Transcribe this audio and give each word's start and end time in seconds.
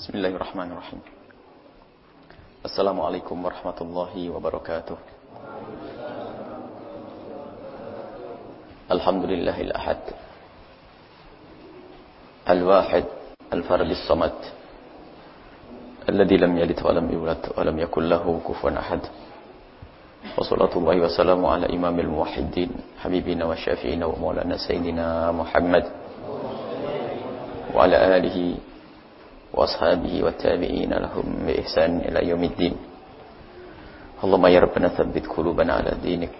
بسم 0.00 0.16
الله 0.16 0.32
الرحمن 0.40 0.72
الرحيم. 0.72 1.00
السلام 2.64 3.00
عليكم 3.00 3.36
ورحمة 3.44 3.78
الله 3.80 4.14
وبركاته. 4.32 4.96
الحمد 8.90 9.24
لله 9.24 9.56
الأحد 9.60 10.00
الواحد 12.48 13.04
الفرد 13.52 13.90
الصمد 13.92 14.36
الذي 16.08 16.36
لم 16.36 16.52
يلد 16.58 16.80
ولم 16.80 17.06
يولد 17.12 17.42
ولم 17.60 17.76
يكن 17.84 18.02
له 18.08 18.24
كفوا 18.48 18.72
أحد. 18.80 19.02
وصلاة 20.40 20.72
الله 20.80 20.96
وسلامه 20.96 21.48
على 21.52 21.76
إمام 21.76 22.00
الموحدين 22.00 22.70
حبيبنا 23.04 23.44
وشافعنا 23.44 24.06
ومولانا 24.06 24.56
سيدنا 24.56 25.28
محمد 25.32 25.84
وعلى 27.76 27.96
آله 28.16 28.38
وأصحابه 29.55 30.13
والتابعين 30.23 30.91
لهم 30.93 31.25
بإحسان 31.47 31.91
إلى 32.11 32.19
يوم 32.29 32.43
الدين 32.43 32.75
اللهم 34.23 34.45
يا 34.51 34.59
ربنا 34.59 34.87
ثبت 34.99 35.25
قلوبنا 35.31 35.73
على 35.79 35.91
دينك 36.03 36.39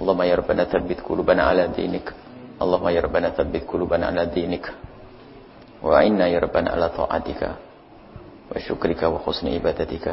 اللهم 0.00 0.22
يا 0.22 0.34
ربنا 0.40 0.64
ثبت 0.72 0.98
قلوبنا 1.04 1.42
على 1.42 1.68
دينك 1.68 2.06
اللهم 2.62 2.86
يا 2.88 3.00
ربنا 3.04 3.28
ثبت 3.36 3.62
قلوبنا 3.68 4.04
على 4.08 4.22
دينك 4.32 4.64
وأعنا 5.84 6.24
يا 6.32 6.38
ربنا 6.38 6.68
على 6.70 6.86
طاعتك 6.96 7.42
وشكرك 8.54 9.00
وحسن 9.02 9.46
عبادتك 9.52 10.06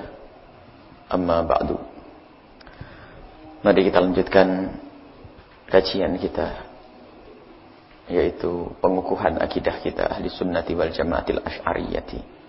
أما 1.13 1.37
بعد 1.47 1.69
Mari 3.65 3.81
kita 3.89 3.97
lanjutkan 3.97 4.77
kajian 5.73 6.21
kita 6.21 6.53
yaitu 8.10 8.74
pengukuhan 8.82 9.38
akidah 9.38 9.78
kita 9.80 10.10
ahli 10.10 10.26
sunnati 10.26 10.74
wal 10.74 10.90
jamaatil 10.90 11.40
ash'ariyati 11.40 12.40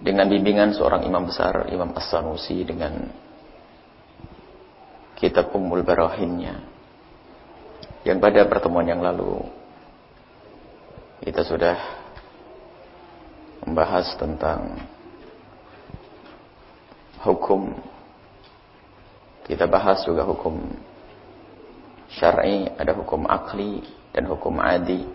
dengan 0.00 0.32
bimbingan 0.32 0.72
seorang 0.72 1.04
imam 1.04 1.28
besar 1.28 1.68
Imam 1.68 1.92
As-Sanusi 1.92 2.64
dengan 2.64 3.12
kitab 5.20 5.52
Ummul 5.52 5.84
Barahinnya. 5.84 6.56
Yang 8.00 8.18
pada 8.24 8.48
pertemuan 8.48 8.88
yang 8.88 9.04
lalu 9.04 9.44
kita 11.20 11.44
sudah 11.44 11.76
membahas 13.68 14.08
tentang 14.16 14.88
hukum. 17.20 17.76
Kita 19.44 19.68
bahas 19.68 20.00
juga 20.08 20.24
hukum 20.24 20.64
syar'i, 22.08 22.72
ada 22.72 22.96
hukum 22.96 23.28
akli 23.28 23.84
dan 24.10 24.24
hukum 24.26 24.58
adi. 24.58 25.06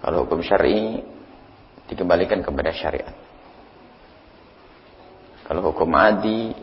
Kalau 0.00 0.24
hukum 0.24 0.40
syar'i 0.40 1.04
dikembalikan 1.90 2.40
kepada 2.40 2.72
syariat. 2.72 3.12
Kalau 5.44 5.60
hukum 5.74 5.90
adi 5.98 6.54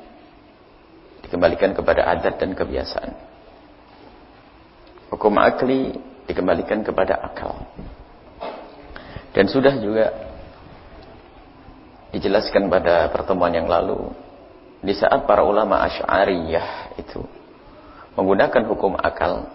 dikembalikan 1.22 1.76
kepada 1.76 2.08
adat 2.08 2.40
dan 2.40 2.56
kebiasaan. 2.56 3.12
Hukum 5.12 5.38
akli 5.38 5.96
dikembalikan 6.26 6.82
kepada 6.84 7.20
akal. 7.20 7.68
Dan 9.36 9.46
sudah 9.52 9.76
juga 9.78 10.12
dijelaskan 12.16 12.72
pada 12.72 13.12
pertemuan 13.14 13.54
yang 13.54 13.68
lalu 13.68 14.10
di 14.82 14.96
saat 14.96 15.28
para 15.28 15.44
ulama 15.44 15.84
Asy'ariyah 15.84 16.98
itu 16.98 17.22
menggunakan 18.16 18.64
hukum 18.66 18.96
akal 18.98 19.52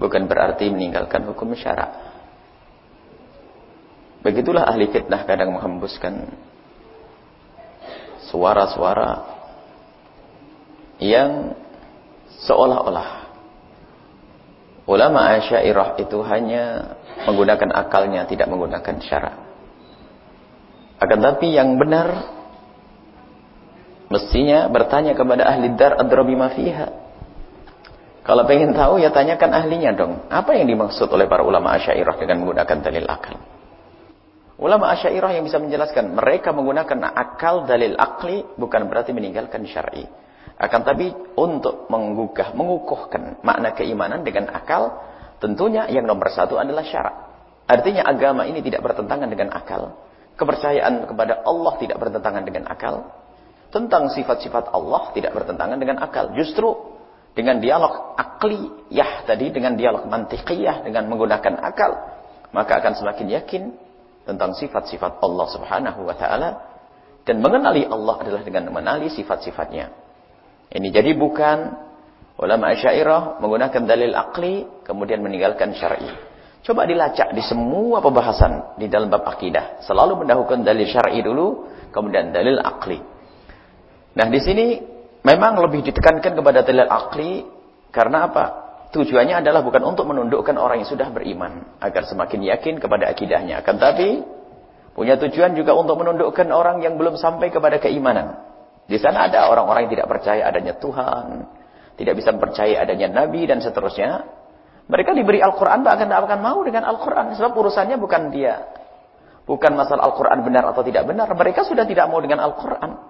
bukan 0.00 0.24
berarti 0.24 0.72
meninggalkan 0.72 1.28
hukum 1.28 1.52
syara. 1.52 2.16
Begitulah 4.24 4.64
ahli 4.64 4.88
fitnah 4.88 5.28
kadang 5.28 5.52
menghembuskan 5.52 6.32
suara-suara 8.32 9.36
yang 11.00 11.56
seolah-olah 12.44 13.28
ulama 14.84 15.36
Asy'ariyah 15.40 15.96
itu 16.00 16.18
hanya 16.24 16.96
menggunakan 17.28 17.70
akalnya 17.72 18.24
tidak 18.28 18.48
menggunakan 18.48 18.96
syara. 19.04 19.32
Akan 21.00 21.20
tapi 21.24 21.56
yang 21.56 21.80
benar 21.80 22.40
Mestinya 24.10 24.66
bertanya 24.66 25.14
kepada 25.14 25.46
ahli 25.46 25.70
dar 25.78 25.94
adrabi 25.94 26.34
ma 26.34 26.50
fiha. 26.50 27.09
Kalau 28.30 28.46
pengen 28.46 28.70
tahu 28.78 29.02
ya 29.02 29.10
tanyakan 29.10 29.50
ahlinya 29.50 29.90
dong. 29.90 30.30
Apa 30.30 30.54
yang 30.54 30.70
dimaksud 30.70 31.10
oleh 31.10 31.26
para 31.26 31.42
ulama 31.42 31.74
Asy'ariyah 31.74 32.14
dengan 32.14 32.46
menggunakan 32.46 32.78
dalil 32.78 33.02
akal? 33.10 33.42
Ulama 34.54 34.94
Asy'ariyah 34.94 35.34
yang 35.34 35.50
bisa 35.50 35.58
menjelaskan 35.58 36.14
mereka 36.14 36.54
menggunakan 36.54 37.10
akal 37.10 37.66
dalil 37.66 37.98
akli 37.98 38.46
bukan 38.54 38.86
berarti 38.86 39.10
meninggalkan 39.10 39.66
syar'i. 39.66 40.06
Akan 40.62 40.86
tapi 40.86 41.10
untuk 41.34 41.90
menggugah, 41.90 42.54
mengukuhkan 42.54 43.42
makna 43.42 43.74
keimanan 43.74 44.22
dengan 44.22 44.46
akal, 44.54 45.02
tentunya 45.42 45.90
yang 45.90 46.06
nomor 46.06 46.30
satu 46.30 46.54
adalah 46.54 46.86
syarak. 46.86 47.34
Artinya 47.66 48.06
agama 48.06 48.46
ini 48.46 48.62
tidak 48.62 48.86
bertentangan 48.86 49.26
dengan 49.26 49.50
akal. 49.58 50.06
Kepercayaan 50.38 51.10
kepada 51.10 51.42
Allah 51.42 51.74
tidak 51.82 51.98
bertentangan 51.98 52.46
dengan 52.46 52.70
akal 52.70 53.10
tentang 53.74 54.06
sifat-sifat 54.14 54.70
Allah 54.70 55.10
tidak 55.18 55.34
bertentangan 55.34 55.82
dengan 55.82 55.98
akal. 55.98 56.30
Justru 56.38 56.89
dengan 57.34 57.62
dialog 57.62 58.18
akliyah 58.18 59.24
tadi, 59.24 59.54
dengan 59.54 59.78
dialog 59.78 60.06
mantiqiyah, 60.10 60.82
dengan 60.82 61.06
menggunakan 61.06 61.62
akal, 61.62 61.92
maka 62.50 62.82
akan 62.82 62.92
semakin 62.98 63.26
yakin 63.30 63.62
tentang 64.26 64.54
sifat-sifat 64.58 65.22
Allah 65.22 65.46
subhanahu 65.50 66.00
wa 66.06 66.14
ta'ala. 66.14 66.50
Dan 67.22 67.44
mengenali 67.44 67.86
Allah 67.86 68.16
adalah 68.26 68.42
dengan 68.42 68.72
mengenali 68.72 69.12
sifat-sifatnya. 69.12 69.92
Ini 70.72 70.88
jadi 70.90 71.14
bukan 71.14 71.58
ulama 72.40 72.72
asyairah 72.74 73.38
menggunakan 73.38 73.82
dalil 73.86 74.12
akli, 74.16 74.66
kemudian 74.82 75.20
meninggalkan 75.22 75.76
syar'i. 75.76 76.10
Coba 76.60 76.84
dilacak 76.84 77.32
di 77.32 77.40
semua 77.44 78.04
pembahasan 78.04 78.76
di 78.76 78.90
dalam 78.90 79.08
bab 79.08 79.24
akidah. 79.24 79.80
Selalu 79.84 80.24
mendahulukan 80.24 80.60
dalil 80.60 80.88
syar'i 80.88 81.24
dulu, 81.24 81.68
kemudian 81.94 82.32
dalil 82.34 82.60
akli. 82.60 83.00
Nah 84.16 84.26
di 84.26 84.40
sini 84.42 84.66
memang 85.26 85.60
lebih 85.60 85.84
ditekankan 85.90 86.32
kepada 86.36 86.64
dalil 86.64 86.88
akli 86.88 87.44
karena 87.90 88.30
apa? 88.30 88.44
Tujuannya 88.90 89.38
adalah 89.38 89.62
bukan 89.62 89.86
untuk 89.86 90.10
menundukkan 90.10 90.58
orang 90.58 90.82
yang 90.82 90.90
sudah 90.90 91.14
beriman 91.14 91.78
agar 91.78 92.10
semakin 92.10 92.42
yakin 92.42 92.82
kepada 92.82 93.06
akidahnya. 93.06 93.62
Akan 93.62 93.78
tapi 93.78 94.18
punya 94.98 95.14
tujuan 95.14 95.54
juga 95.54 95.78
untuk 95.78 96.02
menundukkan 96.02 96.50
orang 96.50 96.82
yang 96.82 96.98
belum 96.98 97.14
sampai 97.14 97.54
kepada 97.54 97.78
keimanan. 97.78 98.42
Di 98.90 98.98
sana 98.98 99.30
ada 99.30 99.46
orang-orang 99.46 99.86
yang 99.86 99.92
tidak 99.94 100.08
percaya 100.10 100.42
adanya 100.50 100.74
Tuhan, 100.82 101.46
tidak 101.94 102.14
bisa 102.18 102.34
percaya 102.34 102.82
adanya 102.82 103.06
Nabi 103.06 103.46
dan 103.46 103.62
seterusnya. 103.62 104.26
Mereka 104.90 105.14
diberi 105.14 105.38
Al-Quran 105.38 105.86
bahkan 105.86 106.10
tidak 106.10 106.26
akan 106.26 106.40
mau 106.42 106.58
dengan 106.66 106.82
Al-Quran. 106.90 107.38
Sebab 107.38 107.54
urusannya 107.54 107.94
bukan 107.94 108.34
dia. 108.34 108.58
Bukan 109.46 109.78
masalah 109.78 110.10
Al-Quran 110.10 110.42
benar 110.42 110.66
atau 110.74 110.82
tidak 110.82 111.06
benar. 111.06 111.30
Mereka 111.30 111.62
sudah 111.62 111.86
tidak 111.86 112.10
mau 112.10 112.18
dengan 112.18 112.42
Al-Quran. 112.42 113.09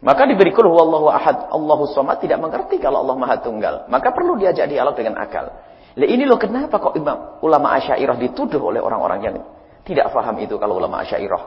Maka 0.00 0.24
diberi 0.24 0.48
kul 0.56 0.64
huwallahu 0.64 1.12
ahad, 1.12 1.52
Allahu 1.52 1.84
somad 1.92 2.24
tidak 2.24 2.40
mengerti 2.40 2.80
kalau 2.80 3.04
Allah 3.04 3.20
Maha 3.20 3.36
Tunggal. 3.44 3.84
Maka 3.92 4.16
perlu 4.16 4.40
diajak 4.40 4.72
dialog 4.72 4.96
dengan 4.96 5.20
akal. 5.20 5.52
Lah 5.92 6.08
ini 6.08 6.24
loh 6.24 6.40
kenapa 6.40 6.80
kok 6.80 6.96
imam 6.96 7.42
ulama 7.44 7.76
Asy'ariyah 7.76 8.16
dituduh 8.16 8.72
oleh 8.72 8.80
orang-orang 8.80 9.20
yang 9.20 9.36
tidak 9.84 10.08
faham 10.14 10.40
itu 10.40 10.56
kalau 10.56 10.80
ulama 10.80 11.04
Asy'ariyah 11.04 11.42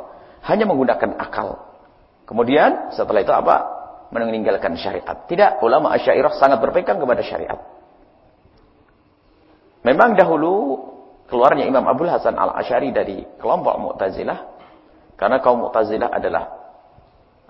hanya 0.45 0.69
menggunakan 0.69 1.17
akal. 1.17 1.65
Kemudian 2.29 2.93
setelah 2.93 3.25
itu 3.25 3.33
apa? 3.33 3.55
Meninggalkan 4.13 4.77
syariat. 4.77 5.25
Tidak, 5.25 5.57
ulama 5.65 5.89
Asy'ariyah 5.97 6.37
sangat 6.37 6.61
berpegang 6.61 7.01
kepada 7.01 7.25
syariat. 7.25 7.57
Memang 9.81 10.13
dahulu 10.13 10.79
keluarnya 11.25 11.65
Imam 11.65 11.83
Abdul 11.89 12.13
Hasan 12.13 12.37
Al-Asy'ari 12.37 12.93
dari 12.93 13.17
kelompok 13.41 13.81
Mu'tazilah 13.81 14.39
karena 15.17 15.41
kaum 15.41 15.65
Mu'tazilah 15.65 16.13
adalah 16.13 16.62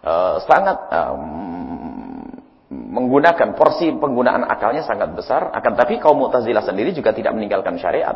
uh, 0.03 0.37
sangat 0.45 0.77
uh, 0.91 1.15
menggunakan 2.69 3.57
porsi 3.57 3.89
penggunaan 3.95 4.45
akalnya 4.45 4.85
sangat 4.85 5.15
besar. 5.17 5.49
Akan 5.55 5.73
tapi 5.73 5.97
kaum 5.97 6.19
Mu'tazilah 6.21 6.61
sendiri 6.61 6.93
juga 6.93 7.15
tidak 7.15 7.33
meninggalkan 7.33 7.81
syariat. 7.81 8.13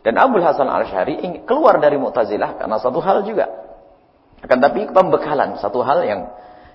Dan 0.00 0.16
Abdul 0.16 0.40
Hasan 0.40 0.68
Al-Syari 0.68 1.44
keluar 1.44 1.80
dari 1.80 1.96
Mu'tazilah 1.96 2.60
karena 2.60 2.76
satu 2.80 3.00
hal 3.00 3.24
juga. 3.24 3.48
Akan 4.40 4.60
tapi 4.60 4.88
pembekalan 4.88 5.60
satu 5.60 5.84
hal 5.84 6.00
yang 6.04 6.20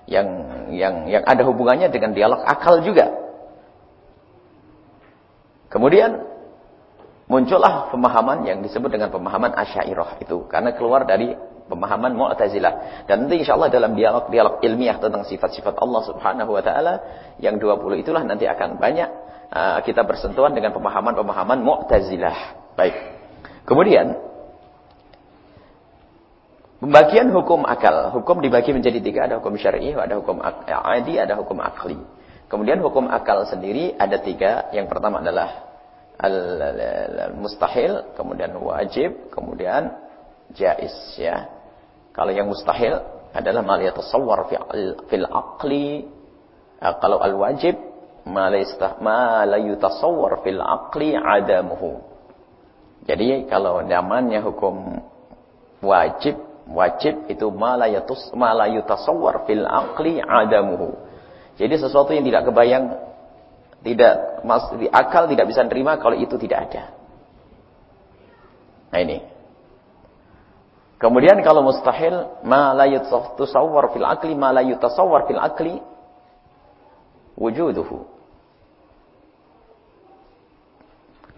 yang 0.06 0.28
yang 0.70 0.94
yang 1.10 1.22
ada 1.26 1.42
hubungannya 1.42 1.90
dengan 1.90 2.14
dialog 2.14 2.42
akal 2.46 2.78
juga. 2.86 3.10
Kemudian 5.66 6.22
muncullah 7.26 7.90
pemahaman 7.90 8.46
yang 8.46 8.62
disebut 8.62 8.86
dengan 8.86 9.10
pemahaman 9.10 9.50
Asy'ariyah 9.58 10.22
itu. 10.22 10.46
Karena 10.46 10.70
keluar 10.78 11.02
dari 11.02 11.34
pemahaman 11.66 12.14
Mu'tazilah. 12.14 13.06
Dan 13.10 13.26
nanti 13.26 13.42
insya 13.42 13.58
Allah 13.58 13.70
dalam 13.70 13.94
dialog-dialog 13.98 14.62
ilmiah 14.62 14.96
tentang 14.98 15.26
sifat-sifat 15.26 15.78
Allah 15.78 16.02
Subhanahu 16.06 16.50
wa 16.54 16.62
taala 16.62 16.94
yang 17.42 17.58
20 17.58 18.02
itulah 18.02 18.22
nanti 18.22 18.46
akan 18.46 18.78
banyak 18.78 19.10
uh, 19.50 19.78
kita 19.82 20.06
bersentuhan 20.06 20.54
dengan 20.54 20.74
pemahaman-pemahaman 20.74 21.58
Mu'tazilah. 21.60 22.38
Baik. 22.78 22.96
Kemudian 23.66 24.26
Pembagian 26.76 27.32
hukum 27.32 27.64
akal. 27.64 28.12
Hukum 28.12 28.44
dibagi 28.44 28.76
menjadi 28.76 29.00
tiga. 29.00 29.20
Ada 29.24 29.40
hukum 29.40 29.56
syar'i, 29.56 29.96
ada 29.96 30.20
hukum 30.20 30.44
adi, 30.44 31.16
ada 31.16 31.40
hukum 31.40 31.56
akli. 31.64 31.96
Kemudian 32.52 32.84
hukum 32.84 33.08
akal 33.08 33.48
sendiri 33.48 33.96
ada 33.96 34.20
tiga. 34.20 34.68
Yang 34.76 34.92
pertama 34.92 35.24
adalah 35.24 35.66
al-mustahil, 36.20 38.12
kemudian 38.14 38.52
wajib, 38.60 39.32
kemudian 39.32 39.96
jais. 40.52 40.92
Ya. 41.16 41.48
Kalau 42.16 42.32
yang 42.32 42.48
mustahil 42.48 42.96
adalah 43.36 43.60
mal 43.60 43.80
yatasawwar 43.84 44.48
fil 45.12 45.28
aqli. 45.28 46.08
Eh, 46.80 46.94
kalau 46.98 47.20
al-wajib 47.20 47.76
ma 48.26 48.48
la 49.44 49.58
yutasawwar 49.60 50.40
fil 50.40 50.58
aqli 50.58 51.12
adamuhu. 51.12 52.00
Jadi 53.06 53.46
kalau 53.46 53.84
namanya 53.84 54.42
hukum 54.42 54.98
wajib 55.84 56.40
wajib 56.66 57.30
itu 57.30 57.46
malayatus 57.54 58.34
malayutasawwar 58.34 59.46
fil 59.46 59.62
aqli 59.62 60.18
adamuhu. 60.18 60.98
Jadi 61.56 61.78
sesuatu 61.78 62.10
yang 62.12 62.26
tidak 62.26 62.50
kebayang 62.50 62.98
tidak 63.86 64.42
mas 64.42 64.66
di 64.74 64.90
akal 64.90 65.30
tidak 65.30 65.46
bisa 65.46 65.62
terima 65.70 65.96
kalau 66.02 66.18
itu 66.18 66.34
tidak 66.42 66.66
ada. 66.70 66.84
Nah 68.90 69.00
ini. 69.00 69.35
Kemudian 70.96 71.44
kalau 71.44 71.60
mustahil 71.60 72.40
malayutasawwar 72.40 73.92
fil 73.92 74.06
aqli 74.08 74.32
malayutasawwar 74.32 75.28
fil 75.28 75.40
aqli 75.40 75.74
wujuduhu. 77.36 78.08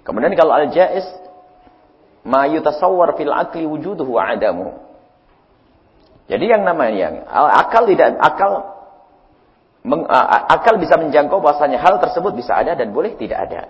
Kemudian 0.07 0.33
kalau 0.39 0.55
al-jaiz 0.55 1.05
ma 2.23 2.47
yutasawwar 2.47 3.19
fil 3.19 3.35
aqli 3.35 3.67
wujuduhu 3.67 4.15
adamu. 4.15 4.79
Jadi 6.31 6.45
yang 6.47 6.63
namanya 6.63 7.27
akal 7.59 7.83
tidak 7.89 8.15
akal 8.21 8.53
meng, 9.83 10.07
akal 10.49 10.79
bisa 10.79 10.95
menjangkau 11.01 11.43
bahasanya 11.43 11.83
hal 11.83 11.99
tersebut 11.99 12.37
bisa 12.37 12.55
ada 12.55 12.79
dan 12.79 12.95
boleh 12.95 13.19
tidak 13.19 13.51
ada. 13.51 13.63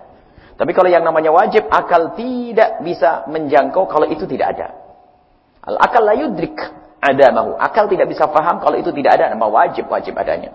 Tapi 0.53 0.69
kalau 0.75 0.91
yang 0.91 1.01
namanya 1.01 1.33
wajib 1.33 1.65
akal 1.71 2.13
tidak 2.13 2.83
bisa 2.85 3.25
menjangkau 3.25 3.89
kalau 3.89 4.05
itu 4.05 4.29
tidak 4.29 4.59
ada. 4.59 4.78
Al 5.63 5.75
akal 5.79 6.03
la 6.05 6.15
yudrik 6.15 6.57
mahu. 7.33 7.55
Akal 7.59 7.87
tidak 7.87 8.11
bisa 8.11 8.27
paham 8.27 8.59
kalau 8.59 8.75
itu 8.75 8.91
tidak 8.91 9.19
ada 9.19 9.31
nama 9.33 9.47
wajib 9.47 9.87
wajib 9.87 10.15
adanya. 10.15 10.51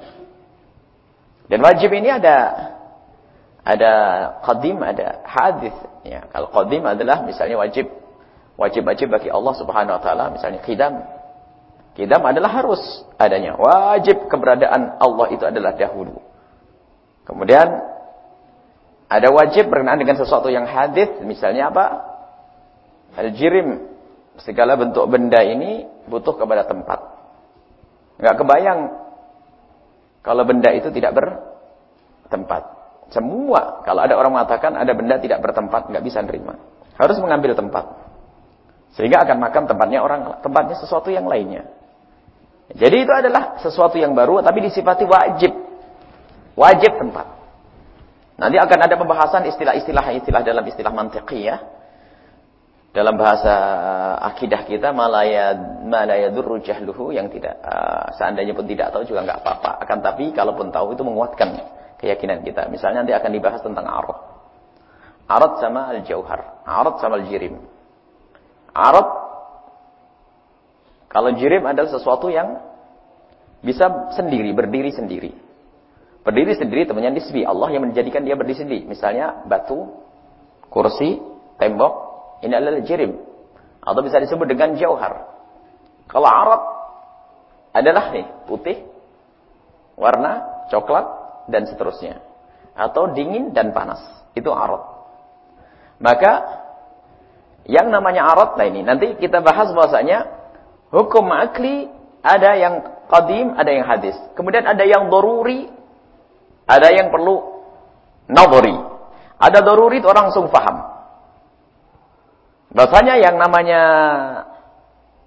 Dan 1.48 1.60
wajib 1.60 1.92
ini 1.92 2.08
ada 2.08 2.36
ada 3.64 3.92
qadim, 4.44 4.80
ada 4.80 5.24
hadis. 5.24 5.76
Ya, 6.04 6.28
kalau 6.28 6.52
qadim 6.52 6.84
adalah 6.84 7.24
misalnya 7.24 7.56
wajib 7.56 7.88
wajib-wajib 8.54 9.10
bagi 9.10 9.32
Allah 9.32 9.54
Subhanahu 9.56 9.96
wa 9.98 10.02
taala, 10.04 10.24
misalnya 10.30 10.60
qidam 10.62 11.04
Kidam 11.94 12.26
adalah 12.26 12.50
harus 12.50 12.82
adanya. 13.14 13.54
Wajib 13.54 14.26
keberadaan 14.26 14.98
Allah 14.98 15.26
itu 15.30 15.46
adalah 15.46 15.78
dahulu. 15.78 16.18
Kemudian 17.22 17.70
ada 19.06 19.28
wajib 19.30 19.70
berkenaan 19.70 20.02
dengan 20.02 20.18
sesuatu 20.18 20.50
yang 20.50 20.66
hadis, 20.66 21.22
misalnya 21.22 21.70
apa? 21.70 21.84
Al-jirim. 23.14 23.93
Segala 24.42 24.74
bentuk 24.74 25.06
benda 25.06 25.38
ini 25.46 25.86
butuh 26.10 26.34
kepada 26.34 26.66
tempat. 26.66 26.98
Enggak 28.18 28.34
kebayang 28.42 28.80
kalau 30.24 30.42
benda 30.48 30.72
itu 30.74 30.90
tidak 30.90 31.14
bertempat. 31.14 32.62
Semua, 33.12 33.84
kalau 33.84 34.00
ada 34.02 34.16
orang 34.16 34.34
mengatakan 34.34 34.74
ada 34.74 34.90
benda 34.96 35.20
tidak 35.20 35.38
bertempat, 35.44 35.92
enggak 35.92 36.02
bisa 36.02 36.18
nerima. 36.24 36.58
Harus 36.98 37.20
mengambil 37.20 37.54
tempat. 37.54 37.84
Sehingga 38.96 39.22
akan 39.26 39.38
makan 39.38 39.62
tempatnya 39.70 40.00
orang, 40.02 40.40
tempatnya 40.42 40.78
sesuatu 40.78 41.10
yang 41.10 41.26
lainnya. 41.26 41.66
Jadi 42.72 42.96
itu 43.04 43.12
adalah 43.12 43.60
sesuatu 43.60 44.00
yang 44.00 44.16
baru 44.16 44.40
tapi 44.40 44.64
disifati 44.64 45.04
wajib. 45.04 45.52
Wajib 46.54 46.96
tempat. 46.96 47.26
Nanti 48.34 48.56
akan 48.58 48.78
ada 48.82 48.94
pembahasan 48.98 49.46
istilah-istilah 49.46 50.06
istilah 50.18 50.42
dalam 50.42 50.64
istilah 50.64 50.90
ya. 51.34 51.56
Dalam 52.94 53.18
bahasa 53.18 53.50
akidah 54.22 54.62
kita 54.70 54.94
malaya 54.94 55.50
malaya 55.82 56.30
durru 56.30 56.62
jahluhu 56.62 57.10
yang 57.10 57.26
tidak 57.26 57.58
uh, 57.58 58.06
seandainya 58.14 58.54
pun 58.54 58.70
tidak 58.70 58.94
tahu 58.94 59.02
juga 59.02 59.26
nggak 59.26 59.42
apa-apa. 59.42 59.82
Akan 59.82 59.98
tapi 59.98 60.30
kalaupun 60.30 60.70
tahu 60.70 60.94
itu 60.94 61.02
menguatkan 61.02 61.58
keyakinan 61.98 62.46
kita. 62.46 62.70
Misalnya 62.70 63.02
nanti 63.02 63.10
akan 63.10 63.30
dibahas 63.34 63.60
tentang 63.66 63.82
arad. 63.90 64.18
Arad 65.26 65.52
sama 65.58 65.90
al-jauhar, 65.90 66.62
arad 66.62 66.94
sama 67.02 67.18
al-jirim. 67.18 67.58
Arad 68.70 69.24
kalau 71.14 71.30
jirim 71.38 71.62
adalah 71.62 71.94
sesuatu 71.94 72.26
yang 72.26 72.58
bisa 73.62 74.10
sendiri, 74.18 74.50
berdiri 74.50 74.90
sendiri. 74.90 75.30
Berdiri 76.26 76.58
sendiri 76.58 76.90
temannya 76.90 77.22
nisbi. 77.22 77.46
Allah 77.46 77.70
yang 77.70 77.86
menjadikan 77.86 78.26
dia 78.26 78.34
berdiri 78.34 78.66
sendiri. 78.66 78.82
Misalnya 78.90 79.46
batu, 79.46 79.94
kursi, 80.74 81.22
tembok. 81.62 82.13
Ini 82.42 82.54
adalah 82.56 82.82
jirim. 82.82 83.12
Atau 83.84 84.00
bisa 84.00 84.18
disebut 84.18 84.48
dengan 84.48 84.74
jauhar. 84.74 85.28
Kalau 86.08 86.28
Arab 86.28 86.62
adalah 87.76 88.10
nih, 88.14 88.26
putih, 88.48 88.86
warna, 89.94 90.66
coklat, 90.72 91.06
dan 91.52 91.68
seterusnya. 91.68 92.22
Atau 92.74 93.12
dingin 93.12 93.52
dan 93.52 93.76
panas. 93.76 94.00
Itu 94.34 94.50
Arab. 94.50 94.82
Maka, 96.00 96.32
yang 97.68 97.92
namanya 97.92 98.34
Arab, 98.34 98.56
nah 98.56 98.66
ini, 98.66 98.82
nanti 98.82 99.14
kita 99.20 99.44
bahas 99.44 99.70
bahasanya, 99.70 100.44
Hukum 100.94 101.26
akli 101.34 101.90
ada 102.22 102.54
yang 102.54 102.86
qadim, 103.10 103.58
ada 103.58 103.70
yang 103.74 103.82
hadis. 103.82 104.14
Kemudian 104.38 104.62
ada 104.62 104.86
yang 104.86 105.10
doruri, 105.10 105.66
ada 106.70 106.86
yang 106.94 107.10
perlu 107.10 107.66
nadori. 108.30 108.78
Ada 109.42 109.58
doruri 109.66 109.98
itu 109.98 110.06
orang 110.06 110.30
langsung 110.30 110.46
paham. 110.54 110.93
Bahasanya 112.74 113.14
yang 113.22 113.38
namanya 113.38 113.82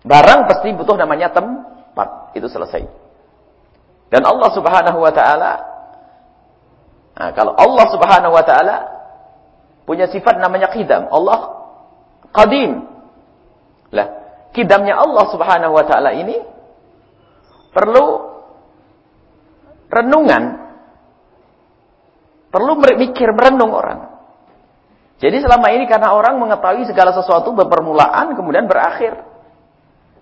barang 0.03 0.39
pasti 0.51 0.75
butuh 0.75 0.99
namanya 0.99 1.31
tempat. 1.31 2.35
Itu 2.35 2.51
selesai. 2.51 2.83
Dan 4.07 4.23
Allah 4.23 4.49
subhanahu 4.51 4.99
wa 4.99 5.11
ta'ala, 5.11 5.51
nah, 7.15 7.31
kalau 7.35 7.55
Allah 7.55 7.85
subhanahu 7.91 8.35
wa 8.35 8.43
ta'ala 8.43 8.75
punya 9.87 10.11
sifat 10.11 10.43
namanya 10.43 10.67
qidam. 10.75 11.07
Allah 11.07 11.71
qadim. 12.35 12.83
Lah, 13.95 14.07
kidamnya 14.51 14.99
Allah 14.99 15.25
Subhanahu 15.31 15.71
wa 15.71 15.85
taala 15.87 16.11
ini 16.11 16.35
perlu 17.71 18.05
renungan. 19.87 20.43
Perlu 22.51 22.73
mikir 22.79 23.31
merenung 23.31 23.71
orang. 23.71 24.16
Jadi 25.17 25.41
selama 25.41 25.73
ini 25.73 25.89
karena 25.89 26.13
orang 26.13 26.37
mengetahui 26.37 26.85
segala 26.85 27.09
sesuatu 27.09 27.49
berpermulaan 27.57 28.37
kemudian 28.37 28.69
berakhir. 28.69 29.17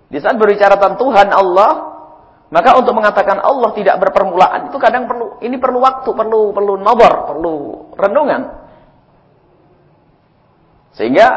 Di 0.08 0.24
saat 0.24 0.40
berbicara 0.40 0.80
tentang 0.80 0.96
Tuhan 0.96 1.28
Allah, 1.36 1.72
maka 2.48 2.80
untuk 2.80 2.96
mengatakan 2.96 3.44
Allah 3.44 3.76
tidak 3.76 4.00
berpermulaan 4.00 4.72
itu 4.72 4.78
kadang 4.80 5.10
perlu 5.12 5.42
ini 5.44 5.60
perlu 5.60 5.84
waktu, 5.84 6.08
perlu 6.16 6.56
perlu 6.56 6.74
nobor, 6.80 7.14
perlu 7.28 7.56
renungan. 8.00 8.42
Sehingga 10.96 11.28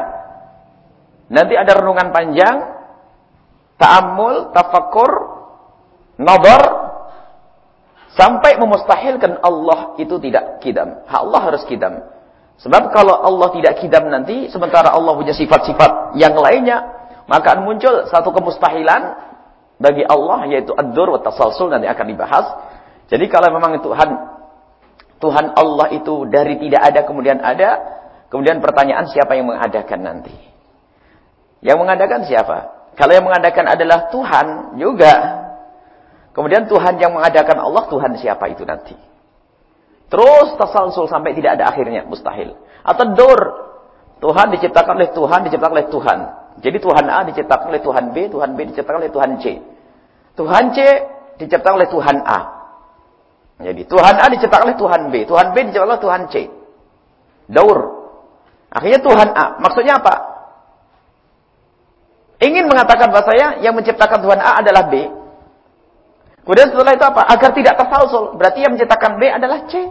nanti 1.27 1.59
ada 1.59 1.83
renungan 1.83 2.15
panjang 2.15 2.57
ta'ammul, 3.75 4.55
tafakur, 4.55 5.11
nazar 6.15 6.63
sampai 8.15 8.59
memustahilkan 8.59 9.43
Allah 9.43 9.99
itu 9.99 10.15
tidak 10.23 10.63
kidam. 10.63 11.03
Allah 11.11 11.41
harus 11.51 11.67
kidam. 11.67 12.18
Sebab 12.59 12.91
kalau 12.91 13.15
Allah 13.15 13.55
tidak 13.55 13.79
kidam 13.79 14.11
nanti, 14.11 14.51
sementara 14.51 14.91
Allah 14.91 15.15
punya 15.15 15.31
sifat-sifat 15.31 16.19
yang 16.19 16.35
lainnya, 16.35 16.91
maka 17.31 17.55
akan 17.55 17.63
muncul 17.63 18.09
satu 18.11 18.35
kemustahilan 18.35 19.15
bagi 19.79 20.03
Allah, 20.03 20.43
yaitu 20.51 20.75
ad-dur 20.75 21.15
wa 21.15 21.21
tasalsul, 21.23 21.71
nanti 21.71 21.87
akan 21.87 22.07
dibahas. 22.11 22.47
Jadi 23.07 23.31
kalau 23.31 23.55
memang 23.55 23.79
Tuhan, 23.79 24.09
Tuhan 25.23 25.47
Allah 25.55 25.87
itu 25.95 26.27
dari 26.27 26.59
tidak 26.59 26.83
ada 26.83 27.01
kemudian 27.07 27.39
ada, 27.39 27.79
kemudian 28.27 28.59
pertanyaan 28.59 29.07
siapa 29.07 29.39
yang 29.39 29.47
mengadakan 29.47 30.01
nanti? 30.03 30.35
Yang 31.63 31.79
mengadakan 31.79 32.21
siapa? 32.27 32.59
Kalau 32.99 33.13
yang 33.15 33.27
mengadakan 33.27 33.71
adalah 33.71 34.11
Tuhan 34.11 34.47
juga. 34.83 35.15
Kemudian 36.35 36.67
Tuhan 36.67 36.99
yang 36.99 37.15
mengadakan 37.15 37.63
Allah, 37.63 37.87
Tuhan 37.87 38.19
siapa 38.19 38.51
itu 38.51 38.67
nanti? 38.67 38.95
Terus 40.09 40.57
tasalsul 40.57 41.07
sampai 41.09 41.37
tidak 41.37 41.61
ada 41.61 41.69
akhirnya, 41.69 42.05
mustahil. 42.09 42.57
Atau 42.85 43.13
dur. 43.13 43.41
Tuhan 44.19 44.51
diciptakan 44.51 44.99
oleh 44.99 45.11
Tuhan, 45.15 45.41
diciptakan 45.47 45.75
oleh 45.79 45.89
Tuhan. 45.95 46.19
Jadi 46.59 46.79
Tuhan 46.83 47.07
A 47.07 47.23
diciptakan 47.23 47.67
oleh 47.71 47.83
Tuhan 47.87 48.05
B, 48.11 48.17
Tuhan 48.27 48.51
B 48.59 48.59
diciptakan 48.75 48.99
oleh 48.99 49.13
Tuhan 49.15 49.31
C. 49.39 49.45
Tuhan 50.35 50.65
C 50.75 50.79
diciptakan 51.39 51.77
oleh 51.79 51.89
Tuhan 51.93 52.17
A. 52.27 52.41
Jadi 53.63 53.83
Tuhan 53.87 54.15
A 54.19 54.27
diciptakan 54.27 54.65
oleh 54.67 54.79
Tuhan 54.79 55.01
B, 55.15 55.15
Tuhan 55.23 55.47
B 55.55 55.57
diciptakan 55.71 55.91
oleh 55.95 56.03
Tuhan 56.03 56.23
C. 56.35 56.35
Daur. 57.47 57.79
Akhirnya 58.75 59.01
Tuhan 59.01 59.29
A. 59.39 59.47
Maksudnya 59.63 60.03
apa? 60.03 60.15
ingin 62.39 62.71
mengatakan 62.71 63.11
bahasanya 63.11 63.59
yang 63.67 63.75
menciptakan 63.75 64.23
Tuhan 64.23 64.39
A 64.39 64.63
adalah 64.63 64.87
B. 64.87 65.11
Kemudian 66.49 66.73
setelah 66.73 66.97
itu 66.97 67.05
apa? 67.05 67.29
Agar 67.29 67.53
tidak 67.53 67.77
tersalsul. 67.77 68.33
Berarti 68.41 68.65
yang 68.65 68.73
menciptakan 68.73 69.21
B 69.21 69.29
adalah 69.29 69.69
C. 69.69 69.85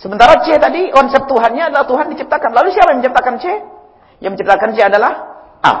Sementara 0.00 0.40
C 0.40 0.56
tadi 0.56 0.88
konsep 0.88 1.28
Tuhannya 1.28 1.68
adalah 1.68 1.84
Tuhan 1.84 2.16
diciptakan. 2.16 2.48
Lalu 2.56 2.72
siapa 2.72 2.96
yang 2.96 3.04
menciptakan 3.04 3.34
C? 3.36 3.44
Yang 4.24 4.30
menciptakan 4.40 4.68
C 4.72 4.78
adalah 4.80 5.12
A. 5.60 5.74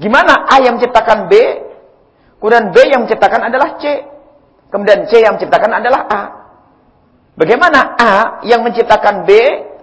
Gimana 0.00 0.48
A 0.48 0.64
yang 0.64 0.80
menciptakan 0.80 1.28
B? 1.28 1.32
Kemudian 2.40 2.72
B 2.72 2.76
yang 2.88 3.04
menciptakan 3.04 3.52
adalah 3.52 3.76
C. 3.76 3.84
Kemudian 4.72 5.04
C 5.04 5.20
yang 5.20 5.36
menciptakan 5.36 5.70
adalah 5.76 6.00
A. 6.08 6.22
Bagaimana 7.36 8.00
A 8.00 8.40
yang 8.48 8.64
menciptakan 8.64 9.28
B 9.28 9.30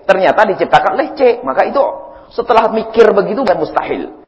ternyata 0.09 0.41
diciptakan 0.49 0.97
oleh 0.97 1.13
C? 1.13 1.37
Maka 1.45 1.69
itu 1.69 1.85
setelah 2.33 2.65
mikir 2.73 3.13
begitu 3.13 3.45
dan 3.45 3.61
mustahil. 3.61 4.25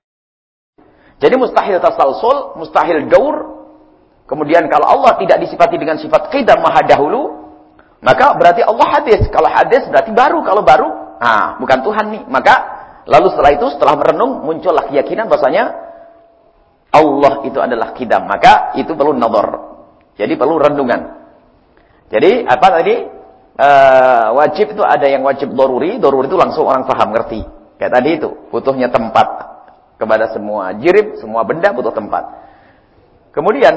Jadi 1.17 1.35
mustahil 1.41 1.81
tasalsul, 1.81 2.53
mustahil 2.53 3.09
daur. 3.09 3.58
Kemudian 4.29 4.69
kalau 4.69 4.85
Allah 4.85 5.17
tidak 5.17 5.41
disifati 5.41 5.81
dengan 5.81 5.97
sifat 5.97 6.29
qidam 6.29 6.61
maha 6.61 6.85
dahulu, 6.85 7.49
maka 8.05 8.37
berarti 8.37 8.61
Allah 8.61 8.87
hadis. 9.01 9.25
Kalau 9.33 9.49
hadis 9.49 9.89
berarti 9.89 10.13
baru. 10.13 10.45
Kalau 10.45 10.61
baru, 10.61 11.17
ah 11.17 11.57
bukan 11.57 11.81
Tuhan 11.81 12.05
nih. 12.13 12.23
Maka 12.29 12.55
lalu 13.09 13.33
setelah 13.33 13.51
itu 13.57 13.65
setelah 13.73 13.97
merenung 13.97 14.45
muncullah 14.45 14.85
keyakinan 14.85 15.25
bahasanya 15.25 15.73
Allah 16.93 17.41
itu 17.41 17.57
adalah 17.57 17.97
qidam. 17.97 18.29
Maka 18.29 18.77
itu 18.77 18.93
perlu 18.93 19.17
nador. 19.17 19.49
Jadi 20.13 20.37
perlu 20.37 20.61
renungan. 20.61 21.01
Jadi 22.13 22.45
apa 22.45 22.67
tadi? 22.69 22.95
Uh, 23.59 24.39
wajib 24.39 24.71
itu 24.71 24.83
ada 24.85 25.03
yang 25.09 25.25
wajib 25.25 25.51
doruri. 25.51 25.97
Doruri 25.97 26.29
itu 26.29 26.37
langsung 26.37 26.63
orang 26.69 26.87
paham, 26.87 27.11
ngerti. 27.11 27.43
Kayak 27.75 27.91
tadi 27.99 28.09
itu, 28.15 28.29
butuhnya 28.51 28.87
tempat 28.87 29.27
kepada 29.99 30.31
semua 30.31 30.71
jirib, 30.79 31.19
semua 31.19 31.43
benda 31.43 31.75
butuh 31.75 31.91
tempat. 31.91 32.23
Kemudian 33.35 33.75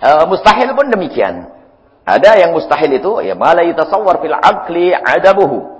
uh, 0.00 0.24
mustahil 0.28 0.72
pun 0.76 0.88
demikian. 0.88 1.52
Ada 2.06 2.38
yang 2.38 2.54
mustahil 2.54 3.02
itu 3.02 3.18
ya 3.26 3.34
mala 3.34 3.66
yutasawwar 3.66 4.22
fil 4.22 4.36
aqli 4.36 4.94
adabuhu. 4.94 5.74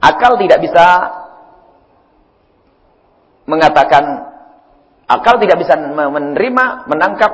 Akal 0.00 0.40
tidak 0.40 0.64
bisa 0.64 0.84
mengatakan 3.44 4.32
akal 5.04 5.36
tidak 5.36 5.60
bisa 5.60 5.76
menerima, 5.76 6.88
menangkap 6.88 7.32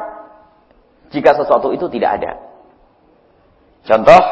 jika 1.14 1.38
sesuatu 1.38 1.70
itu 1.70 1.86
tidak 1.86 2.18
ada. 2.18 2.32
Contoh 3.86 4.22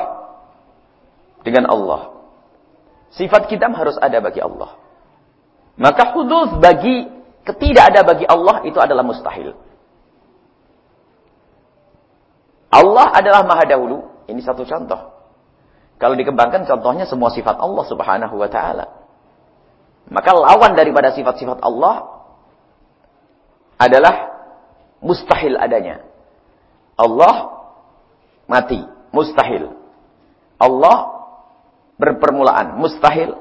dengan 1.47 1.71
Allah. 1.71 2.11
Sifat 3.15 3.47
kitam 3.47 3.79
harus 3.79 3.95
ada 4.03 4.19
bagi 4.19 4.43
Allah. 4.43 4.75
Maka 5.79 6.11
hudud 6.19 6.59
bagi 6.59 7.07
ketidak 7.47 7.95
ada 7.95 8.01
bagi 8.03 8.27
Allah 8.27 8.67
itu 8.67 8.81
adalah 8.83 9.07
mustahil. 9.07 9.55
Allah 12.75 13.15
adalah 13.15 13.47
maha 13.47 13.63
dahulu. 13.71 14.03
Ini 14.27 14.43
satu 14.43 14.67
contoh. 14.67 15.15
Kalau 16.03 16.19
dikembangkan 16.19 16.67
contohnya 16.67 17.07
semua 17.07 17.31
sifat 17.31 17.55
Allah 17.63 17.85
subhanahu 17.87 18.35
wa 18.35 18.51
ta'ala. 18.51 18.87
Maka 20.11 20.31
lawan 20.35 20.75
daripada 20.75 21.15
sifat-sifat 21.15 21.63
Allah 21.63 22.27
adalah 23.79 24.15
mustahil 24.99 25.55
adanya. 25.55 26.03
Allah 26.99 27.63
mati, 28.51 28.83
mustahil. 29.15 29.71
Allah 30.59 30.97
berpermulaan, 31.97 32.75
mustahil. 32.77 33.39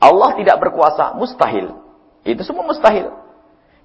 Allah 0.00 0.30
tidak 0.36 0.56
berkuasa, 0.60 1.16
mustahil. 1.16 1.80
Itu 2.28 2.44
semua 2.44 2.68
mustahil. 2.68 3.08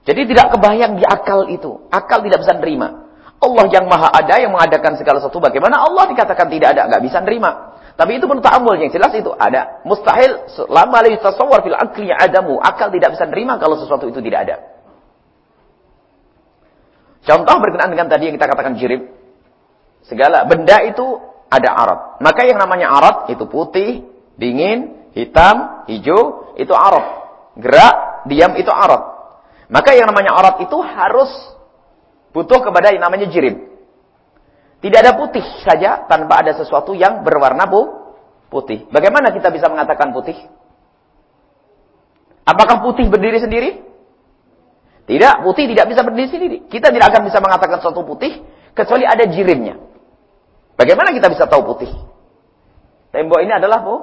Jadi 0.05 0.29
tidak 0.29 0.53
kebayang 0.53 0.99
di 0.99 1.03
akal 1.07 1.47
itu. 1.49 1.87
Akal 1.89 2.21
tidak 2.21 2.43
bisa 2.43 2.53
nerima. 2.59 3.04
Allah 3.41 3.65
yang 3.67 3.85
maha 3.85 4.09
ada, 4.09 4.39
yang 4.39 4.55
mengadakan 4.55 4.95
segala 4.95 5.19
sesuatu. 5.19 5.43
Bagaimana 5.43 5.83
Allah 5.83 6.07
dikatakan 6.07 6.47
tidak 6.47 6.77
ada, 6.77 6.87
nggak 6.87 7.03
bisa 7.03 7.19
nerima. 7.21 7.75
Tapi 7.95 8.19
itu 8.19 8.27
pun 8.27 8.43
ta'amul 8.43 8.75
yang 8.75 8.91
jelas 8.91 9.11
itu 9.15 9.31
ada. 9.31 9.79
Mustahil 9.87 10.51
lama 10.67 10.99
li 11.07 11.15
tasawwar 11.15 11.63
fil 11.63 11.75
akli 11.75 12.11
adamu. 12.11 12.59
Akal 12.59 12.91
tidak 12.91 13.15
bisa 13.15 13.23
nerima 13.27 13.55
kalau 13.55 13.79
sesuatu 13.79 14.07
itu 14.11 14.19
tidak 14.19 14.39
ada. 14.49 14.55
Contoh 17.25 17.55
berkenaan 17.57 17.89
dengan 17.89 18.07
tadi 18.11 18.29
yang 18.29 18.35
kita 18.35 18.51
katakan 18.51 18.75
jirib. 18.75 19.01
Segala 20.05 20.43
benda 20.45 20.83
itu 20.85 21.17
ada 21.49 21.69
arat. 21.71 21.99
Maka 22.21 22.45
yang 22.45 22.59
namanya 22.59 22.93
arat 22.93 23.17
itu 23.31 23.47
putih, 23.47 24.05
dingin, 24.37 25.09
hitam, 25.15 25.87
hijau, 25.87 26.53
itu 26.59 26.73
arat. 26.75 27.25
Gerak, 27.55 28.27
diam 28.27 28.53
itu 28.59 28.69
arat. 28.69 29.15
Maka 29.71 29.97
yang 29.97 30.11
namanya 30.11 30.35
arat 30.37 30.61
itu 30.61 30.77
harus 30.77 31.31
butuh 32.35 32.59
kepada 32.59 32.91
yang 32.91 33.07
namanya 33.07 33.31
jirib. 33.31 33.55
Tidak 34.83 34.99
ada 34.99 35.15
putih 35.15 35.41
saja 35.63 36.03
tanpa 36.03 36.43
ada 36.43 36.51
sesuatu 36.51 36.91
yang 36.91 37.23
berwarna 37.23 37.63
bu 37.63 38.11
putih. 38.51 38.83
Bagaimana 38.91 39.31
kita 39.31 39.47
bisa 39.55 39.71
mengatakan 39.71 40.11
putih? 40.11 40.35
Apakah 42.43 42.83
putih 42.83 43.07
berdiri 43.07 43.39
sendiri? 43.39 43.81
Tidak, 45.07 45.41
putih 45.47 45.65
tidak 45.71 45.85
bisa 45.89 46.01
berdiri 46.03 46.27
sendiri. 46.29 46.57
Kita 46.67 46.91
tidak 46.91 47.15
akan 47.15 47.21
bisa 47.25 47.39
mengatakan 47.39 47.79
suatu 47.81 48.03
putih 48.03 48.43
kecuali 48.75 49.07
ada 49.07 49.25
jiribnya. 49.25 49.79
Bagaimana 50.75 51.15
kita 51.15 51.31
bisa 51.31 51.47
tahu 51.47 51.65
putih? 51.65 51.89
Tembok 53.15 53.39
ini 53.41 53.55
adalah 53.55 53.79
bu. 53.79 53.95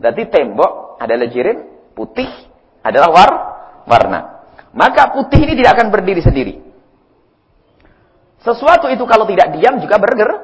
Berarti 0.00 0.26
tembok 0.26 0.98
adalah 0.98 1.28
jirim, 1.30 1.58
putih 1.94 2.26
adalah 2.82 3.10
war, 3.14 3.30
warna. 3.86 4.20
Maka 4.74 5.14
putih 5.14 5.44
ini 5.44 5.54
tidak 5.54 5.78
akan 5.78 5.94
berdiri 5.94 6.24
sendiri. 6.24 6.63
Sesuatu 8.44 8.92
itu 8.92 9.04
kalau 9.08 9.24
tidak 9.24 9.56
diam 9.56 9.80
juga 9.80 9.96
bergerak. 9.96 10.40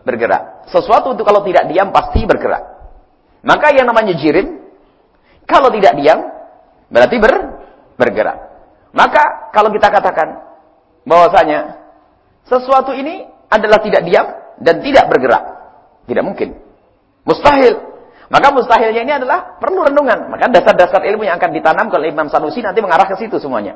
bergerak. 0.00 0.70
Sesuatu 0.72 1.12
itu 1.12 1.22
kalau 1.26 1.44
tidak 1.44 1.68
diam 1.68 1.92
pasti 1.92 2.24
bergerak. 2.24 2.62
Maka 3.44 3.74
yang 3.76 3.84
namanya 3.84 4.16
jirim, 4.16 4.64
kalau 5.44 5.68
tidak 5.68 5.92
diam, 5.98 6.24
berarti 6.88 7.16
ber, 7.20 7.34
bergerak. 8.00 8.38
Maka 8.96 9.52
kalau 9.52 9.68
kita 9.68 9.92
katakan 9.92 10.40
bahwasanya 11.04 11.76
sesuatu 12.48 12.96
ini 12.96 13.28
adalah 13.52 13.82
tidak 13.84 14.02
diam, 14.08 14.26
dan 14.60 14.84
tidak 14.84 15.08
bergerak. 15.08 15.42
Tidak 16.04 16.22
mungkin. 16.22 16.54
Mustahil. 17.24 17.80
Maka 18.30 18.54
mustahilnya 18.54 19.02
ini 19.02 19.12
adalah 19.16 19.58
perlu 19.58 19.82
renungan. 19.82 20.30
Maka 20.30 20.46
dasar-dasar 20.52 21.02
ilmu 21.02 21.26
yang 21.26 21.40
akan 21.40 21.50
ditanam 21.50 21.90
oleh 21.90 22.14
Imam 22.14 22.30
Sanusi 22.30 22.62
nanti 22.62 22.78
mengarah 22.78 23.08
ke 23.08 23.18
situ 23.18 23.42
semuanya. 23.42 23.74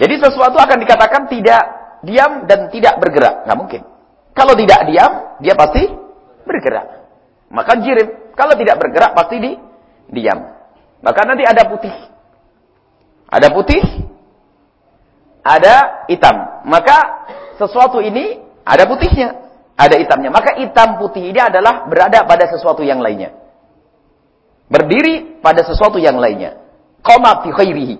Jadi 0.00 0.18
sesuatu 0.18 0.58
akan 0.58 0.82
dikatakan 0.82 1.30
tidak 1.30 1.62
diam 2.02 2.46
dan 2.50 2.68
tidak 2.68 2.98
bergerak. 2.98 3.46
Nggak 3.46 3.58
mungkin. 3.58 3.82
Kalau 4.32 4.54
tidak 4.58 4.80
diam, 4.88 5.12
dia 5.42 5.54
pasti 5.56 5.82
bergerak. 6.46 6.86
Maka 7.52 7.72
jirim. 7.80 8.32
Kalau 8.32 8.54
tidak 8.56 8.76
bergerak, 8.80 9.12
pasti 9.12 9.36
di 9.38 9.52
diam. 10.12 10.40
Maka 11.02 11.20
nanti 11.26 11.44
ada 11.44 11.62
putih. 11.68 11.94
Ada 13.32 13.48
putih, 13.48 13.82
ada 15.40 16.04
hitam. 16.08 16.62
Maka 16.68 17.26
sesuatu 17.56 18.00
ini 18.04 18.40
ada 18.62 18.84
putihnya 18.84 19.42
ada 19.76 19.96
hitamnya. 19.98 20.30
Maka 20.30 20.58
hitam 20.60 21.00
putih 21.00 21.32
ini 21.32 21.40
adalah 21.40 21.88
berada 21.88 22.24
pada 22.28 22.46
sesuatu 22.48 22.84
yang 22.84 23.00
lainnya. 23.00 23.34
Berdiri 24.70 25.42
pada 25.42 25.66
sesuatu 25.66 26.00
yang 26.00 26.16
lainnya. 26.16 26.56
Qama 27.04 27.44
fi 27.44 27.50
khairihi. 27.52 27.96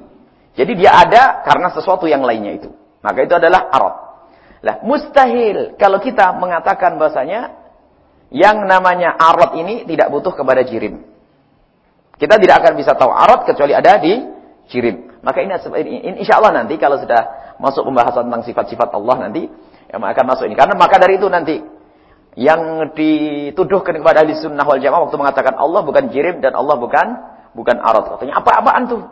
Jadi 0.52 0.72
dia 0.76 0.94
ada 0.94 1.42
karena 1.44 1.68
sesuatu 1.72 2.04
yang 2.06 2.22
lainnya 2.22 2.60
itu. 2.60 2.70
Maka 3.02 3.18
itu 3.26 3.34
adalah 3.34 3.68
arad. 3.68 3.94
Lah, 4.62 4.76
mustahil 4.86 5.74
kalau 5.74 5.98
kita 5.98 6.30
mengatakan 6.38 6.94
bahasanya 6.94 7.50
yang 8.30 8.64
namanya 8.64 9.18
arad 9.18 9.58
ini 9.58 9.82
tidak 9.84 10.08
butuh 10.08 10.32
kepada 10.32 10.62
jirim. 10.62 11.02
Kita 12.16 12.38
tidak 12.38 12.62
akan 12.62 12.72
bisa 12.78 12.94
tahu 12.94 13.10
arad 13.10 13.42
kecuali 13.42 13.74
ada 13.74 13.98
di 13.98 14.22
jirim. 14.70 15.18
Maka 15.26 15.42
ini 15.42 15.58
insya 16.22 16.38
Allah 16.38 16.62
nanti 16.62 16.78
kalau 16.78 17.02
sudah 17.02 17.54
masuk 17.58 17.82
pembahasan 17.90 18.30
tentang 18.30 18.46
sifat-sifat 18.46 18.88
Allah 18.94 19.26
nanti 19.26 19.50
yang 19.90 20.02
akan 20.02 20.24
masuk 20.24 20.46
ini. 20.46 20.54
Karena 20.54 20.78
maka 20.78 20.96
dari 21.02 21.18
itu 21.18 21.26
nanti 21.26 21.58
yang 22.38 22.94
dituduhkan 22.96 23.98
kepada 23.98 24.24
ahli 24.24 24.38
sunnah 24.38 24.64
wal 24.64 24.80
jamaah 24.80 25.04
waktu 25.04 25.18
mengatakan 25.20 25.54
Allah 25.58 25.84
bukan 25.84 26.08
jirim 26.08 26.40
dan 26.40 26.54
Allah 26.54 26.78
bukan 26.78 27.06
bukan 27.52 27.76
arat. 27.82 28.16
Katanya 28.16 28.40
apa-apaan 28.40 28.82
tuh? 28.88 29.02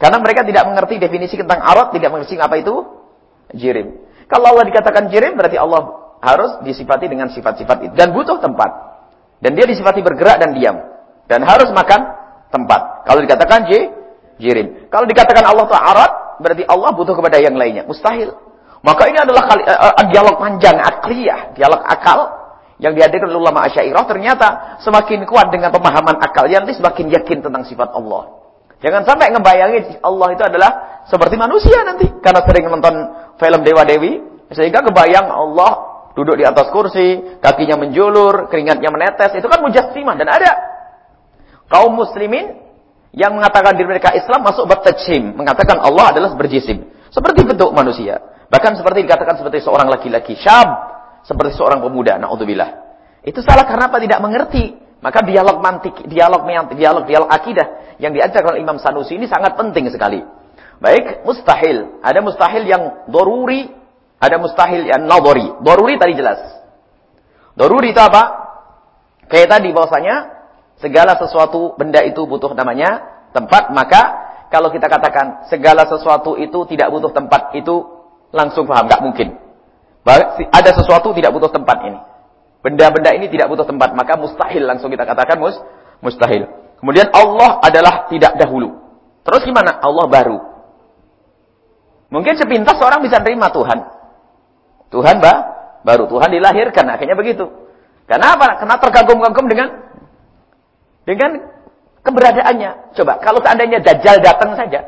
Karena 0.00 0.16
mereka 0.16 0.48
tidak 0.48 0.64
mengerti 0.64 0.96
definisi 0.96 1.36
tentang 1.36 1.60
arat, 1.60 1.92
tidak 1.92 2.08
mengerti 2.08 2.40
apa 2.40 2.56
itu 2.56 2.74
jirim. 3.52 4.00
Kalau 4.32 4.56
Allah 4.56 4.64
dikatakan 4.72 5.12
jirim 5.12 5.36
berarti 5.36 5.60
Allah 5.60 6.16
harus 6.24 6.64
disifati 6.64 7.04
dengan 7.04 7.28
sifat-sifat 7.28 7.76
itu 7.84 7.92
dan 7.92 8.16
butuh 8.16 8.40
tempat. 8.40 8.70
Dan 9.44 9.56
dia 9.56 9.68
disifati 9.68 10.00
bergerak 10.00 10.40
dan 10.40 10.56
diam 10.56 10.76
dan 11.28 11.44
harus 11.44 11.68
makan 11.72 12.00
tempat. 12.48 13.04
Kalau 13.04 13.20
dikatakan 13.20 13.68
j 13.68 13.92
jirim. 14.40 14.88
Kalau 14.88 15.04
dikatakan 15.04 15.44
Allah 15.44 15.68
itu 15.68 15.76
arat 15.76 16.12
berarti 16.40 16.64
Allah 16.64 16.90
butuh 16.96 17.12
kepada 17.12 17.36
yang 17.36 17.56
lainnya. 17.60 17.84
Mustahil. 17.84 18.32
Maka 18.80 19.12
ini 19.12 19.20
adalah 19.20 19.44
kali, 19.44 19.62
uh, 19.68 20.04
dialog 20.08 20.40
panjang, 20.40 20.80
akliyah, 20.80 21.52
dialog 21.52 21.84
akal 21.84 22.40
yang 22.80 22.96
dihadirkan 22.96 23.28
oleh 23.28 23.44
ulama 23.44 23.68
Asy'ariyah 23.68 24.08
ternyata 24.08 24.48
semakin 24.80 25.28
kuat 25.28 25.52
dengan 25.52 25.68
pemahaman 25.68 26.16
akal 26.16 26.48
yang 26.48 26.64
semakin 26.64 27.12
yakin 27.12 27.44
tentang 27.44 27.68
sifat 27.68 27.92
Allah. 27.92 28.40
Jangan 28.80 29.04
sampai 29.04 29.28
ngebayangin 29.36 30.00
Allah 30.00 30.28
itu 30.32 30.42
adalah 30.44 30.70
seperti 31.04 31.36
manusia 31.36 31.84
nanti. 31.84 32.08
Karena 32.24 32.40
sering 32.48 32.64
nonton 32.68 32.94
film 33.36 33.60
Dewa-Dewi. 33.60 34.12
Sehingga 34.50 34.82
kebayang 34.82 35.28
Allah 35.30 35.72
duduk 36.16 36.34
di 36.40 36.44
atas 36.44 36.72
kursi, 36.74 37.38
kakinya 37.38 37.78
menjulur, 37.78 38.48
keringatnya 38.48 38.88
menetes. 38.88 39.36
Itu 39.36 39.46
kan 39.46 39.60
mujassimah. 39.62 40.16
Dan 40.16 40.28
ada 40.32 40.50
kaum 41.68 41.92
muslimin 41.92 42.56
yang 43.12 43.36
mengatakan 43.36 43.76
diri 43.76 43.86
mereka 43.86 44.16
Islam 44.16 44.42
masuk 44.48 44.64
bertajim. 44.64 45.36
Mengatakan 45.36 45.76
Allah 45.78 46.16
adalah 46.16 46.32
berjisim. 46.34 46.88
Seperti 47.12 47.44
bentuk 47.44 47.70
manusia. 47.76 48.16
Bahkan 48.48 48.80
seperti 48.80 49.04
dikatakan 49.06 49.38
seperti 49.38 49.60
seorang 49.60 49.92
laki-laki. 49.92 50.40
Syab. 50.40 50.68
Seperti 51.22 51.52
seorang 51.54 51.84
pemuda. 51.84 52.16
Na'udzubillah. 52.16 52.70
Itu 53.20 53.44
salah 53.44 53.68
karena 53.68 53.92
apa? 53.92 54.00
Tidak 54.00 54.18
mengerti. 54.24 54.64
Maka 55.00 55.24
dialog 55.24 55.64
mantik, 55.64 55.96
dialog 56.04 56.44
dialog, 56.76 57.04
dialog 57.08 57.28
akidah 57.32 57.96
yang 57.96 58.12
diajarkan 58.12 58.56
oleh 58.56 58.60
Imam 58.60 58.76
Sanusi 58.76 59.16
ini 59.16 59.24
sangat 59.24 59.56
penting 59.56 59.88
sekali. 59.88 60.20
Baik, 60.80 61.24
mustahil. 61.24 62.00
Ada 62.04 62.20
mustahil 62.20 62.64
yang 62.68 63.08
doruri, 63.08 63.68
ada 64.20 64.36
mustahil 64.36 64.84
yang 64.84 65.08
nadori. 65.08 65.56
Doruri 65.64 65.96
tadi 65.96 66.12
jelas. 66.16 66.40
Doruri 67.56 67.96
itu 67.96 68.00
apa? 68.00 68.22
Kayak 69.28 69.56
tadi 69.56 69.68
bahwasanya 69.72 70.16
segala 70.80 71.16
sesuatu 71.16 71.76
benda 71.76 72.04
itu 72.04 72.24
butuh 72.24 72.52
namanya 72.52 73.00
tempat, 73.32 73.72
maka 73.72 74.02
kalau 74.52 74.68
kita 74.68 74.88
katakan 74.88 75.48
segala 75.48 75.88
sesuatu 75.88 76.36
itu 76.36 76.64
tidak 76.68 76.92
butuh 76.92 77.12
tempat 77.12 77.56
itu 77.56 78.04
langsung 78.32 78.68
paham, 78.68 78.84
nggak 78.88 79.02
mungkin. 79.04 79.28
Ada 80.50 80.76
sesuatu 80.80 81.12
tidak 81.16 81.32
butuh 81.32 81.52
tempat 81.52 81.88
ini. 81.88 82.00
Benda-benda 82.60 83.16
ini 83.16 83.32
tidak 83.32 83.48
butuh 83.48 83.64
tempat, 83.64 83.96
maka 83.96 84.20
mustahil 84.20 84.68
langsung 84.68 84.92
kita 84.92 85.08
katakan 85.08 85.40
mus 85.40 85.56
mustahil. 86.04 86.44
Kemudian 86.76 87.08
Allah 87.12 87.60
adalah 87.64 88.08
tidak 88.12 88.36
dahulu. 88.36 88.76
Terus 89.24 89.42
gimana? 89.48 89.80
Allah 89.80 90.04
baru. 90.08 90.38
Mungkin 92.12 92.36
sepintas 92.36 92.76
orang 92.80 93.00
bisa 93.00 93.20
terima 93.20 93.48
Tuhan. 93.48 93.78
Tuhan 94.90 95.22
bah, 95.22 95.38
baru 95.86 96.10
Tuhan 96.10 96.28
dilahirkan, 96.34 96.84
akhirnya 96.90 97.16
begitu. 97.16 97.46
Kenapa? 98.10 98.58
Karena 98.58 98.76
terkagum-kagum 98.76 99.46
dengan 99.46 99.68
dengan 101.06 101.30
keberadaannya. 102.02 102.98
Coba, 102.98 103.22
kalau 103.22 103.40
seandainya 103.40 103.78
Dajjal 103.80 104.20
datang 104.20 104.58
saja, 104.58 104.82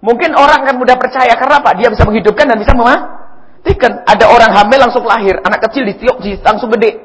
mungkin 0.00 0.34
orang 0.34 0.66
akan 0.66 0.80
mudah 0.80 0.96
percaya. 0.96 1.36
Karena 1.36 1.60
apa? 1.60 1.76
Dia 1.76 1.92
bisa 1.92 2.02
menghidupkan 2.08 2.48
dan 2.48 2.58
bisa 2.58 2.72
memah 2.74 3.21
Buktikan, 3.62 4.02
ada 4.10 4.26
orang 4.26 4.50
hamil 4.58 4.78
langsung 4.82 5.06
lahir, 5.06 5.38
anak 5.46 5.70
kecil 5.70 5.86
ditiup 5.86 6.18
langsung 6.42 6.66
gede. 6.74 6.98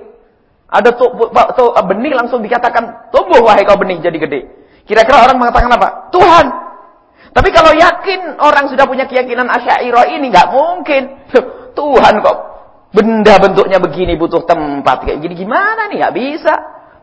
Ada 0.68 0.90
tuh, 0.98 1.30
tuh 1.54 1.70
benih 1.86 2.18
langsung 2.18 2.42
dikatakan 2.42 3.14
tumbuh 3.14 3.46
wahai 3.46 3.64
kau 3.64 3.78
benih 3.78 4.02
jadi 4.02 4.18
gede. 4.18 4.40
Kira-kira 4.84 5.22
orang 5.22 5.38
mengatakan 5.38 5.70
apa? 5.72 6.10
Tuhan. 6.10 6.46
Tapi 7.32 7.50
kalau 7.54 7.72
yakin 7.78 8.42
orang 8.42 8.66
sudah 8.74 8.90
punya 8.90 9.06
keyakinan 9.06 9.46
Asy'ariyah 9.46 10.18
ini 10.18 10.34
nggak 10.34 10.50
mungkin. 10.50 11.02
Tuhan 11.78 12.14
kok 12.26 12.38
benda 12.90 13.38
bentuknya 13.38 13.78
begini 13.78 14.18
butuh 14.18 14.42
tempat 14.50 15.06
kayak 15.06 15.22
gini 15.22 15.38
gimana 15.38 15.86
nih? 15.94 16.02
Nggak 16.02 16.16
bisa. 16.18 16.54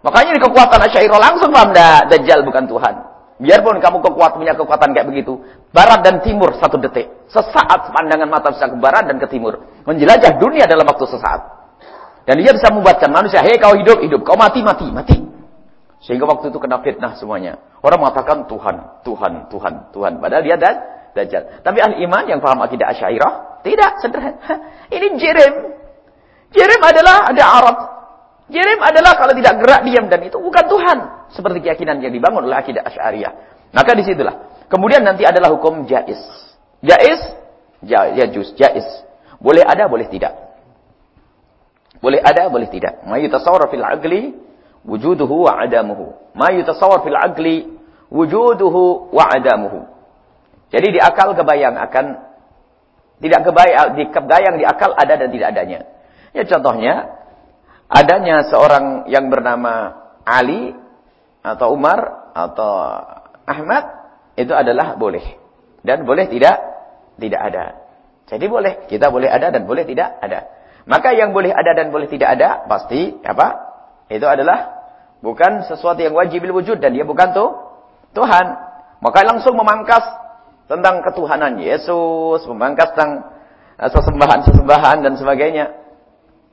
Makanya 0.03 0.35
di 0.37 0.41
kekuatan 0.43 0.81
Asy'ariyah 0.91 1.21
langsung 1.23 1.55
paham 1.55 1.71
dah 1.71 2.11
Dajjal 2.11 2.43
bukan 2.43 2.67
Tuhan. 2.67 3.14
Biarpun 3.35 3.83
kamu 3.83 3.99
kekuat 3.99 4.39
punya 4.39 4.55
kekuatan 4.55 4.95
kayak 4.95 5.11
begitu, 5.11 5.43
barat 5.75 6.07
dan 6.07 6.23
timur 6.23 6.55
satu 6.55 6.79
detik, 6.79 7.27
sesaat 7.27 7.91
pandangan 7.91 8.31
mata 8.31 8.55
bisa 8.55 8.71
ke 8.71 8.79
barat 8.79 9.11
dan 9.11 9.19
ke 9.19 9.27
timur, 9.27 9.59
menjelajah 9.83 10.39
dunia 10.39 10.71
dalam 10.71 10.87
waktu 10.87 11.03
sesaat. 11.11 11.43
Dan 12.25 12.41
dia 12.41 12.55
bisa 12.55 12.71
membuatkan 12.71 13.11
manusia, 13.11 13.43
hei 13.43 13.59
kau 13.59 13.75
hidup, 13.75 14.01
hidup, 14.01 14.23
kau 14.23 14.39
mati, 14.39 14.63
mati, 14.63 14.87
mati. 14.89 15.19
Sehingga 16.07 16.31
waktu 16.31 16.55
itu 16.55 16.59
kena 16.63 16.79
fitnah 16.81 17.19
semuanya. 17.19 17.59
Orang 17.83 18.01
mengatakan 18.01 18.47
Tuhan, 18.47 19.03
Tuhan, 19.03 19.51
Tuhan, 19.51 19.75
Tuhan. 19.93 20.13
Padahal 20.21 20.45
dia 20.45 20.57
dan 20.57 20.77
Dajjal. 21.15 21.63
Tapi 21.63 21.79
ahli 21.79 22.03
iman 22.05 22.27
yang 22.27 22.43
paham 22.43 22.67
akidah 22.67 22.91
asyairah, 22.91 23.63
tidak, 23.63 24.03
sederhana. 24.03 24.35
Ini 24.95 25.15
Jerem. 25.17 25.55
Jerem 26.51 26.83
adalah 26.83 27.31
ada 27.31 27.45
Arab. 27.63 27.77
Jerem 28.55 28.79
adalah 28.79 29.19
kalau 29.19 29.35
tidak 29.35 29.59
gerak 29.59 29.83
diam 29.83 30.07
dan 30.07 30.23
itu 30.23 30.39
bukan 30.39 30.65
Tuhan. 30.71 30.99
Seperti 31.35 31.59
keyakinan 31.67 31.99
yang 31.99 32.15
dibangun 32.15 32.47
oleh 32.47 32.55
akidah 32.55 32.87
Asy'ariyah. 32.87 33.33
Maka 33.75 33.99
di 33.99 34.07
situlah. 34.07 34.63
Kemudian 34.71 35.03
nanti 35.03 35.27
adalah 35.27 35.51
hukum 35.51 35.91
jais. 35.91 36.23
Jais, 36.79 37.21
juz, 38.31 38.55
jais. 38.55 38.87
Boleh 39.43 39.67
ada, 39.67 39.91
boleh 39.91 40.07
tidak. 40.07 40.39
Boleh 41.99 42.23
ada, 42.23 42.47
boleh 42.47 42.71
tidak. 42.71 43.03
Ma 43.03 43.19
yutasawwar 43.19 43.67
fil 43.75 43.83
aqli 43.83 44.39
wujuduhu 44.87 45.51
wa 45.51 45.59
adamuhu. 45.59 46.15
Ma 46.39 46.55
yutasawwar 46.55 47.03
fil 47.03 47.19
aqli 47.19 47.67
wujuduhu 48.07 49.11
wa 49.11 49.35
adamuhu. 49.35 49.83
Jadi 50.71 50.95
di 50.95 51.01
akal 51.03 51.35
kebayang 51.35 51.75
akan 51.75 52.23
tidak 53.19 53.51
kebayang 53.51 53.99
di 53.99 54.05
kebayang 54.15 54.55
di 54.63 54.65
akal 54.67 54.95
ada 54.95 55.19
dan 55.19 55.29
tidak 55.35 55.49
adanya. 55.51 55.81
Ya 56.31 56.47
contohnya 56.47 57.24
adanya 57.95 58.51
seorang 58.51 59.07
yang 59.07 59.31
bernama 59.31 59.95
Ali 60.27 60.75
atau 61.47 61.71
Umar 61.71 62.33
atau 62.35 62.73
Ahmad 63.47 63.85
itu 64.35 64.51
adalah 64.51 64.99
boleh 64.99 65.23
dan 65.87 66.03
boleh 66.03 66.27
tidak 66.27 66.59
tidak 67.23 67.41
ada. 67.41 67.65
Jadi 68.25 68.45
boleh, 68.49 68.89
kita 68.89 69.13
boleh 69.13 69.29
ada 69.29 69.53
dan 69.53 69.69
boleh 69.69 69.85
tidak 69.85 70.17
ada. 70.19 70.49
Maka 70.89 71.13
yang 71.15 71.31
boleh 71.31 71.53
ada 71.53 71.77
dan 71.77 71.93
boleh 71.93 72.09
tidak 72.09 72.35
ada 72.41 72.65
pasti 72.67 73.15
apa? 73.23 73.47
Itu 74.09 74.25
adalah 74.25 74.85
bukan 75.21 75.65
sesuatu 75.69 76.01
yang 76.01 76.17
wajib 76.17 76.45
wujud 76.45 76.81
dan 76.81 76.93
dia 76.97 77.05
bukan 77.05 77.33
tuh 77.37 77.53
Tuhan. 78.17 78.47
Maka 79.05 79.21
langsung 79.29 79.55
memangkas 79.61 80.05
tentang 80.65 81.05
ketuhanan 81.05 81.61
Yesus, 81.61 82.49
memangkas 82.49 82.97
tentang 82.97 83.29
eh, 83.77 83.91
sesembahan-sesembahan 83.93 85.05
dan 85.05 85.15
sebagainya. 85.21 85.84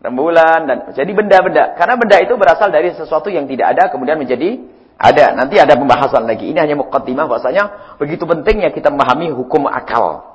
Rembulan 0.01 0.65
dan 0.65 0.77
jadi 0.97 1.11
benda-benda. 1.13 1.77
Karena 1.77 1.93
benda 1.93 2.17
itu 2.17 2.33
berasal 2.33 2.73
dari 2.73 2.89
sesuatu 2.97 3.29
yang 3.29 3.45
tidak 3.45 3.77
ada 3.77 3.93
kemudian 3.93 4.17
menjadi 4.17 4.57
ada, 4.97 5.33
nanti 5.37 5.61
ada 5.61 5.77
pembahasan 5.77 6.25
lagi. 6.25 6.49
Ini 6.49 6.57
hanya 6.61 6.77
mukaddimah 6.77 7.29
bahwasanya 7.29 7.97
begitu 8.01 8.25
pentingnya 8.25 8.73
kita 8.73 8.89
memahami 8.89 9.29
hukum 9.29 9.69
akal. 9.69 10.25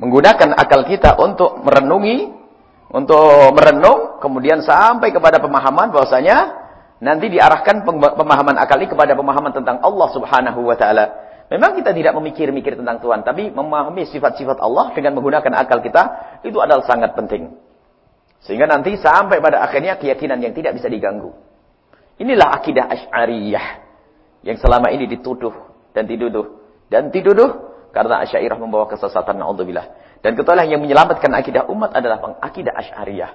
Menggunakan 0.00 0.56
akal 0.56 0.84
kita 0.88 1.16
untuk 1.20 1.60
merenungi, 1.64 2.28
untuk 2.92 3.52
merenung, 3.56 4.20
kemudian 4.20 4.60
sampai 4.64 5.12
kepada 5.12 5.40
pemahaman 5.40 5.92
bahwasanya 5.92 6.36
nanti 7.00 7.32
diarahkan 7.32 7.84
pemahaman 8.16 8.56
akal 8.56 8.80
ini 8.80 8.88
kepada 8.88 9.12
pemahaman 9.12 9.52
tentang 9.52 9.80
Allah 9.80 10.08
Subhanahu 10.12 10.60
wa 10.64 10.76
taala. 10.76 11.04
Memang 11.52 11.76
kita 11.76 11.92
tidak 11.92 12.16
memikir-mikir 12.16 12.80
tentang 12.80 13.00
Tuhan, 13.00 13.24
tapi 13.24 13.52
memahami 13.52 14.08
sifat-sifat 14.08 14.56
Allah 14.60 14.92
dengan 14.96 15.20
menggunakan 15.20 15.52
akal 15.52 15.84
kita 15.84 16.02
itu 16.48 16.56
adalah 16.60 16.84
sangat 16.84 17.12
penting. 17.12 17.65
Sehingga 18.44 18.68
nanti 18.68 18.98
sampai 19.00 19.40
pada 19.40 19.64
akhirnya 19.64 19.96
keyakinan 19.96 20.38
yang 20.42 20.52
tidak 20.52 20.76
bisa 20.76 20.90
diganggu. 20.90 21.32
Inilah 22.16 22.52
akidah 22.56 22.88
Asy'ariyah 22.88 23.66
yang 24.46 24.56
selama 24.56 24.88
ini 24.92 25.04
dituduh 25.10 25.52
dan 25.92 26.08
dituduh 26.08 26.46
dan 26.88 27.12
dituduh 27.12 27.72
karena 27.92 28.24
Asy'ariyah 28.24 28.56
membawa 28.60 28.88
kesesatan 28.88 29.40
naudzubillah. 29.40 30.18
Dan 30.24 30.32
ketahuilah 30.32 30.66
yang 30.66 30.80
menyelamatkan 30.80 31.28
akidah 31.32 31.68
umat 31.68 31.92
adalah 31.92 32.40
akidah 32.40 32.72
Asy'ariyah. 32.72 33.30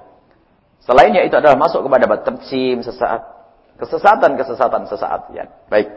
Selainnya 0.81 1.21
itu 1.21 1.37
adalah 1.37 1.57
masuk 1.61 1.85
kepada 1.85 2.05
tercim 2.25 2.81
sesaat 2.81 3.21
kesesatan 3.77 4.37
kesesatan 4.37 4.81
sesaat 4.89 5.21
ya. 5.33 5.45
Baik. 5.69 5.89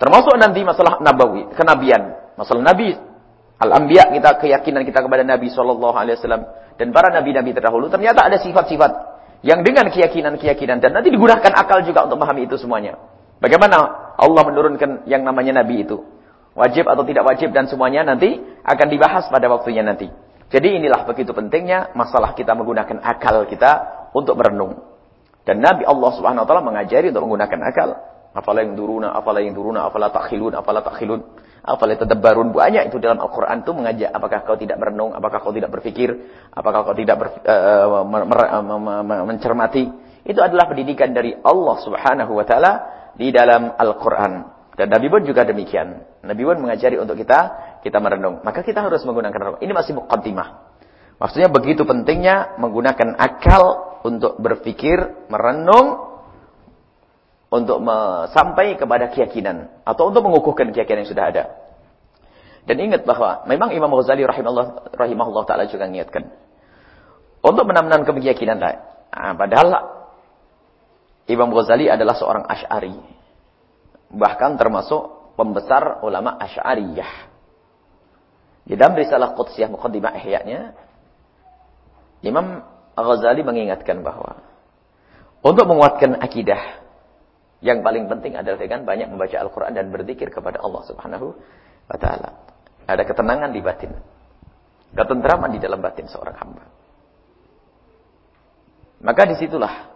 Termasuk 0.00 0.32
nanti 0.40 0.64
masalah 0.64 0.96
nabawi, 1.04 1.52
kenabian, 1.52 2.16
masalah 2.36 2.64
nabi 2.72 2.96
al-anbiya 3.60 4.08
kita 4.10 4.40
keyakinan 4.40 4.82
kita 4.88 5.04
kepada 5.04 5.22
Nabi 5.22 5.52
sallallahu 5.52 5.94
alaihi 5.94 6.16
wasallam 6.16 6.42
dan 6.80 6.88
para 6.96 7.12
nabi-nabi 7.12 7.52
terdahulu 7.52 7.92
ternyata 7.92 8.24
ada 8.24 8.40
sifat-sifat 8.40 8.90
yang 9.44 9.60
dengan 9.64 9.88
keyakinan-keyakinan 9.92 10.80
dan 10.80 10.90
nanti 10.96 11.12
digunakan 11.12 11.52
akal 11.52 11.84
juga 11.84 12.08
untuk 12.08 12.20
memahami 12.20 12.48
itu 12.48 12.56
semuanya. 12.60 12.96
Bagaimana 13.40 14.12
Allah 14.20 14.42
menurunkan 14.44 15.08
yang 15.08 15.24
namanya 15.24 15.64
nabi 15.64 15.84
itu. 15.84 16.00
Wajib 16.52 16.84
atau 16.84 17.06
tidak 17.06 17.24
wajib 17.24 17.54
dan 17.56 17.70
semuanya 17.70 18.04
nanti 18.04 18.36
akan 18.64 18.86
dibahas 18.90 19.32
pada 19.32 19.48
waktunya 19.48 19.80
nanti. 19.80 20.12
Jadi 20.50 20.82
inilah 20.82 21.06
begitu 21.06 21.30
pentingnya 21.30 21.94
masalah 21.94 22.34
kita 22.34 22.52
menggunakan 22.58 23.00
akal 23.00 23.46
kita 23.46 24.10
untuk 24.12 24.34
merenung. 24.34 24.82
Dan 25.46 25.62
Nabi 25.62 25.86
Allah 25.86 26.10
Subhanahu 26.12 26.42
wa 26.44 26.48
taala 26.50 26.62
mengajari 26.66 27.14
untuk 27.14 27.24
menggunakan 27.24 27.58
akal. 27.70 27.90
Afala 28.30 28.62
yang 28.62 28.74
duruna, 28.78 29.14
afala 29.14 29.42
yang 29.42 29.54
duruna, 29.56 29.88
afala 29.88 30.10
takhilun, 30.10 30.54
afala 30.54 30.82
takhilun, 30.86 31.22
afala 31.64 31.96
tadabbarun. 31.96 32.52
Banyak 32.52 32.88
itu 32.92 32.96
dalam 33.00 33.20
Al-Qur'an 33.20 33.62
itu 33.62 33.72
mengajak 33.72 34.10
apakah 34.10 34.38
kau 34.44 34.56
tidak 34.56 34.76
merenung, 34.80 35.12
apakah 35.12 35.38
kau 35.40 35.52
tidak 35.52 35.70
berpikir, 35.72 36.12
apakah 36.52 36.84
kau 36.84 36.96
tidak 36.96 37.16
mer, 37.20 37.28
mer, 38.04 38.42
mer, 39.04 39.20
mencermati. 39.28 39.84
Itu 40.24 40.40
adalah 40.44 40.68
pendidikan 40.68 41.16
dari 41.16 41.32
Allah 41.32 41.76
Subhanahu 41.80 42.32
wa 42.36 42.44
taala 42.44 42.72
di 43.16 43.32
dalam 43.32 43.72
Al-Quran. 43.76 44.32
Dan 44.76 44.88
Nabi 44.88 45.12
pun 45.12 45.20
juga 45.28 45.44
demikian. 45.44 46.20
Nabi 46.24 46.42
pun 46.44 46.56
mengajari 46.60 46.96
untuk 46.96 47.16
kita, 47.20 47.38
kita 47.84 48.00
merenung. 48.00 48.40
Maka 48.40 48.64
kita 48.64 48.80
harus 48.80 49.04
menggunakan 49.04 49.36
renung. 49.36 49.60
Ini 49.60 49.72
masih 49.76 49.92
muqaddimah. 49.96 50.48
Maksudnya 51.20 51.52
begitu 51.52 51.84
pentingnya 51.84 52.56
menggunakan 52.56 53.12
akal 53.20 53.92
untuk 54.08 54.40
berpikir, 54.40 55.28
merenung, 55.28 56.09
untuk 57.50 57.82
sampai 58.30 58.78
kepada 58.78 59.10
keyakinan 59.10 59.82
atau 59.82 60.14
untuk 60.14 60.22
mengukuhkan 60.22 60.70
keyakinan 60.70 61.02
yang 61.02 61.10
sudah 61.10 61.24
ada. 61.26 61.44
Dan 62.62 62.78
ingat 62.78 63.02
bahwa 63.02 63.42
memang 63.50 63.74
Imam 63.74 63.90
Ghazali 63.90 64.22
rahimahullah 64.22 64.94
rahimahullah 64.94 65.44
taala 65.50 65.66
juga 65.66 65.90
mengingatkan 65.90 66.30
untuk 67.42 67.66
benar-benar 67.66 68.06
keyakinan 68.06 68.62
lah. 68.62 68.74
Padahal 69.34 69.68
Imam 71.26 71.50
Ghazali 71.50 71.90
adalah 71.90 72.14
seorang 72.14 72.46
Asy'ari. 72.46 72.94
Bahkan 74.10 74.50
termasuk 74.54 75.34
pembesar 75.34 76.04
ulama 76.06 76.38
Asy'ariyah. 76.38 77.30
Di 78.70 78.78
dalam 78.78 78.94
risalah 78.94 79.34
Qudsiyah 79.34 79.66
Muqaddimah 79.72 80.14
Ihya-nya 80.20 80.60
Imam 82.22 82.62
Ghazali 82.94 83.40
mengingatkan 83.40 84.04
bahwa 84.04 84.44
untuk 85.40 85.64
menguatkan 85.64 86.20
akidah 86.20 86.79
yang 87.60 87.84
paling 87.84 88.08
penting 88.08 88.40
adalah 88.40 88.56
dengan 88.56 88.88
banyak 88.88 89.08
membaca 89.12 89.36
Al-Quran 89.36 89.72
dan 89.76 89.92
berzikir 89.92 90.32
kepada 90.32 90.64
Allah 90.64 90.82
Subhanahu 90.88 91.36
wa 91.88 91.96
Ta'ala. 92.00 92.30
Ada 92.88 93.04
ketenangan 93.04 93.52
di 93.52 93.60
batin, 93.60 93.92
ketentraman 94.96 95.52
di 95.52 95.60
dalam 95.60 95.78
batin 95.84 96.08
seorang 96.08 96.36
hamba. 96.40 96.64
Maka 99.00 99.22
di 99.28 99.36
situlah 99.36 99.92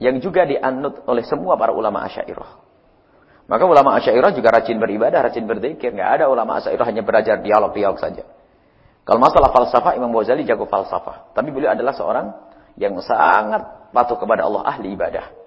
yang 0.00 0.20
juga 0.20 0.44
dianut 0.44 1.04
oleh 1.08 1.24
semua 1.24 1.56
para 1.56 1.72
ulama 1.72 2.04
asyairah. 2.04 2.60
Maka 3.48 3.64
ulama 3.64 3.96
asyairah 3.96 4.32
juga 4.36 4.52
rajin 4.52 4.76
beribadah, 4.80 5.24
rajin 5.28 5.44
berzikir. 5.48 5.92
Nggak 5.96 6.20
ada 6.20 6.24
ulama 6.28 6.60
asyairah 6.60 6.86
hanya 6.88 7.02
belajar 7.04 7.40
dialog-dialog 7.40 7.98
saja. 8.00 8.24
Kalau 9.02 9.18
masalah 9.18 9.50
falsafah, 9.50 9.98
Imam 9.98 10.14
Ghazali 10.14 10.46
jago 10.46 10.68
falsafah. 10.68 11.34
Tapi 11.34 11.50
beliau 11.50 11.74
adalah 11.74 11.90
seorang 11.90 12.30
yang 12.78 12.94
sangat 13.02 13.90
patuh 13.90 14.16
kepada 14.16 14.46
Allah, 14.46 14.62
ahli 14.62 14.94
ibadah. 14.94 15.41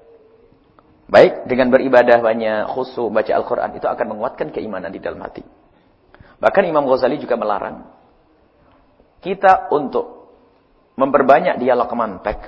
Baik, 1.06 1.46
dengan 1.46 1.70
beribadah 1.70 2.18
banyak, 2.18 2.66
khusyuk, 2.74 3.14
baca 3.14 3.30
Al-Quran, 3.30 3.78
itu 3.78 3.86
akan 3.86 4.08
menguatkan 4.18 4.50
keimanan 4.50 4.90
di 4.90 4.98
dalam 4.98 5.22
hati. 5.22 5.46
Bahkan 6.42 6.64
Imam 6.66 6.90
Ghazali 6.90 7.22
juga 7.22 7.38
melarang 7.38 7.86
kita 9.26 9.74
untuk 9.74 10.30
memperbanyak 10.98 11.58
dialog 11.58 11.90
mantek, 11.98 12.42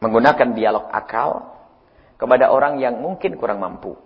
menggunakan 0.00 0.48
dialog 0.56 0.88
akal 0.88 1.60
kepada 2.16 2.48
orang 2.48 2.80
yang 2.80 3.00
mungkin 3.00 3.36
kurang 3.36 3.60
mampu. 3.60 3.96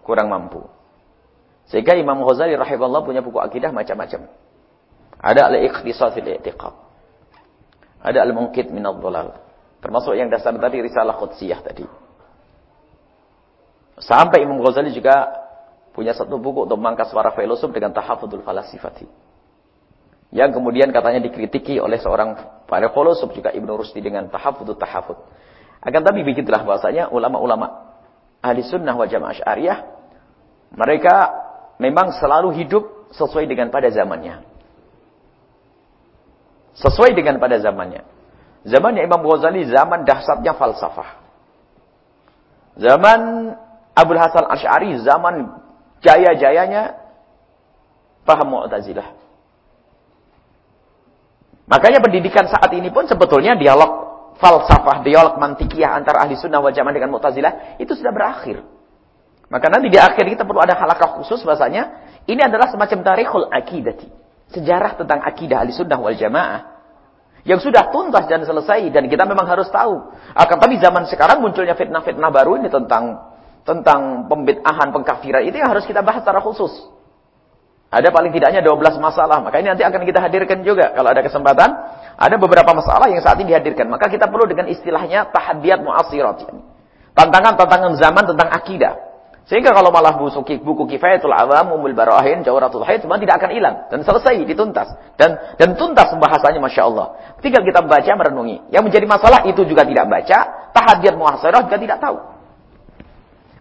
Kurang 0.00 0.32
mampu. 0.32 0.64
Sehingga 1.68 1.98
Imam 1.98 2.24
Ghazali 2.24 2.56
rahimahullah 2.56 3.02
punya 3.04 3.20
buku 3.20 3.36
akidah 3.42 3.72
macam-macam. 3.76 4.30
Ada 5.20 5.52
al-iqtisad 5.52 6.16
fil 6.16 6.28
i'tiqad. 6.28 6.74
Ada 8.00 8.22
al-munqid 8.22 8.70
min 8.70 8.86
ad-dhalal. 8.86 9.36
Termasuk 9.82 10.14
yang 10.14 10.30
dasar 10.30 10.54
tadi 10.56 10.78
risalah 10.80 11.18
Qudsiyah 11.18 11.60
tadi. 11.60 12.05
Sampai 13.96 14.44
Imam 14.44 14.60
Ghazali 14.60 14.92
juga 14.92 15.32
punya 15.96 16.12
satu 16.12 16.36
buku 16.36 16.68
untuk 16.68 16.76
memangkas 16.76 17.08
suara 17.08 17.32
filosof 17.32 17.72
dengan 17.72 17.96
tahafudul 17.96 18.44
falasifati. 18.44 19.08
Yang 20.36 20.60
kemudian 20.60 20.92
katanya 20.92 21.24
dikritiki 21.24 21.80
oleh 21.80 21.96
seorang 21.96 22.36
para 22.68 22.92
filosof 22.92 23.32
juga 23.32 23.56
Ibnu 23.56 23.72
Rusdi 23.72 24.04
dengan 24.04 24.28
tahafudul 24.28 24.76
tahafud. 24.76 25.16
Akan 25.80 26.02
tapi 26.04 26.20
begitulah 26.20 26.60
bahasanya 26.66 27.08
ulama-ulama 27.08 27.96
ahli 28.44 28.60
sunnah 28.66 28.92
wal 28.92 29.08
jamaah 29.08 29.32
syariah 29.32 29.78
mereka 30.76 31.32
memang 31.80 32.12
selalu 32.20 32.52
hidup 32.58 33.08
sesuai 33.16 33.48
dengan 33.48 33.72
pada 33.72 33.88
zamannya. 33.88 34.44
Sesuai 36.76 37.16
dengan 37.16 37.40
pada 37.40 37.56
zamannya. 37.56 38.04
Zamannya 38.66 39.06
Imam 39.06 39.24
Ghazali 39.24 39.64
zaman 39.70 40.04
dahsyatnya 40.04 40.52
falsafah. 40.58 41.24
Zaman 42.76 43.20
Abdul 43.96 44.20
Hasan 44.20 44.44
Ash'ari 44.44 45.00
zaman 45.00 45.56
jaya-jayanya 46.04 47.00
paham 48.28 48.52
Mu'tazilah. 48.52 49.16
Makanya 51.66 51.98
pendidikan 52.04 52.46
saat 52.46 52.70
ini 52.76 52.92
pun 52.92 53.08
sebetulnya 53.08 53.56
dialog 53.56 54.06
falsafah, 54.36 55.00
dialog 55.02 55.40
mantikiyah 55.40 55.96
antara 55.96 56.22
ahli 56.22 56.36
sunnah 56.36 56.60
wal 56.60 56.76
jamaah 56.76 56.94
dengan 56.94 57.10
Mu'tazilah 57.16 57.80
itu 57.80 57.96
sudah 57.96 58.12
berakhir. 58.12 58.62
Maka 59.48 59.66
nanti 59.70 59.88
di 59.88 59.98
akhir 59.98 60.26
kita 60.26 60.42
perlu 60.44 60.60
ada 60.60 60.76
halakah 60.76 61.22
khusus 61.22 61.40
bahasanya 61.46 62.04
ini 62.26 62.42
adalah 62.42 62.68
semacam 62.68 63.00
tarikhul 63.02 63.48
akidati. 63.48 64.10
Sejarah 64.52 64.94
tentang 64.94 65.22
akidah 65.24 65.64
ahli 65.64 65.72
sunnah 65.74 65.98
wal 65.98 66.14
jamaah. 66.14 66.76
Yang 67.46 67.70
sudah 67.70 67.94
tuntas 67.94 68.26
dan 68.26 68.42
selesai 68.42 68.90
dan 68.90 69.06
kita 69.06 69.22
memang 69.22 69.46
harus 69.46 69.70
tahu. 69.70 70.10
Akan 70.34 70.58
tapi 70.58 70.82
zaman 70.82 71.06
sekarang 71.06 71.38
munculnya 71.38 71.78
fitnah-fitnah 71.78 72.30
baru 72.34 72.58
ini 72.58 72.66
tentang 72.66 73.22
tentang 73.66 74.30
pembid'ahan, 74.30 74.94
pengkafiran 74.94 75.42
itu 75.42 75.58
yang 75.58 75.74
harus 75.74 75.82
kita 75.84 76.00
bahas 76.00 76.22
secara 76.22 76.38
khusus. 76.38 76.70
Ada 77.90 78.10
paling 78.10 78.34
tidaknya 78.34 78.62
12 78.62 78.98
masalah. 78.98 79.42
Maka 79.42 79.62
ini 79.62 79.70
nanti 79.70 79.86
akan 79.86 80.02
kita 80.02 80.18
hadirkan 80.18 80.62
juga. 80.66 80.90
Kalau 80.94 81.06
ada 81.10 81.22
kesempatan, 81.22 81.70
ada 82.18 82.36
beberapa 82.38 82.74
masalah 82.74 83.06
yang 83.10 83.22
saat 83.22 83.38
ini 83.38 83.54
dihadirkan. 83.54 83.86
Maka 83.86 84.10
kita 84.10 84.26
perlu 84.26 84.46
dengan 84.46 84.66
istilahnya 84.66 85.30
tahadiyat 85.30 85.82
mu'asirat. 85.86 86.50
Tantangan-tantangan 87.14 87.92
zaman 87.98 88.24
tentang 88.26 88.48
akidah. 88.50 88.94
Sehingga 89.46 89.70
kalau 89.70 89.94
malah 89.94 90.18
buku, 90.18 90.58
buku 90.58 90.90
kifayatul 90.90 91.30
awam, 91.30 91.78
umul 91.78 91.94
barahin, 91.94 92.42
jawaratul 92.42 92.82
haid, 92.82 93.06
semua 93.06 93.22
tidak 93.22 93.38
akan 93.38 93.50
hilang. 93.54 93.76
Dan 93.86 94.02
selesai, 94.02 94.42
dituntas. 94.42 94.90
Dan 95.14 95.38
dan 95.54 95.78
tuntas 95.78 96.10
pembahasannya 96.10 96.58
Masya 96.58 96.82
Allah. 96.82 97.38
Tinggal 97.38 97.62
kita 97.62 97.86
baca, 97.86 98.12
merenungi. 98.18 98.74
Yang 98.74 98.82
menjadi 98.90 99.06
masalah 99.06 99.46
itu 99.46 99.62
juga 99.62 99.86
tidak 99.86 100.10
baca. 100.10 100.38
Tahadiyat 100.74 101.14
mu'asirat 101.14 101.70
juga 101.70 101.78
tidak 101.78 101.98
tahu. 102.02 102.35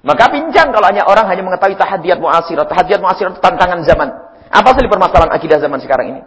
Maka 0.05 0.29
pincang 0.29 0.69
kalau 0.69 0.85
hanya 0.85 1.01
orang 1.09 1.25
hanya 1.25 1.41
mengetahui 1.41 1.73
tahadiyat 1.81 2.21
mu'asirat. 2.21 2.69
Tahadiyat 2.69 3.01
mu'asirat 3.01 3.41
tantangan 3.41 3.81
zaman. 3.81 4.09
Apa 4.53 4.77
sih 4.77 4.85
permasalahan 4.85 5.33
akidah 5.33 5.57
zaman 5.57 5.81
sekarang 5.81 6.13
ini? 6.13 6.21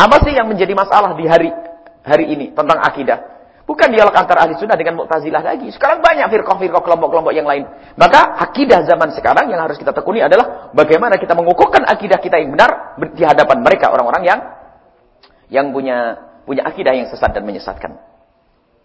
Apa 0.00 0.16
sih 0.24 0.32
yang 0.32 0.48
menjadi 0.48 0.72
masalah 0.72 1.12
di 1.12 1.28
hari 1.28 1.52
hari 2.00 2.32
ini 2.32 2.56
tentang 2.56 2.80
akidah? 2.80 3.32
Bukan 3.62 3.94
dialog 3.94 4.10
antara 4.16 4.48
ahli 4.48 4.56
sunnah 4.56 4.74
dengan 4.74 5.04
mu'tazilah 5.04 5.44
lagi. 5.44 5.68
Sekarang 5.70 6.00
banyak 6.00 6.32
firqah-firqah 6.32 6.82
kelompok-kelompok 6.82 7.30
yang 7.36 7.46
lain. 7.46 7.68
Maka 7.94 8.40
akidah 8.40 8.88
zaman 8.88 9.12
sekarang 9.14 9.52
yang 9.52 9.60
harus 9.60 9.76
kita 9.76 9.92
tekuni 9.92 10.24
adalah 10.24 10.72
bagaimana 10.74 11.20
kita 11.20 11.36
mengukuhkan 11.36 11.86
akidah 11.86 12.18
kita 12.18 12.40
yang 12.40 12.56
benar 12.56 12.98
di 13.14 13.22
hadapan 13.22 13.60
mereka 13.62 13.92
orang-orang 13.92 14.24
yang 14.26 14.40
yang 15.52 15.66
punya 15.70 16.16
punya 16.48 16.64
akidah 16.66 16.96
yang 16.96 17.06
sesat 17.12 17.36
dan 17.36 17.44
menyesatkan. 17.46 18.00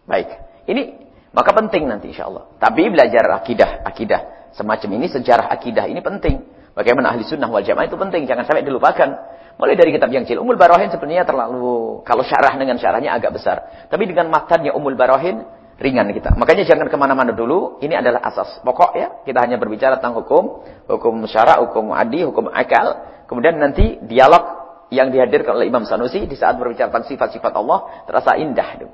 Baik. 0.05 0.29
Ini 0.69 1.06
maka 1.35 1.51
penting 1.51 1.87
nanti 1.87 2.15
insya 2.15 2.29
Allah. 2.31 2.47
Tapi 2.57 2.87
belajar 2.87 3.27
akidah, 3.35 3.83
akidah 3.83 4.51
semacam 4.55 4.89
ini, 5.01 5.05
sejarah 5.11 5.51
akidah 5.51 5.85
ini 5.85 5.99
penting. 5.99 6.43
Bagaimana 6.77 7.13
ahli 7.13 7.25
sunnah 7.25 7.49
wal 7.49 7.65
jamaah 7.65 7.89
itu 7.89 7.97
penting, 7.97 8.29
jangan 8.29 8.45
sampai 8.45 8.61
dilupakan. 8.61 9.09
Mulai 9.57 9.73
dari 9.73 9.89
kitab 9.89 10.13
yang 10.13 10.21
kecil. 10.21 10.37
Umul 10.45 10.61
Barohin 10.61 10.93
sebenarnya 10.93 11.25
terlalu, 11.25 12.05
kalau 12.05 12.21
syarah 12.21 12.53
dengan 12.53 12.77
syarahnya 12.77 13.17
agak 13.17 13.41
besar. 13.41 13.89
Tapi 13.89 14.05
dengan 14.05 14.29
matanya 14.29 14.77
Umul 14.77 14.93
Barohin, 14.93 15.41
ringan 15.81 16.13
kita. 16.13 16.37
Makanya 16.37 16.69
jangan 16.69 16.85
ke 16.85 16.97
mana-mana 16.97 17.33
dulu, 17.33 17.81
ini 17.81 17.97
adalah 17.97 18.21
asas. 18.21 18.61
Pokok 18.61 18.93
ya, 18.93 19.07
kita 19.25 19.41
hanya 19.41 19.57
berbicara 19.57 19.97
tentang 19.97 20.21
hukum, 20.21 20.61
hukum 20.85 21.25
syarah, 21.25 21.57
hukum 21.65 21.89
adi, 21.89 22.21
hukum 22.21 22.49
akal. 22.53 23.01
Kemudian 23.25 23.57
nanti 23.57 23.97
dialog 24.05 24.57
yang 24.93 25.09
dihadirkan 25.09 25.57
oleh 25.57 25.67
Imam 25.67 25.89
Sanusi 25.89 26.29
di 26.29 26.37
saat 26.37 26.61
berbicara 26.61 26.93
tentang 26.93 27.09
sifat-sifat 27.09 27.53
Allah, 27.57 28.05
terasa 28.05 28.37
indah. 28.37 28.69
Itu. 28.77 28.87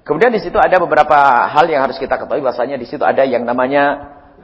Kemudian 0.00 0.32
di 0.32 0.40
situ 0.40 0.56
ada 0.56 0.80
beberapa 0.80 1.18
hal 1.52 1.68
yang 1.68 1.84
harus 1.84 2.00
kita 2.00 2.16
ketahui 2.16 2.40
bahasanya 2.40 2.80
di 2.80 2.88
situ 2.88 3.04
ada 3.04 3.20
yang 3.22 3.44
namanya 3.44 3.84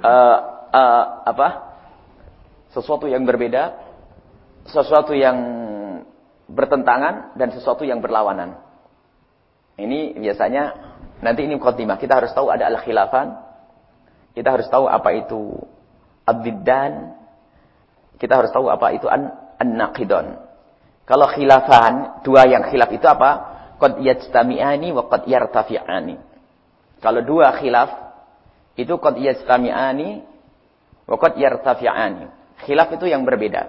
uh, 0.04 0.38
uh, 0.68 1.04
apa? 1.24 1.48
Sesuatu 2.76 3.08
yang 3.08 3.24
berbeda, 3.24 3.72
sesuatu 4.68 5.16
yang 5.16 5.36
bertentangan 6.46 7.34
dan 7.40 7.48
sesuatu 7.56 7.88
yang 7.88 8.04
berlawanan. 8.04 8.60
Ini 9.76 10.16
biasanya 10.20 10.76
nanti 11.24 11.48
ini 11.48 11.56
khotimah. 11.56 11.96
Kita 11.96 12.20
harus 12.20 12.32
tahu 12.36 12.52
ada 12.52 12.68
al-khilafan. 12.68 13.28
Kita 14.36 14.48
harus 14.52 14.68
tahu 14.68 14.84
apa 14.88 15.08
itu 15.16 15.56
ad-diddan. 16.28 17.16
Kita 18.20 18.44
harus 18.44 18.52
tahu 18.52 18.68
apa 18.68 18.92
itu 18.92 19.08
an-naqidon. 19.08 20.36
Kalau 21.06 21.26
khilafan, 21.30 22.24
dua 22.26 22.44
yang 22.44 22.66
khilaf 22.66 22.90
itu 22.92 23.06
apa? 23.06 23.55
Qad 23.76 24.00
yajtami'ani 24.00 24.88
wa 24.92 25.08
qad 25.08 25.28
yartafi'ani. 25.28 26.16
Kalau 27.00 27.20
dua 27.22 27.52
khilaf 27.56 27.90
itu 28.76 28.94
qad 28.96 29.16
yajtami'ani 29.20 30.08
wa 31.08 31.16
qad 31.16 31.34
yartafi'ani. 31.36 32.24
Khilaf 32.64 32.88
itu 32.96 33.06
yang 33.08 33.28
berbeda. 33.28 33.68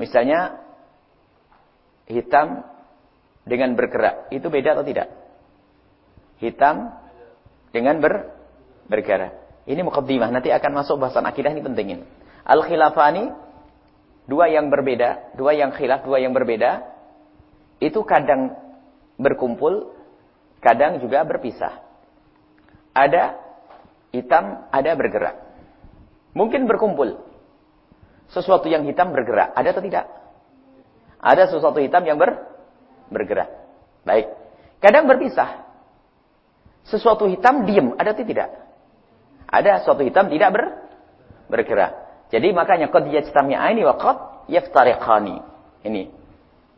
Misalnya 0.00 0.56
hitam 2.08 2.64
dengan 3.44 3.76
bergerak, 3.76 4.32
itu 4.32 4.46
beda 4.48 4.78
atau 4.78 4.84
tidak? 4.84 5.08
Hitam 6.40 6.92
dengan 7.70 8.00
ber 8.00 8.32
bergerak. 8.90 9.36
Ini 9.68 9.86
mukaddimah, 9.86 10.32
nanti 10.34 10.50
akan 10.50 10.82
masuk 10.82 10.98
bahasan 10.98 11.28
akidah 11.28 11.52
ini 11.52 11.62
pentingin. 11.62 12.00
Al-khilafani 12.42 13.30
dua 14.26 14.50
yang 14.50 14.66
berbeda, 14.72 15.36
dua 15.38 15.54
yang 15.54 15.70
khilaf, 15.70 16.02
dua 16.02 16.18
yang 16.18 16.34
berbeda, 16.34 16.82
itu 17.78 18.00
kadang 18.02 18.56
berkumpul, 19.20 19.92
kadang 20.64 20.98
juga 21.04 21.22
berpisah. 21.28 21.84
ada 22.90 23.38
hitam, 24.10 24.66
ada 24.74 24.90
bergerak. 24.98 25.36
Mungkin 26.34 26.66
berkumpul. 26.66 27.22
Sesuatu 28.30 28.66
yang 28.66 28.86
hitam 28.86 29.14
bergerak, 29.14 29.54
ada 29.54 29.68
atau 29.70 29.82
tidak? 29.82 30.06
Ada 31.20 31.50
sesuatu 31.50 31.78
hitam 31.78 32.02
yang 32.06 32.18
ber, 32.18 32.38
bergerak. 33.10 33.50
Baik. 34.06 34.30
Kadang 34.80 35.06
berpisah. 35.06 35.68
Sesuatu 36.88 37.28
hitam 37.28 37.68
diam, 37.68 37.94
ada 38.00 38.16
atau 38.16 38.24
tidak? 38.24 38.48
Ada 39.50 39.82
sesuatu 39.84 40.02
hitam 40.06 40.30
tidak 40.30 40.50
ber, 40.50 40.64
bergerak. 41.50 41.92
Jadi 42.30 42.54
makanya 42.54 42.88
qad 42.88 43.10
yajtami'ani 43.10 43.82
wa 43.82 43.94
qad 43.98 44.16
yaftariqani. 44.46 45.36
Ini. 45.84 46.19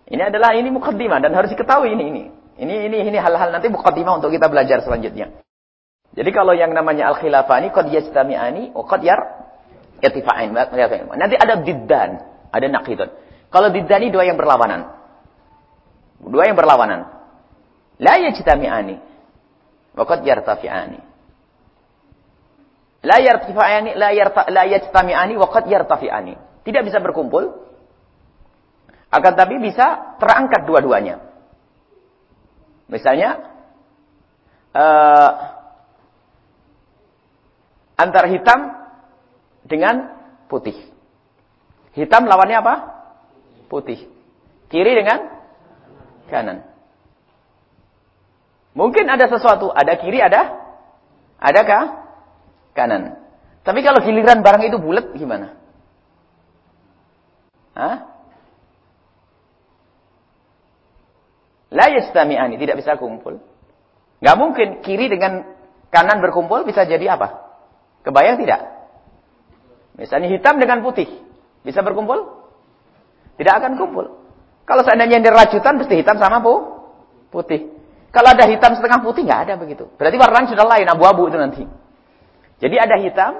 Ini 0.08 0.22
adalah 0.32 0.56
ini 0.58 0.68
mukaddimah 0.74 1.22
dan 1.22 1.34
harus 1.34 1.52
diketahui 1.54 1.94
ini 1.94 2.04
ini. 2.10 2.24
Ini 2.58 2.74
ini 2.90 2.96
ini 3.08 3.18
hal-hal 3.18 3.54
nanti 3.54 3.70
mukaddimah 3.70 4.18
untuk 4.22 4.34
kita 4.34 4.50
belajar 4.50 4.82
selanjutnya. 4.82 5.30
Jadi 6.12 6.30
kalau 6.30 6.52
yang 6.52 6.76
namanya 6.76 7.08
al-khilafani 7.08 7.72
qad 7.72 7.88
yajtami'ani 7.88 8.76
wa 8.76 8.84
qad 8.84 9.00
yar 9.00 9.20
yatifa'in. 10.04 10.52
Nanti 11.16 11.36
ada 11.38 11.56
diddan, 11.62 12.10
ada 12.52 12.66
naqidun. 12.68 13.08
Kalau 13.48 13.68
diddan 13.72 14.00
ini 14.04 14.12
dua 14.12 14.28
yang 14.28 14.36
berlawanan. 14.36 14.92
Dua 16.28 16.44
yang 16.44 16.58
berlawanan. 16.58 17.08
La 18.02 18.14
yajtami'ani 18.20 18.96
wa 19.96 20.04
qad 20.04 20.20
yartafi'ani. 20.20 21.00
La 23.02 23.16
yartafi'ani 23.18 23.90
la 23.96 24.10
yarta 24.12 24.46
la 24.52 24.62
yajtami'ani 24.68 25.34
wa 25.40 25.48
qad 25.48 25.64
yartafi'ani. 25.66 26.34
Tidak 26.62 26.82
bisa 26.84 27.00
berkumpul. 27.00 27.71
Akan 29.12 29.36
tapi 29.36 29.60
bisa 29.60 30.16
terangkat 30.16 30.64
dua-duanya. 30.64 31.20
Misalnya 32.88 33.44
uh, 34.72 35.30
antara 38.00 38.26
hitam 38.32 38.72
dengan 39.68 40.16
putih. 40.48 40.76
Hitam 41.92 42.24
lawannya 42.24 42.56
apa? 42.64 42.74
Putih. 43.68 44.08
Kiri 44.72 44.96
dengan 44.96 45.28
kanan. 46.32 46.64
Mungkin 48.72 49.04
ada 49.04 49.28
sesuatu, 49.28 49.68
ada 49.68 50.00
kiri, 50.00 50.24
ada 50.24 50.56
adakah 51.36 52.08
kanan. 52.72 53.20
Tapi 53.60 53.84
kalau 53.84 54.00
giliran 54.00 54.40
barang 54.40 54.64
itu 54.64 54.80
bulat 54.80 55.12
gimana? 55.12 55.60
Hah? 57.76 58.11
La 61.72 61.88
yastami'ani, 61.88 62.60
tidak 62.60 62.84
bisa 62.84 63.00
kumpul. 63.00 63.40
Gak 64.20 64.36
mungkin 64.38 64.84
kiri 64.84 65.08
dengan 65.08 65.42
kanan 65.88 66.20
berkumpul 66.20 66.68
bisa 66.68 66.84
jadi 66.84 67.16
apa? 67.16 67.42
Kebayang 68.04 68.38
tidak? 68.38 68.60
Misalnya 69.96 70.28
hitam 70.30 70.60
dengan 70.60 70.84
putih. 70.84 71.08
Bisa 71.64 71.80
berkumpul? 71.80 72.44
Tidak 73.40 73.54
akan 73.56 73.80
kumpul. 73.80 74.22
Kalau 74.68 74.82
seandainya 74.86 75.18
yang 75.18 75.32
rajutan, 75.32 75.80
pasti 75.80 75.98
hitam 75.98 76.16
sama 76.20 76.38
bu, 76.38 76.54
putih. 77.32 77.72
Kalau 78.12 78.28
ada 78.30 78.44
hitam 78.44 78.76
setengah 78.76 79.00
putih, 79.00 79.24
nggak 79.24 79.40
ada 79.48 79.54
begitu. 79.56 79.88
Berarti 79.96 80.16
warnanya 80.20 80.48
sudah 80.52 80.66
lain, 80.68 80.86
abu-abu 80.86 81.32
itu 81.32 81.38
nanti. 81.40 81.62
Jadi 82.62 82.76
ada 82.78 82.96
hitam 83.00 83.32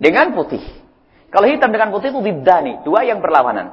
dengan 0.00 0.32
putih. 0.32 0.64
Kalau 1.30 1.46
hitam 1.46 1.70
dengan 1.70 1.94
putih 1.94 2.10
itu 2.10 2.18
bidani, 2.18 2.82
dua 2.82 3.06
yang 3.06 3.22
berlawanan. 3.22 3.70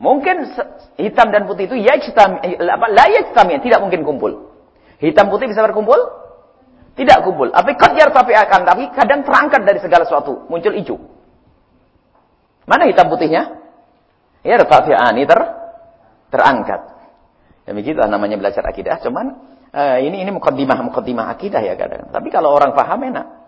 Mungkin 0.00 0.48
hitam 0.96 1.28
dan 1.28 1.44
putih 1.44 1.68
itu 1.68 1.76
ya 1.76 2.00
apa 2.00 2.86
la 2.88 3.04
yajtami, 3.12 3.60
tidak 3.60 3.84
mungkin 3.84 4.00
kumpul. 4.00 4.48
Hitam 4.96 5.28
putih 5.28 5.52
bisa 5.52 5.60
berkumpul? 5.60 6.00
Tidak 6.96 7.20
kumpul. 7.20 7.52
Tapi 7.52 7.76
kadjar 7.76 8.08
tapi 8.08 8.32
akan 8.32 8.60
tapi 8.64 8.82
kadang 8.96 9.20
terangkat 9.28 9.60
dari 9.64 9.78
segala 9.84 10.08
sesuatu, 10.08 10.48
muncul 10.48 10.72
hijau. 10.72 10.96
Mana 12.64 12.88
hitam 12.88 13.12
putihnya? 13.12 13.60
Ya, 14.40 14.56
rafi'ani 14.56 15.28
ter 15.28 15.40
terangkat. 16.32 16.80
Demikianlah 17.68 18.08
namanya 18.08 18.40
belajar 18.40 18.64
akidah. 18.64 19.04
Cuman 19.04 19.36
uh, 19.68 19.98
ini 20.00 20.24
ini 20.24 20.30
mukaddimah 20.32 20.80
mukaddimah 20.80 21.28
akidah 21.28 21.60
ya 21.60 21.76
kadang. 21.76 22.08
Tapi 22.08 22.28
kalau 22.32 22.56
orang 22.56 22.72
paham 22.72 23.04
enak. 23.04 23.39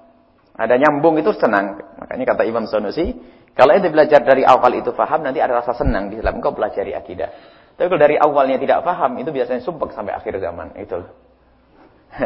Ada 0.63 0.79
nyambung 0.79 1.19
itu 1.19 1.35
senang. 1.35 1.83
Makanya 1.99 2.23
kata 2.39 2.47
Imam 2.47 2.71
Sanusi, 2.71 3.11
kalau 3.59 3.75
ente 3.75 3.91
belajar 3.91 4.23
dari 4.23 4.47
awal 4.47 4.79
itu 4.79 4.95
paham, 4.95 5.27
nanti 5.27 5.43
ada 5.43 5.59
rasa 5.59 5.75
senang 5.75 6.07
di 6.07 6.23
dalam 6.23 6.39
kau 6.39 6.55
pelajari 6.55 6.95
akidah. 6.95 7.35
Tapi 7.75 7.91
kalau 7.91 7.99
dari 7.99 8.15
awalnya 8.15 8.63
tidak 8.63 8.87
paham, 8.87 9.19
itu 9.19 9.35
biasanya 9.35 9.59
sumpek 9.59 9.91
sampai 9.91 10.15
akhir 10.15 10.39
zaman. 10.39 10.71
Itu. 10.79 11.03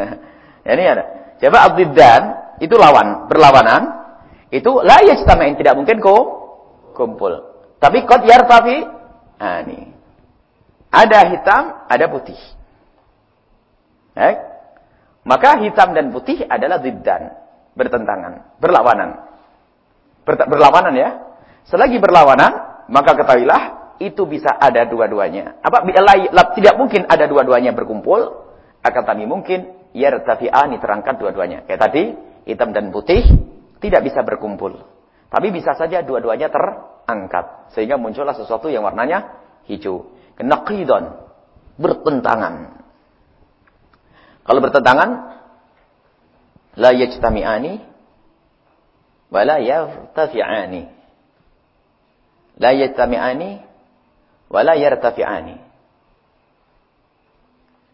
ini 0.69 0.83
ada. 0.85 1.33
Coba 1.41 1.65
abdiddan, 1.65 2.21
itu 2.61 2.77
lawan, 2.77 3.25
berlawanan. 3.25 4.05
Itu 4.53 4.85
la 4.85 5.01
yajtama'in, 5.01 5.57
tidak 5.57 5.73
mungkin 5.73 5.97
kau 5.97 6.21
kumpul. 6.93 7.41
Tapi 7.81 8.05
kot 8.05 8.21
yartafi, 8.21 8.85
nah 9.41 9.65
ini. 9.65 9.97
Ada 10.93 11.19
hitam, 11.33 11.63
ada 11.89 12.05
putih. 12.05 12.37
Eh? 14.13 14.35
Maka 15.25 15.57
hitam 15.65 15.97
dan 15.97 16.13
putih 16.13 16.45
adalah 16.45 16.79
ziddan. 16.85 17.46
Bertentangan. 17.77 18.57
Berlawanan. 18.57 19.09
Ber 20.25 20.35
berlawanan 20.49 20.93
ya. 20.97 21.09
Selagi 21.69 22.01
berlawanan, 22.01 22.83
maka 22.89 23.13
ketahuilah 23.13 23.95
itu 24.01 24.25
bisa 24.25 24.55
ada 24.57 24.89
dua-duanya. 24.89 25.61
Apa? 25.61 25.85
Tidak 26.57 26.75
mungkin 26.75 27.05
ada 27.05 27.29
dua-duanya 27.29 27.77
berkumpul. 27.77 28.49
Akan 28.81 29.03
tapi 29.03 29.29
mungkin 29.29 29.91
yartafi'ani 29.93 30.81
terangkat 30.81 31.21
dua-duanya. 31.21 31.65
Kayak 31.69 31.81
tadi, 31.89 32.03
hitam 32.49 32.71
dan 32.71 32.89
putih 32.89 33.23
tidak 33.83 34.05
bisa 34.07 34.23
berkumpul. 34.25 34.79
Tapi 35.27 35.51
bisa 35.51 35.75
saja 35.75 36.01
dua-duanya 36.01 36.47
terangkat. 36.47 37.75
Sehingga 37.75 37.99
muncullah 37.99 38.33
sesuatu 38.33 38.71
yang 38.71 38.87
warnanya 38.87 39.37
hijau. 39.67 40.07
Kenaqidon. 40.39 41.27
Bertentangan. 41.77 42.79
Kalau 44.47 44.59
bertentangan, 44.63 45.09
la 46.77 46.93
yajtami'ani 46.93 47.73
wa 49.33 49.41
la 49.41 49.57
yartafi'ani. 49.57 50.83
La 52.61 52.71
yajtami'ani 52.77 53.49
wa 54.53 54.61
la 54.61 54.73
yartafi'ani. 54.77 55.55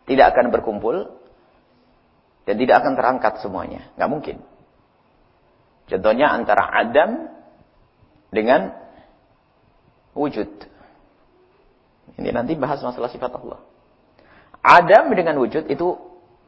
Tidak 0.04 0.26
akan 0.36 0.52
berkumpul 0.52 1.16
dan 2.44 2.56
tidak 2.60 2.84
akan 2.84 2.94
terangkat 3.00 3.40
semuanya. 3.40 3.88
Nggak 3.96 4.12
mungkin. 4.12 4.38
Contohnya 5.88 6.28
antara 6.36 6.68
Adam 6.68 7.32
dengan 8.36 8.76
wujud. 10.12 10.52
Ini 12.20 12.30
nanti 12.36 12.60
bahas 12.60 12.84
masalah 12.84 13.08
sifat 13.08 13.32
Allah. 13.32 13.64
Adam 14.60 15.12
dengan 15.16 15.40
wujud 15.40 15.72
itu 15.72 15.88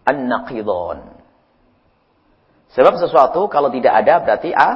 an-naqidon. 0.03 1.14
Sebab 2.73 2.97
sesuatu 2.97 3.45
kalau 3.51 3.69
tidak 3.69 3.93
ada 3.93 4.23
berarti 4.23 4.49
a 4.55 4.69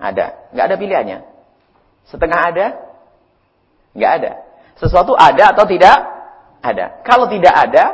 ada. 0.00 0.48
Nggak 0.54 0.64
ada 0.70 0.76
pilihannya. 0.78 1.18
Setengah 2.08 2.40
ada, 2.54 2.66
nggak 3.94 4.12
ada. 4.22 4.32
Sesuatu 4.80 5.12
ada 5.12 5.52
atau 5.52 5.64
tidak 5.68 5.96
ada. 6.64 7.04
Kalau 7.04 7.28
tidak 7.28 7.52
ada, 7.52 7.84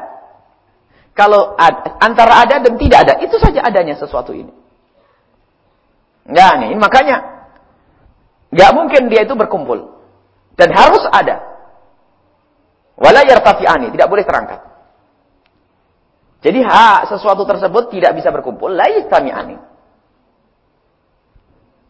kalau 1.16 1.56
ad, 1.56 1.96
antara 1.98 2.44
ada 2.44 2.60
dan 2.60 2.76
tidak 2.76 2.98
ada, 3.08 3.14
itu 3.24 3.36
saja 3.40 3.64
adanya 3.64 3.96
sesuatu 3.96 4.36
ini. 4.36 4.52
Enggak 6.26 6.52
nih, 6.62 6.70
makanya 6.76 7.16
enggak 8.52 8.70
mungkin 8.76 9.02
dia 9.08 9.24
itu 9.24 9.34
berkumpul. 9.34 9.96
Dan 10.56 10.72
harus 10.72 11.04
ada. 11.08 11.42
Wala 12.96 13.24
yartafi'ani, 13.24 13.92
tidak 13.92 14.08
boleh 14.08 14.24
terangkat. 14.24 14.75
Jadi 16.46 16.62
hak 16.62 17.10
sesuatu 17.10 17.42
tersebut 17.42 17.90
tidak 17.90 18.14
bisa 18.14 18.30
berkumpul, 18.30 18.70
la 18.70 18.86
yastami'ani. 18.86 19.58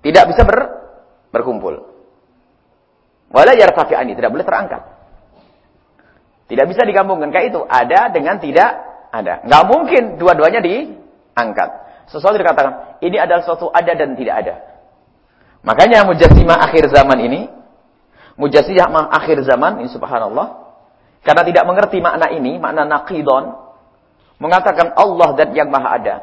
Tidak 0.01 0.25
bisa 0.33 0.49
ber, 0.49 0.59
berkumpul. 1.29 1.77
Wala 3.29 3.53
yartafi'ani, 3.53 4.17
tidak 4.17 4.33
boleh 4.33 4.49
terangkat. 4.49 4.81
Tidak 6.49 6.65
bisa 6.73 6.89
digabungkan 6.89 7.29
kayak 7.29 7.53
itu, 7.53 7.61
ada 7.69 8.09
dengan 8.09 8.41
tidak 8.41 8.71
ada. 9.13 9.45
Enggak 9.45 9.65
mungkin 9.69 10.03
dua-duanya 10.17 10.65
diangkat. 10.65 11.69
Sesuatu 12.09 12.41
dikatakan, 12.41 12.97
ini 13.05 13.21
adalah 13.21 13.45
sesuatu 13.45 13.69
ada 13.69 13.93
dan 13.93 14.17
tidak 14.17 14.35
ada. 14.41 14.55
Makanya 15.69 16.09
mujassimah 16.09 16.65
akhir 16.65 16.89
zaman 16.97 17.19
ini, 17.29 17.41
mujassimah 18.41 19.13
akhir 19.21 19.45
zaman, 19.45 19.85
ini 19.85 19.93
subhanallah, 19.93 20.65
karena 21.21 21.43
tidak 21.45 21.65
mengerti 21.69 22.01
makna 22.01 22.33
ini, 22.33 22.57
makna 22.57 22.89
naqidon, 22.89 23.66
mengatakan 24.37 24.93
Allah 24.97 25.33
dan 25.37 25.53
yang 25.57 25.69
maha 25.73 25.89
ada. 25.97 26.17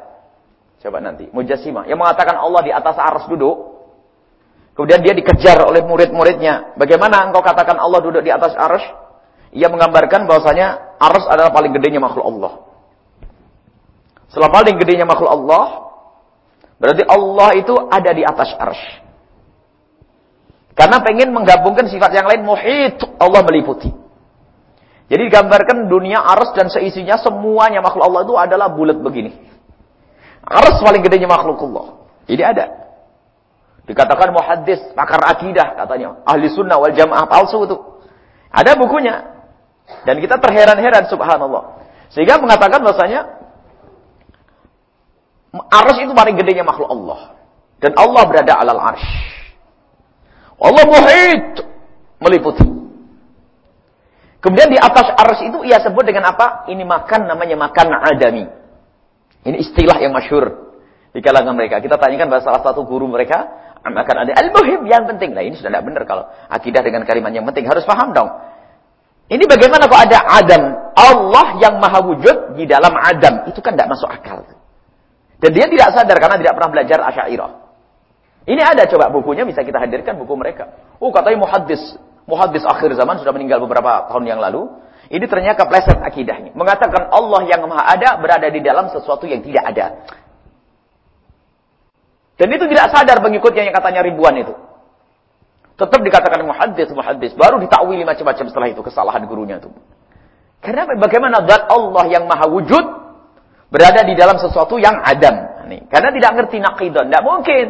Coba 0.84 1.00
nanti, 1.00 1.32
mujassimah, 1.32 1.88
yang 1.88 1.96
mengatakan 1.96 2.36
Allah 2.36 2.62
di 2.62 2.72
atas 2.76 3.00
aras 3.00 3.24
duduk, 3.32 3.56
kemudian 4.76 5.00
dia 5.00 5.16
dikejar 5.16 5.64
oleh 5.64 5.80
murid-muridnya. 5.86 6.76
Bagaimana 6.76 7.24
engkau 7.24 7.40
katakan 7.40 7.80
Allah 7.80 8.04
duduk 8.04 8.20
di 8.20 8.32
atas 8.34 8.52
aras? 8.54 8.84
Ia 9.54 9.70
menggambarkan 9.70 10.28
bahwasanya 10.28 10.98
aras 11.00 11.24
adalah 11.30 11.54
paling 11.56 11.72
gedenya 11.72 12.04
makhluk 12.04 12.26
Allah. 12.26 12.54
Selama 14.34 14.66
paling 14.66 14.82
gedenya 14.82 15.06
makhluk 15.06 15.30
Allah, 15.30 15.66
berarti 16.82 17.06
Allah 17.06 17.50
itu 17.54 17.74
ada 17.88 18.12
di 18.12 18.26
atas 18.26 18.50
arsh. 18.58 18.86
Karena 20.74 21.06
pengen 21.06 21.30
menggabungkan 21.30 21.86
sifat 21.86 22.18
yang 22.18 22.26
lain, 22.26 22.42
muhit, 22.42 22.98
Allah 23.22 23.46
meliputi. 23.46 24.03
Jadi 25.12 25.22
digambarkan 25.30 25.92
dunia 25.92 26.24
arsh 26.24 26.56
dan 26.56 26.72
seisinya 26.72 27.20
semuanya 27.20 27.84
makhluk 27.84 28.04
Allah 28.08 28.22
itu 28.24 28.36
adalah 28.40 28.68
bulat 28.72 28.98
begini. 29.04 29.36
Arsh 30.44 30.80
paling 30.80 31.04
gedenya 31.04 31.28
makhluk 31.28 31.60
Allah. 31.72 32.08
Jadi 32.28 32.44
ada. 32.44 32.66
Dikatakan 33.84 34.32
muhaddis, 34.32 34.80
pakar 34.96 35.20
akidah 35.28 35.76
katanya. 35.76 36.24
Ahli 36.24 36.48
sunnah 36.52 36.80
wal 36.80 36.96
jamaah 36.96 37.28
palsu 37.28 37.68
itu. 37.68 37.78
Ada 38.48 38.80
bukunya. 38.80 39.28
Dan 40.08 40.24
kita 40.24 40.40
terheran-heran 40.40 41.12
subhanallah. 41.12 41.84
Sehingga 42.16 42.40
mengatakan 42.40 42.80
bahasanya 42.80 43.44
Arsh 45.54 46.02
itu 46.02 46.14
paling 46.18 46.34
gedenya 46.34 46.66
makhluk 46.66 46.90
Allah. 46.90 47.38
Dan 47.78 47.94
Allah 47.94 48.24
berada 48.26 48.54
alal 48.58 48.82
arsh. 48.82 49.06
Allah 50.58 50.84
muhit. 50.88 51.62
Meliputi. 52.24 52.83
Kemudian 54.44 54.68
di 54.68 54.76
atas 54.76 55.16
arsh 55.16 55.48
itu 55.48 55.64
ia 55.64 55.80
sebut 55.80 56.04
dengan 56.04 56.36
apa? 56.36 56.68
Ini 56.68 56.84
makan 56.84 57.32
namanya 57.32 57.56
makan 57.56 57.88
adami. 57.96 58.44
Ini 59.48 59.56
istilah 59.56 60.04
yang 60.04 60.12
masyur 60.12 60.76
di 61.16 61.24
kalangan 61.24 61.56
mereka. 61.56 61.80
Kita 61.80 61.96
tanyakan 61.96 62.28
bahasa 62.28 62.52
salah 62.52 62.60
satu 62.60 62.84
guru 62.84 63.08
mereka, 63.08 63.48
makan 63.88 64.28
ada 64.28 64.36
al-muhim 64.36 64.84
yang 64.84 65.08
penting. 65.08 65.32
Nah 65.32 65.48
ini 65.48 65.56
sudah 65.56 65.72
tidak 65.72 65.84
benar 65.88 66.04
kalau 66.04 66.28
akidah 66.52 66.84
dengan 66.84 67.08
kalimat 67.08 67.32
yang 67.32 67.48
penting. 67.48 67.64
Harus 67.72 67.88
paham 67.88 68.12
dong. 68.12 68.28
Ini 69.32 69.48
bagaimana 69.48 69.88
kok 69.88 70.02
ada 70.12 70.20
Adam? 70.28 70.64
Allah 70.92 71.48
yang 71.64 71.80
maha 71.80 72.04
wujud 72.04 72.60
di 72.60 72.68
dalam 72.68 72.92
Adam. 73.00 73.48
Itu 73.48 73.64
kan 73.64 73.80
tidak 73.80 73.96
masuk 73.96 74.12
akal. 74.12 74.44
Dan 75.40 75.52
dia 75.56 75.72
tidak 75.72 75.96
sadar 75.96 76.20
karena 76.20 76.36
tidak 76.36 76.54
pernah 76.60 76.72
belajar 76.72 77.00
asyairah. 77.08 77.52
Ini 78.44 78.60
ada 78.60 78.84
coba 78.92 79.08
bukunya 79.08 79.48
bisa 79.48 79.64
kita 79.64 79.80
hadirkan 79.80 80.20
buku 80.20 80.36
mereka. 80.36 80.68
Oh 81.00 81.16
katanya 81.16 81.48
muhaddis. 81.48 81.80
Muhaddis 82.24 82.64
akhir 82.64 82.96
zaman 82.96 83.20
sudah 83.20 83.36
meninggal 83.36 83.60
beberapa 83.60 84.08
tahun 84.08 84.24
yang 84.28 84.40
lalu. 84.40 84.72
Ini 85.12 85.26
ternyata 85.28 85.68
kepleset 85.68 86.00
akidahnya. 86.00 86.56
Mengatakan 86.56 87.12
Allah 87.12 87.44
yang 87.46 87.68
maha 87.68 87.92
ada 87.92 88.16
berada 88.18 88.48
di 88.48 88.64
dalam 88.64 88.88
sesuatu 88.90 89.28
yang 89.28 89.44
tidak 89.44 89.64
ada. 89.76 89.86
Dan 92.40 92.50
itu 92.50 92.66
tidak 92.72 92.90
sadar 92.90 93.22
pengikutnya 93.22 93.70
yang 93.70 93.76
katanya 93.76 94.02
ribuan 94.02 94.34
itu. 94.40 94.56
Tetap 95.78 96.00
dikatakan 96.02 96.48
muhaddis, 96.48 96.90
muhaddis. 96.96 97.32
Baru 97.36 97.60
ditakwili 97.62 98.08
macam-macam 98.08 98.46
setelah 98.50 98.68
itu 98.72 98.82
kesalahan 98.82 99.22
gurunya 99.28 99.60
itu. 99.62 99.70
Karena 100.64 100.88
bagaimana 100.96 101.44
zat 101.44 101.68
Allah 101.68 102.06
yang 102.08 102.24
maha 102.24 102.48
wujud 102.48 102.86
berada 103.68 104.02
di 104.08 104.16
dalam 104.16 104.40
sesuatu 104.40 104.80
yang 104.80 104.98
adam. 105.04 105.68
Karena 105.92 106.10
tidak 106.14 106.32
ngerti 106.40 106.58
naqidah, 106.62 107.04
tidak 107.10 107.24
mungkin. 107.26 107.66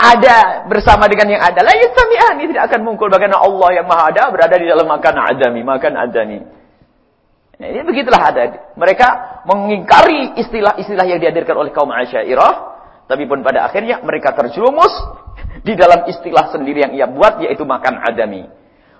Ada 0.00 0.64
bersama 0.64 1.04
dengan 1.12 1.28
yang 1.36 1.42
ada. 1.44 1.60
La 1.60 1.76
yastami'an, 1.76 2.40
ini 2.40 2.56
tidak 2.56 2.72
akan 2.72 2.80
muncul 2.88 3.12
bagaimana 3.12 3.44
Allah 3.44 3.68
yang 3.76 3.84
maha 3.84 4.08
ada 4.08 4.32
berada 4.32 4.56
di 4.56 4.64
dalam 4.64 4.88
makan 4.88 5.14
adami, 5.28 5.60
makan 5.60 5.92
adami. 5.92 6.38
Nah, 7.60 7.68
ini 7.68 7.84
begitulah 7.84 8.22
ada. 8.24 8.72
Mereka 8.80 9.08
mengingkari 9.44 10.40
istilah-istilah 10.40 11.04
yang 11.04 11.20
dihadirkan 11.20 11.52
oleh 11.52 11.68
kaum 11.76 11.92
Asyairah, 11.92 12.52
tapi 13.04 13.28
pun 13.28 13.44
pada 13.44 13.68
akhirnya 13.68 14.00
mereka 14.00 14.32
terjerumus 14.32 14.88
di 15.68 15.76
dalam 15.76 16.08
istilah 16.08 16.48
sendiri 16.48 16.88
yang 16.88 16.92
ia 16.96 17.04
buat 17.04 17.36
yaitu 17.44 17.68
makan 17.68 18.00
adami. 18.00 18.48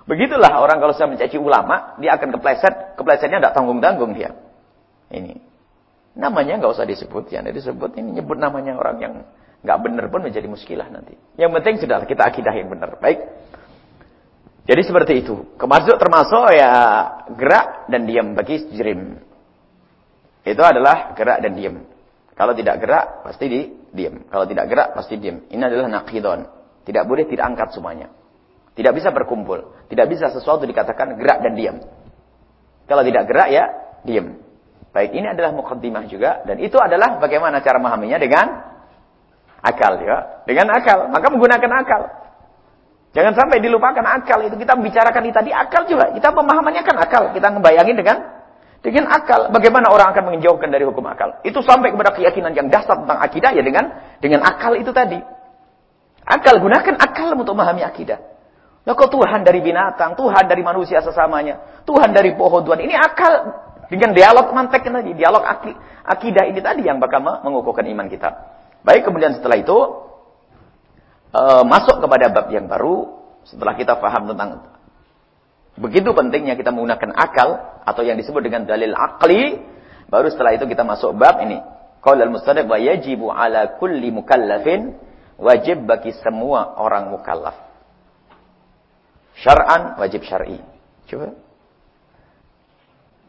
Begitulah 0.05 0.61
orang 0.61 0.77
kalau 0.77 0.93
saya 0.93 1.09
mencaci 1.09 1.41
ulama, 1.41 1.97
dia 1.97 2.13
akan 2.13 2.37
kepleset, 2.37 2.93
keplesetnya 2.93 3.41
tidak 3.41 3.53
tanggung-tanggung 3.57 4.13
dia. 4.13 4.37
Ini. 5.09 5.41
Namanya 6.13 6.61
nggak 6.61 6.77
usah 6.77 6.85
disebut 6.85 7.33
ya, 7.33 7.41
disebut 7.41 7.97
ini 7.97 8.21
nyebut 8.21 8.37
namanya 8.37 8.77
orang 8.77 8.97
yang 9.01 9.15
nggak 9.61 9.79
benar 9.81 10.05
pun 10.09 10.25
menjadi 10.25 10.47
muskilah 10.49 10.89
nanti. 10.89 11.13
Yang 11.37 11.51
penting 11.61 11.75
sudah 11.85 12.01
kita 12.05 12.23
akidah 12.25 12.53
yang 12.53 12.69
benar. 12.73 12.97
Baik. 12.97 13.21
Jadi 14.65 14.81
seperti 14.85 15.13
itu. 15.25 15.57
Kemasuk 15.57 15.97
termasuk 15.97 16.53
ya 16.53 16.71
gerak 17.33 17.89
dan 17.89 18.05
diam 18.05 18.33
bagi 18.33 18.61
jrim. 18.73 19.21
Itu 20.41 20.61
adalah 20.65 21.13
gerak 21.13 21.45
dan 21.45 21.53
diam. 21.53 21.85
Kalau 22.33 22.57
tidak 22.57 22.81
gerak 22.81 23.21
pasti 23.21 23.45
di 23.45 23.61
diam. 23.93 24.25
Kalau 24.29 24.49
tidak 24.49 24.65
gerak 24.65 24.97
pasti 24.97 25.21
diam. 25.21 25.45
Ini 25.45 25.61
adalah 25.61 26.01
naqidon. 26.01 26.41
Tidak 26.81 27.03
boleh 27.05 27.29
tidak 27.29 27.45
angkat 27.53 27.77
semuanya. 27.77 28.09
Tidak 28.73 28.93
bisa 28.97 29.13
berkumpul. 29.13 29.85
Tidak 29.85 30.05
bisa 30.09 30.33
sesuatu 30.33 30.65
dikatakan 30.65 31.13
gerak 31.21 31.45
dan 31.45 31.53
diam. 31.53 31.77
Kalau 32.89 33.05
tidak 33.05 33.29
gerak 33.29 33.49
ya 33.53 33.65
diam. 34.01 34.41
Baik, 34.91 35.15
ini 35.15 35.23
adalah 35.23 35.55
mukaddimah 35.55 36.03
juga 36.11 36.43
dan 36.43 36.59
itu 36.59 36.75
adalah 36.75 37.15
bagaimana 37.15 37.63
cara 37.63 37.79
memahaminya 37.79 38.19
dengan 38.19 38.70
akal 39.61 40.01
ya. 40.01 40.45
Dengan 40.49 40.73
akal, 40.73 41.09
maka 41.13 41.29
menggunakan 41.29 41.71
akal. 41.85 42.01
Jangan 43.11 43.33
sampai 43.35 43.59
dilupakan 43.59 44.03
akal 44.07 44.39
itu 44.47 44.55
kita 44.55 44.73
membicarakan 44.79 45.21
ini 45.27 45.33
tadi 45.35 45.51
akal 45.51 45.83
juga. 45.83 46.15
Kita 46.15 46.31
pemahamannya 46.31 46.81
kan 46.83 46.95
akal. 46.95 47.23
Kita 47.35 47.47
ngebayangin 47.53 47.95
dengan 47.99 48.17
dengan 48.81 49.11
akal. 49.11 49.51
Bagaimana 49.51 49.91
orang 49.91 50.15
akan 50.15 50.23
menjauhkan 50.35 50.71
dari 50.71 50.87
hukum 50.87 51.03
akal? 51.11 51.43
Itu 51.43 51.59
sampai 51.59 51.91
kepada 51.91 52.15
keyakinan 52.15 52.55
yang 52.55 52.67
dasar 52.71 53.03
tentang 53.03 53.19
akidah 53.19 53.51
ya 53.51 53.61
dengan 53.61 53.85
dengan 54.23 54.47
akal 54.47 54.79
itu 54.79 54.95
tadi. 54.95 55.19
Akal 56.23 56.63
gunakan 56.63 56.95
akal 56.97 57.35
untuk 57.35 57.51
memahami 57.51 57.83
akidah. 57.83 58.19
Lah 58.81 58.97
kok 58.97 59.13
Tuhan 59.13 59.45
dari 59.45 59.61
binatang, 59.61 60.17
Tuhan 60.17 60.49
dari 60.49 60.65
manusia 60.65 61.05
sesamanya, 61.05 61.83
Tuhan 61.85 62.15
dari 62.15 62.33
pohon 62.33 62.65
Tuhan. 62.65 62.81
Ini 62.81 62.95
akal 62.97 63.33
dengan 63.91 64.15
dialog 64.15 64.55
mantek 64.55 64.87
tadi, 64.87 65.11
dialog 65.13 65.43
akidah 66.07 66.47
ini 66.47 66.63
tadi 66.63 66.87
yang 66.87 66.97
bakal 66.97 67.19
mengukuhkan 67.21 67.83
iman 67.91 68.07
kita. 68.07 68.31
Baik, 68.81 69.05
kemudian 69.05 69.37
setelah 69.37 69.61
itu 69.61 69.77
uh, 71.33 71.63
masuk 71.65 72.01
kepada 72.01 72.33
bab 72.33 72.47
yang 72.49 72.65
baru 72.65 73.21
setelah 73.45 73.73
kita 73.77 73.97
paham 73.97 74.29
tentang 74.29 74.69
begitu 75.81 76.13
pentingnya 76.13 76.53
kita 76.53 76.69
menggunakan 76.69 77.15
akal 77.15 77.81
atau 77.87 78.01
yang 78.05 78.19
disebut 78.19 78.41
dengan 78.45 78.69
dalil 78.69 78.93
akli, 78.93 79.57
baru 80.09 80.29
setelah 80.29 80.57
itu 80.57 80.65
kita 80.69 80.85
masuk 80.85 81.17
bab 81.17 81.41
ini. 81.41 81.61
Qaulal 82.01 82.33
mustadab 82.33 82.65
wa 82.65 82.81
yajibu 82.81 83.29
ala 83.29 83.77
kulli 83.77 84.09
mukallafin 84.09 84.97
wajib 85.37 85.85
bagi 85.85 86.13
semua 86.21 86.77
orang 86.81 87.13
mukallaf. 87.13 87.57
Syar'an 89.37 89.97
wajib 90.01 90.25
syar'i. 90.25 90.61
Coba 91.09 91.33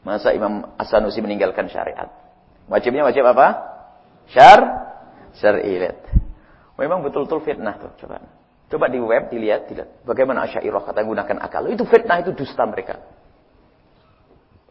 Masa 0.03 0.35
Imam 0.35 0.67
As-Sanusi 0.77 1.23
meninggalkan 1.23 1.71
syariat? 1.71 2.11
Wajibnya 2.67 3.07
wajib 3.07 3.23
apa? 3.23 3.71
Syar, 4.35 4.92
syar'i. 5.39 5.79
Memang 6.81 7.05
betul-betul 7.07 7.45
fitnah 7.47 7.79
tuh, 7.79 7.93
coba. 8.03 8.25
Coba 8.73 8.89
di 8.89 8.99
web 8.99 9.29
dilihat, 9.29 9.69
dilihat. 9.69 10.03
Bagaimana 10.09 10.49
Asy'ariyah 10.49 10.83
kata 10.83 11.05
gunakan 11.05 11.37
akal. 11.45 11.69
Itu 11.69 11.85
fitnah, 11.85 12.25
itu 12.25 12.33
dusta 12.33 12.65
mereka. 12.65 13.05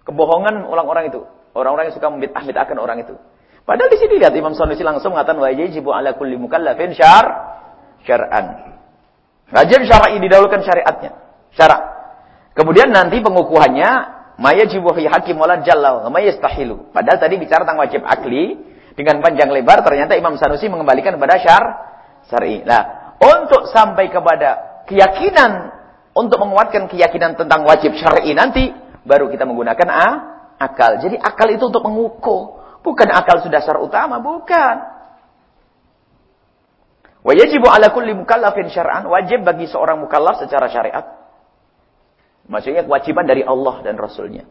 Kebohongan 0.02 0.65
orang-orang 0.65 1.13
itu. 1.13 1.21
Orang-orang 1.54 1.93
yang 1.93 1.95
suka 1.95 2.10
membid'ah-bid'ahkan 2.10 2.78
orang 2.82 3.06
itu. 3.06 3.13
Padahal 3.62 3.93
di 3.93 3.97
sini 4.02 4.17
lihat 4.17 4.34
Imam 4.34 4.58
Sanusi 4.58 4.82
langsung 4.82 5.13
mengatakan 5.13 5.38
wajibu 5.38 5.93
ala 5.93 6.17
kulli 6.17 6.34
mukallafin 6.34 6.97
syar 6.97 7.26
syar'an. 8.02 8.74
Wajib 9.54 9.86
syar'i 9.86 10.17
didahulukan 10.17 10.65
syariatnya. 10.65 11.12
Syarak. 11.54 11.82
Kemudian 12.58 12.89
nanti 12.89 13.21
pengukuhannya 13.21 14.21
Maya 14.41 14.65
jibuhi 14.65 15.06
hakim 15.06 15.38
wala 15.38 15.62
jalla 15.62 16.02
wa. 16.02 16.10
Padahal 16.10 17.19
tadi 17.21 17.36
bicara 17.38 17.62
tentang 17.62 17.78
wajib 17.78 18.02
akli 18.02 18.58
dengan 18.97 19.23
panjang 19.23 19.49
lebar 19.49 19.84
ternyata 19.86 20.17
Imam 20.17 20.36
Sanusi 20.36 20.67
mengembalikan 20.67 21.15
kepada 21.15 21.39
syar 21.39 21.63
syar'i. 22.27 22.63
Nah, 22.63 23.15
untuk 23.21 23.71
sampai 23.71 24.12
kepada 24.12 24.84
keyakinan 24.88 25.71
untuk 26.12 26.43
menguatkan 26.43 26.91
keyakinan 26.91 27.39
tentang 27.39 27.63
wajib 27.63 27.95
syar'i 27.95 28.36
nanti 28.36 28.71
baru 29.08 29.32
kita 29.32 29.47
menggunakan 29.47 29.88
a 29.88 30.08
akal. 30.60 30.99
Jadi 31.01 31.15
akal 31.17 31.47
itu 31.49 31.71
untuk 31.71 31.84
mengukur, 31.88 32.62
bukan 32.83 33.08
akal 33.10 33.42
sudah 33.42 33.63
dasar 33.63 33.79
utama, 33.79 34.19
bukan. 34.19 34.75
Wa 37.21 37.33
yajibu 37.37 37.69
ala 37.69 37.94
kulli 37.94 38.17
mukallafin 38.17 38.67
syar'an, 38.73 39.06
wajib 39.08 39.46
bagi 39.46 39.69
seorang 39.69 40.02
mukallaf 40.02 40.42
secara 40.42 40.67
syariat 40.73 41.21
Maksudnya 42.52 42.83
kewajiban 42.83 43.23
dari 43.23 43.48
Allah 43.48 43.79
dan 43.79 43.96
Rasulnya. 43.96 44.44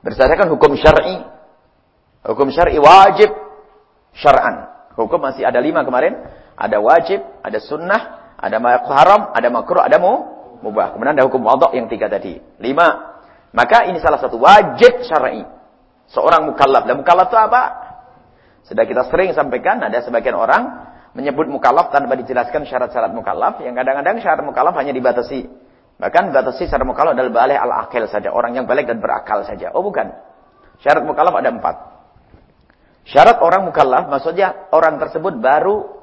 Berdasarkan 0.00 0.48
hukum 0.56 0.72
syar'i. 0.78 1.20
Hukum 2.22 2.48
syar'i 2.54 2.78
wajib 2.78 3.30
syar'an. 4.14 4.70
Hukum 4.94 5.18
masih 5.18 5.42
ada 5.42 5.58
lima 5.58 5.82
kemarin. 5.82 6.18
Ada 6.54 6.78
wajib, 6.78 7.18
ada 7.42 7.58
sunnah, 7.58 8.34
ada 8.38 8.60
haram, 8.86 9.32
ada 9.34 9.48
makruh, 9.48 9.82
ada 9.82 9.98
mu, 9.98 10.12
mubah. 10.62 10.94
Kemudian 10.94 11.18
ada 11.18 11.24
hukum 11.26 11.42
wadok 11.42 11.74
yang 11.74 11.90
tiga 11.90 12.06
tadi. 12.06 12.38
Lima. 12.62 13.18
Maka 13.52 13.88
ini 13.90 13.98
salah 13.98 14.22
satu 14.22 14.38
wajib 14.38 15.02
syar'i. 15.04 15.42
Seorang 16.12 16.46
mukallaf. 16.46 16.86
Dan 16.86 17.02
mukallaf 17.02 17.32
itu 17.32 17.38
apa? 17.40 17.62
Sudah 18.62 18.86
kita 18.86 19.10
sering 19.10 19.34
sampaikan, 19.34 19.82
ada 19.82 19.98
sebagian 20.06 20.38
orang 20.38 20.92
menyebut 21.18 21.50
mukallaf 21.50 21.90
tanpa 21.90 22.14
dijelaskan 22.14 22.62
syarat-syarat 22.68 23.10
mukallaf. 23.10 23.58
Yang 23.64 23.82
kadang-kadang 23.82 24.16
syarat 24.22 24.44
mukallaf 24.46 24.74
hanya 24.78 24.94
dibatasi 24.94 25.50
Bahkan 26.02 26.34
batasi 26.34 26.66
syarat 26.66 26.82
mukallaf 26.82 27.14
adalah 27.14 27.30
balik 27.30 27.58
al-akil 27.62 28.10
saja. 28.10 28.34
Orang 28.34 28.58
yang 28.58 28.66
balik 28.66 28.90
dan 28.90 28.98
berakal 28.98 29.46
saja. 29.46 29.70
Oh 29.70 29.86
bukan. 29.86 30.10
Syarat 30.82 31.06
mukallaf 31.06 31.38
ada 31.38 31.54
empat. 31.54 31.76
Syarat 33.02 33.42
orang 33.42 33.66
mukallaf 33.66 34.06
maksudnya 34.06 34.70
orang 34.70 35.02
tersebut 35.02 35.42
baru 35.42 36.02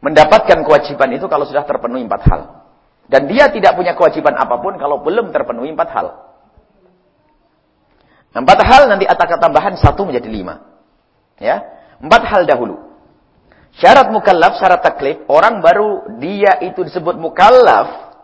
mendapatkan 0.00 0.64
kewajiban 0.64 1.12
itu 1.16 1.28
kalau 1.28 1.44
sudah 1.44 1.64
terpenuhi 1.64 2.04
empat 2.04 2.22
hal. 2.28 2.40
Dan 3.04 3.28
dia 3.28 3.52
tidak 3.52 3.76
punya 3.76 3.92
kewajiban 3.92 4.32
apa 4.32 4.60
pun 4.64 4.80
kalau 4.80 5.04
belum 5.04 5.28
terpenuhi 5.28 5.76
empat 5.76 5.88
hal. 5.92 6.06
Empat 8.34 8.58
hal 8.64 8.88
nanti 8.88 9.04
atas 9.04 9.36
tambahan 9.36 9.76
satu 9.76 10.08
menjadi 10.08 10.26
lima. 10.26 10.64
Ya, 11.36 11.62
empat 12.00 12.22
hal 12.26 12.48
dahulu. 12.48 12.80
Syarat 13.74 14.08
mukallaf, 14.14 14.56
syarat 14.56 14.80
taklif, 14.86 15.26
orang 15.26 15.58
baru 15.58 16.16
dia 16.22 16.62
itu 16.62 16.86
disebut 16.86 17.18
mukallaf. 17.18 18.14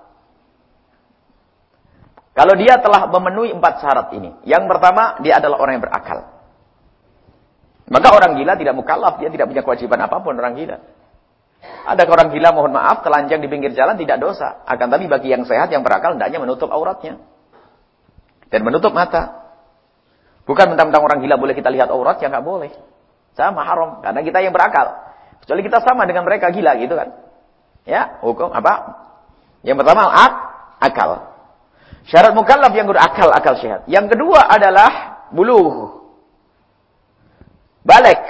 Kalau 2.34 2.54
dia 2.54 2.78
telah 2.78 3.10
memenuhi 3.10 3.52
empat 3.52 3.82
syarat 3.82 4.08
ini. 4.14 4.32
Yang 4.46 4.64
pertama, 4.70 5.18
dia 5.20 5.42
adalah 5.42 5.58
orang 5.58 5.76
yang 5.76 5.84
berakal. 5.84 6.39
Maka 7.90 8.08
orang 8.14 8.38
gila 8.38 8.54
tidak 8.54 8.78
mukallaf, 8.78 9.18
dia 9.18 9.34
tidak 9.34 9.50
punya 9.50 9.66
kewajiban 9.66 9.98
apa 9.98 10.22
pun 10.22 10.38
orang 10.38 10.54
gila. 10.54 10.78
Ada 11.60 12.06
orang 12.06 12.30
gila 12.30 12.54
mohon 12.54 12.72
maaf 12.72 13.02
telanjang 13.02 13.42
di 13.42 13.50
pinggir 13.50 13.74
jalan 13.74 13.98
tidak 13.98 14.22
dosa. 14.22 14.62
Akan 14.64 14.88
tapi 14.88 15.10
bagi 15.10 15.34
yang 15.34 15.42
sehat 15.42 15.74
yang 15.74 15.82
berakal 15.82 16.14
hendaknya 16.14 16.38
menutup 16.38 16.70
auratnya. 16.70 17.18
Dan 18.46 18.62
menutup 18.62 18.94
mata. 18.94 19.42
Bukan 20.46 20.70
mentang-mentang 20.70 21.02
orang 21.02 21.18
gila 21.18 21.36
boleh 21.36 21.54
kita 21.58 21.68
lihat 21.68 21.90
aurat 21.90 22.22
ya 22.22 22.30
nggak 22.30 22.46
boleh. 22.46 22.70
Sama 23.34 23.66
haram 23.66 23.98
karena 24.06 24.22
kita 24.22 24.38
yang 24.38 24.54
berakal. 24.54 24.86
Kecuali 25.42 25.62
kita 25.66 25.82
sama 25.82 26.06
dengan 26.06 26.22
mereka 26.22 26.54
gila 26.54 26.78
gitu 26.78 26.94
kan. 26.94 27.10
Ya, 27.90 28.22
hukum 28.22 28.54
apa? 28.54 29.02
Yang 29.66 29.82
pertama 29.82 30.08
ak 30.08 30.32
akal. 30.78 31.10
Syarat 32.06 32.32
mukallaf 32.38 32.72
yang 32.72 32.86
berakal 32.86 33.28
akal 33.34 33.58
sehat. 33.60 33.84
Yang 33.90 34.16
kedua 34.16 34.46
adalah 34.46 35.26
buluh. 35.34 35.99
Balik 37.80 38.20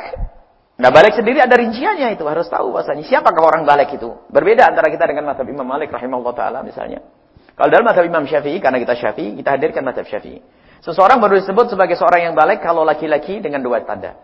Nah 0.80 0.88
balik 0.88 1.12
sendiri 1.12 1.44
ada 1.44 1.52
rinciannya 1.60 2.16
itu 2.16 2.24
harus 2.24 2.48
tahu 2.48 2.72
bahasanya 2.72 3.04
siapakah 3.04 3.44
orang 3.44 3.68
balik 3.68 3.92
itu. 3.92 4.16
Berbeda 4.32 4.64
antara 4.64 4.88
kita 4.88 5.04
dengan 5.04 5.28
mazhab 5.28 5.44
Imam 5.44 5.68
Malik 5.68 5.92
rahimahullah 5.92 6.32
taala 6.32 6.64
misalnya. 6.64 7.04
Kalau 7.52 7.68
dalam 7.68 7.84
mazhab 7.84 8.08
Imam 8.08 8.24
Syafi'i 8.24 8.56
karena 8.64 8.80
kita 8.80 8.96
Syafi'i, 8.96 9.36
kita 9.36 9.60
hadirkan 9.60 9.84
mazhab 9.84 10.08
Syafi'i. 10.08 10.40
Seseorang 10.80 11.20
baru 11.20 11.36
disebut 11.36 11.76
sebagai 11.76 12.00
seorang 12.00 12.32
yang 12.32 12.34
balik 12.34 12.64
kalau 12.64 12.80
laki-laki 12.88 13.44
dengan 13.44 13.60
dua 13.60 13.84
tanda. 13.84 14.16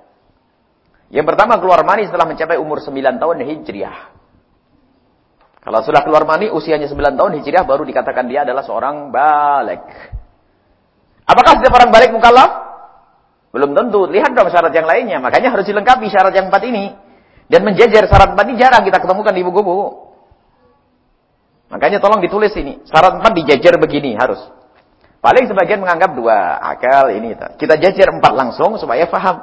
Yang 1.13 1.29
pertama 1.29 1.61
keluar 1.61 1.85
mani 1.85 2.09
setelah 2.09 2.25
mencapai 2.25 2.57
umur 2.57 2.81
9 2.81 2.99
tahun 3.21 3.37
hijriah. 3.45 3.99
Kalau 5.61 5.81
sudah 5.85 6.03
keluar 6.03 6.25
mani 6.25 6.49
usianya 6.49 6.89
9 6.89 7.21
tahun 7.21 7.37
hijriah 7.37 7.69
baru 7.69 7.85
dikatakan 7.85 8.25
dia 8.27 8.49
adalah 8.49 8.65
seorang 8.65 9.13
balik. 9.13 9.85
Apakah 11.29 11.61
setiap 11.61 11.77
orang 11.77 11.93
balik 11.93 12.11
mukallaf? 12.17 12.66
Belum 13.57 13.73
tentu. 13.73 14.05
Lihat 14.05 14.37
dong 14.37 14.53
syarat 14.53 14.69
yang 14.77 14.85
lainnya. 14.85 15.17
Makanya 15.17 15.49
harus 15.49 15.65
dilengkapi 15.65 16.13
syarat 16.13 16.37
yang 16.37 16.53
empat 16.53 16.61
ini. 16.69 16.93
Dan 17.49 17.65
menjejer 17.65 18.05
syarat 18.05 18.37
empat 18.37 18.45
ini 18.53 18.61
jarang 18.61 18.85
kita 18.85 19.01
ketemukan 19.01 19.33
di 19.33 19.41
buku-buku. 19.41 20.13
Makanya 21.73 21.97
tolong 22.05 22.21
ditulis 22.21 22.53
ini. 22.53 22.85
Syarat 22.85 23.17
empat 23.17 23.33
dijejer 23.33 23.81
begini 23.81 24.13
harus. 24.13 24.37
Paling 25.25 25.49
sebagian 25.49 25.81
menganggap 25.81 26.13
dua 26.13 26.61
akal 26.61 27.09
ini. 27.17 27.33
Kita 27.57 27.81
jejer 27.81 28.13
empat 28.13 28.37
langsung 28.37 28.77
supaya 28.77 29.09
faham. 29.09 29.41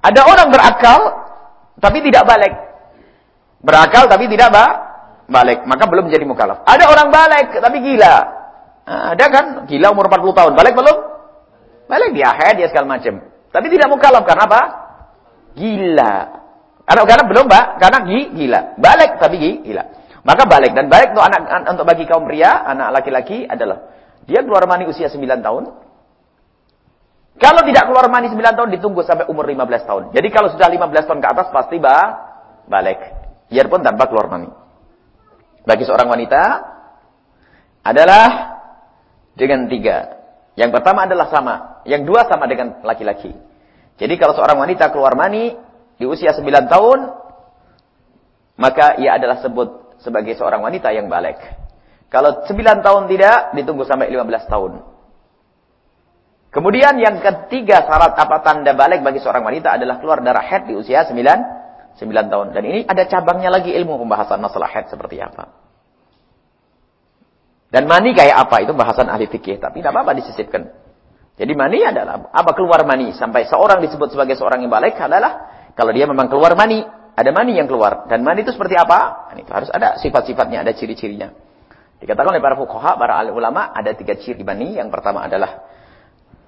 Ada 0.00 0.20
orang 0.24 0.48
berakal 0.48 1.00
tapi 1.76 2.00
tidak 2.00 2.24
balik. 2.24 2.54
Berakal 3.60 4.08
tapi 4.08 4.24
tidak 4.32 4.48
ba 4.48 4.64
balik. 5.28 5.68
Maka 5.68 5.84
belum 5.84 6.08
menjadi 6.08 6.24
mukalaf. 6.24 6.64
Ada 6.64 6.88
orang 6.88 7.12
balik 7.12 7.60
tapi 7.60 7.76
gila. 7.84 8.16
Nah, 8.88 9.12
ada 9.12 9.24
kan 9.28 9.44
gila 9.68 9.92
umur 9.92 10.08
40 10.08 10.32
tahun. 10.32 10.52
Balik 10.56 10.72
belum? 10.72 11.15
Balik 11.86 12.10
dia 12.18 12.34
haid, 12.34 12.58
dia 12.58 12.68
segala 12.70 12.98
macam. 12.98 13.22
Tapi 13.50 13.66
tidak 13.70 13.88
mukallaf 13.90 14.22
karena 14.26 14.44
apa? 14.46 14.62
Gila. 15.54 16.14
Karena 16.86 17.02
karena 17.02 17.24
belum, 17.26 17.44
Mbak, 17.46 17.66
karena 17.82 17.98
gila. 18.06 18.60
Balik 18.78 19.10
tapi 19.18 19.36
gila. 19.38 19.84
Maka 20.26 20.42
balik 20.42 20.74
dan 20.74 20.90
balik 20.90 21.14
untuk 21.14 21.22
anak 21.22 21.70
untuk 21.70 21.86
bagi 21.86 22.02
kaum 22.02 22.26
pria, 22.26 22.66
anak 22.66 22.98
laki-laki 22.98 23.46
adalah 23.46 23.94
dia 24.26 24.42
keluar 24.42 24.66
mani 24.66 24.90
usia 24.90 25.06
9 25.06 25.22
tahun. 25.22 25.64
Kalau 27.38 27.62
tidak 27.62 27.86
keluar 27.86 28.10
mani 28.10 28.34
9 28.34 28.42
tahun 28.42 28.74
ditunggu 28.74 29.06
sampai 29.06 29.30
umur 29.30 29.46
15 29.46 29.86
tahun. 29.86 30.02
Jadi 30.10 30.28
kalau 30.34 30.50
sudah 30.50 30.66
15 30.66 31.06
tahun 31.06 31.20
ke 31.22 31.28
atas 31.30 31.46
pasti 31.54 31.78
ba 31.78 31.96
balik. 32.66 32.98
Biarpun 33.46 33.86
tanpa 33.86 34.10
keluar 34.10 34.26
mani. 34.26 34.50
Bagi 35.62 35.86
seorang 35.86 36.10
wanita 36.10 36.42
adalah 37.86 38.26
dengan 39.38 39.70
tiga. 39.70 40.15
Yang 40.56 40.70
pertama 40.80 41.04
adalah 41.04 41.28
sama. 41.28 41.54
Yang 41.84 42.02
dua 42.08 42.24
sama 42.26 42.48
dengan 42.48 42.80
laki-laki. 42.80 43.30
Jadi 43.96 44.14
kalau 44.16 44.32
seorang 44.32 44.56
wanita 44.56 44.88
keluar 44.88 45.12
mani 45.16 45.52
di 45.96 46.04
usia 46.04 46.32
9 46.32 46.44
tahun, 46.68 46.98
maka 48.56 48.96
ia 49.00 49.16
adalah 49.16 49.40
sebut 49.40 50.00
sebagai 50.00 50.36
seorang 50.36 50.64
wanita 50.64 50.92
yang 50.92 51.08
balik. 51.08 51.36
Kalau 52.08 52.44
9 52.48 52.84
tahun 52.84 53.02
tidak, 53.08 53.56
ditunggu 53.56 53.84
sampai 53.84 54.08
15 54.12 54.52
tahun. 54.52 54.72
Kemudian 56.52 56.96
yang 56.96 57.20
ketiga 57.20 57.84
syarat 57.84 58.16
apa 58.16 58.40
tanda 58.40 58.72
balik 58.72 59.04
bagi 59.04 59.20
seorang 59.20 59.44
wanita 59.44 59.76
adalah 59.76 60.00
keluar 60.00 60.24
darah 60.24 60.40
head 60.40 60.64
di 60.64 60.72
usia 60.72 61.04
9, 61.04 61.12
9 62.00 62.32
tahun. 62.32 62.46
Dan 62.56 62.62
ini 62.64 62.80
ada 62.88 63.04
cabangnya 63.04 63.52
lagi 63.52 63.76
ilmu 63.76 64.00
pembahasan 64.00 64.40
masalah 64.40 64.72
head 64.72 64.88
seperti 64.88 65.20
apa. 65.20 65.65
Dan 67.76 67.84
mani 67.84 68.16
kayak 68.16 68.48
apa? 68.48 68.64
Itu 68.64 68.72
bahasan 68.72 69.12
ahli 69.12 69.28
fikih. 69.28 69.60
Tapi 69.60 69.84
tidak 69.84 69.92
apa-apa 69.92 70.16
disisipkan. 70.16 70.72
Jadi 71.36 71.52
mani 71.52 71.84
adalah 71.84 72.32
apa 72.32 72.56
keluar 72.56 72.80
mani. 72.88 73.12
Sampai 73.12 73.44
seorang 73.44 73.84
disebut 73.84 74.16
sebagai 74.16 74.32
seorang 74.40 74.64
yang 74.64 74.72
balik 74.72 74.96
adalah 74.96 75.52
kalau 75.76 75.92
dia 75.92 76.08
memang 76.08 76.32
keluar 76.32 76.56
mani. 76.56 76.80
Ada 77.12 77.36
mani 77.36 77.60
yang 77.60 77.68
keluar. 77.68 78.08
Dan 78.08 78.24
mani 78.24 78.48
itu 78.48 78.56
seperti 78.56 78.80
apa? 78.80 79.28
Nah, 79.28 79.36
itu 79.36 79.52
harus 79.52 79.68
ada 79.68 80.00
sifat-sifatnya, 80.00 80.64
ada 80.64 80.72
ciri-cirinya. 80.72 81.36
Dikatakan 82.00 82.32
oleh 82.32 82.40
para 82.40 82.56
fuqaha, 82.56 82.96
para 82.96 83.24
ulama, 83.28 83.72
ada 83.76 83.92
tiga 83.92 84.16
ciri 84.16 84.40
mani. 84.40 84.80
Yang 84.80 84.88
pertama 84.96 85.28
adalah 85.28 85.68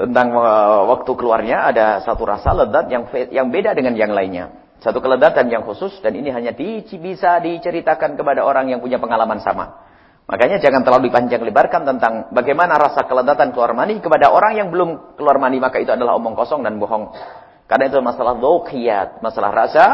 tentang 0.00 0.32
eh, 0.32 0.80
waktu 0.88 1.12
keluarnya 1.12 1.68
ada 1.68 2.00
satu 2.08 2.24
rasa 2.24 2.56
ledat 2.56 2.88
yang 2.88 3.04
yang 3.28 3.52
beda 3.52 3.76
dengan 3.76 3.92
yang 4.00 4.16
lainnya. 4.16 4.64
Satu 4.80 5.04
keledatan 5.04 5.52
yang 5.52 5.60
khusus 5.68 5.92
dan 6.00 6.16
ini 6.16 6.32
hanya 6.32 6.56
di, 6.56 6.84
bisa 6.96 7.36
diceritakan 7.36 8.16
kepada 8.16 8.48
orang 8.48 8.72
yang 8.72 8.80
punya 8.80 8.96
pengalaman 8.96 9.44
sama. 9.44 9.87
Makanya 10.28 10.60
jangan 10.60 10.84
terlalu 10.84 11.08
dipanjang 11.08 11.40
lebarkan 11.40 11.88
tentang 11.88 12.28
bagaimana 12.36 12.76
rasa 12.76 13.08
keledatan 13.08 13.56
keluar 13.56 13.72
mani 13.72 13.96
kepada 13.96 14.28
orang 14.28 14.60
yang 14.60 14.68
belum 14.68 15.16
keluar 15.16 15.40
mani 15.40 15.56
maka 15.56 15.80
itu 15.80 15.88
adalah 15.88 16.20
omong 16.20 16.36
kosong 16.36 16.60
dan 16.60 16.76
bohong. 16.76 17.16
Karena 17.64 17.88
itu 17.88 17.96
masalah 18.04 18.36
dzauqiyat, 18.36 19.24
masalah 19.24 19.50
rasa, 19.56 19.84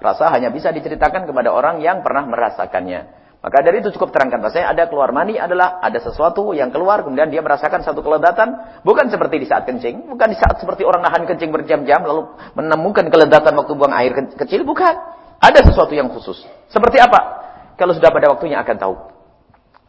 rasa 0.00 0.32
hanya 0.32 0.48
bisa 0.48 0.72
diceritakan 0.72 1.28
kepada 1.28 1.52
orang 1.52 1.84
yang 1.84 2.00
pernah 2.00 2.24
merasakannya. 2.24 3.20
Maka 3.44 3.58
dari 3.60 3.84
itu 3.84 3.92
cukup 3.92 4.16
terangkan 4.16 4.40
rasanya 4.40 4.72
ada 4.72 4.88
keluar 4.88 5.12
mani 5.12 5.36
adalah 5.36 5.82
ada 5.84 6.00
sesuatu 6.00 6.56
yang 6.56 6.72
keluar 6.72 7.04
kemudian 7.04 7.28
dia 7.28 7.42
merasakan 7.44 7.84
satu 7.84 8.00
keledatan 8.00 8.80
bukan 8.86 9.12
seperti 9.12 9.44
di 9.44 9.46
saat 9.50 9.68
kencing, 9.68 10.08
bukan 10.08 10.32
di 10.32 10.38
saat 10.40 10.56
seperti 10.56 10.88
orang 10.88 11.04
nahan 11.04 11.28
kencing 11.28 11.52
berjam-jam 11.52 12.00
lalu 12.00 12.32
menemukan 12.56 13.12
keledatan 13.12 13.52
waktu 13.60 13.72
buang 13.76 13.92
air 13.92 14.16
kecil, 14.40 14.64
bukan. 14.64 15.20
Ada 15.42 15.68
sesuatu 15.68 15.92
yang 15.92 16.08
khusus. 16.08 16.38
Seperti 16.72 16.96
apa? 16.96 17.44
Kalau 17.76 17.92
sudah 17.92 18.08
pada 18.14 18.30
waktunya 18.32 18.62
akan 18.62 18.76
tahu. 18.78 18.94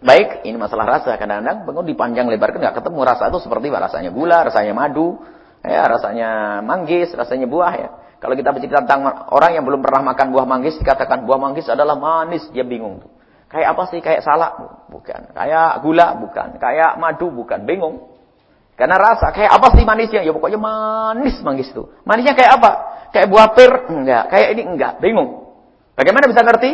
Baik, 0.04 0.44
ini 0.44 0.60
masalah 0.60 1.00
rasa. 1.00 1.16
Kadang-kadang 1.16 1.64
bangun 1.64 1.86
dipanjang 1.88 2.28
lebarkan 2.28 2.60
nggak 2.60 2.76
ketemu 2.84 3.00
rasa 3.08 3.32
itu 3.32 3.40
seperti 3.40 3.72
apa? 3.72 3.88
Rasanya 3.88 4.12
gula, 4.12 4.44
rasanya 4.44 4.74
madu, 4.76 5.16
ya, 5.64 5.88
rasanya 5.88 6.30
manggis, 6.60 7.16
rasanya 7.16 7.48
buah 7.48 7.74
ya. 7.80 7.90
Kalau 8.20 8.36
kita 8.36 8.52
bercerita 8.52 8.84
tentang 8.84 9.32
orang 9.32 9.56
yang 9.56 9.64
belum 9.68 9.84
pernah 9.84 10.12
makan 10.12 10.32
buah 10.36 10.48
manggis, 10.48 10.76
dikatakan 10.80 11.24
buah 11.28 11.40
manggis 11.40 11.68
adalah 11.72 11.96
manis, 11.96 12.48
dia 12.52 12.68
bingung. 12.68 13.04
Kayak 13.52 13.78
apa 13.78 13.84
sih? 13.92 14.00
Kayak 14.02 14.26
salak? 14.26 14.54
Bukan. 14.90 15.30
Kayak 15.36 15.84
gula? 15.86 16.18
Bukan. 16.18 16.58
Kayak 16.58 16.98
madu? 16.98 17.30
Bukan. 17.30 17.64
Bingung. 17.70 18.10
Karena 18.74 18.98
rasa. 18.98 19.30
Kayak 19.30 19.62
apa 19.62 19.68
sih 19.78 19.86
manisnya? 19.86 20.26
Ya 20.26 20.34
pokoknya 20.34 20.58
manis 20.58 21.38
manggis 21.46 21.70
itu. 21.70 21.86
Manisnya 22.02 22.34
kayak 22.34 22.58
apa? 22.58 22.72
Kayak 23.14 23.28
buah 23.30 23.48
pir? 23.54 23.72
Enggak. 23.94 24.34
Kayak 24.34 24.48
ini? 24.58 24.62
Enggak. 24.74 24.98
Bingung. 24.98 25.54
Bagaimana 25.94 26.26
bisa 26.26 26.42
ngerti? 26.42 26.72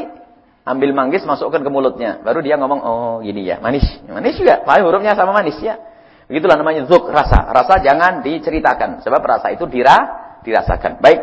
Ambil 0.69 0.93
manggis 0.93 1.25
masukkan 1.25 1.65
ke 1.65 1.69
mulutnya. 1.73 2.21
Baru 2.21 2.45
dia 2.45 2.55
ngomong, 2.61 2.79
oh 2.85 3.15
gini 3.25 3.49
ya, 3.49 3.57
manis. 3.57 3.83
Manis 4.05 4.37
juga, 4.37 4.61
paling 4.61 4.85
hurufnya 4.85 5.17
sama 5.17 5.33
manis 5.33 5.57
ya. 5.57 5.81
Begitulah 6.29 6.61
namanya 6.61 6.85
zuk, 6.85 7.09
rasa. 7.09 7.49
Rasa 7.49 7.81
jangan 7.81 8.21
diceritakan. 8.21 9.01
Sebab 9.01 9.21
rasa 9.25 9.49
itu 9.49 9.65
dira, 9.65 9.97
dirasakan. 10.45 11.01
Baik. 11.01 11.19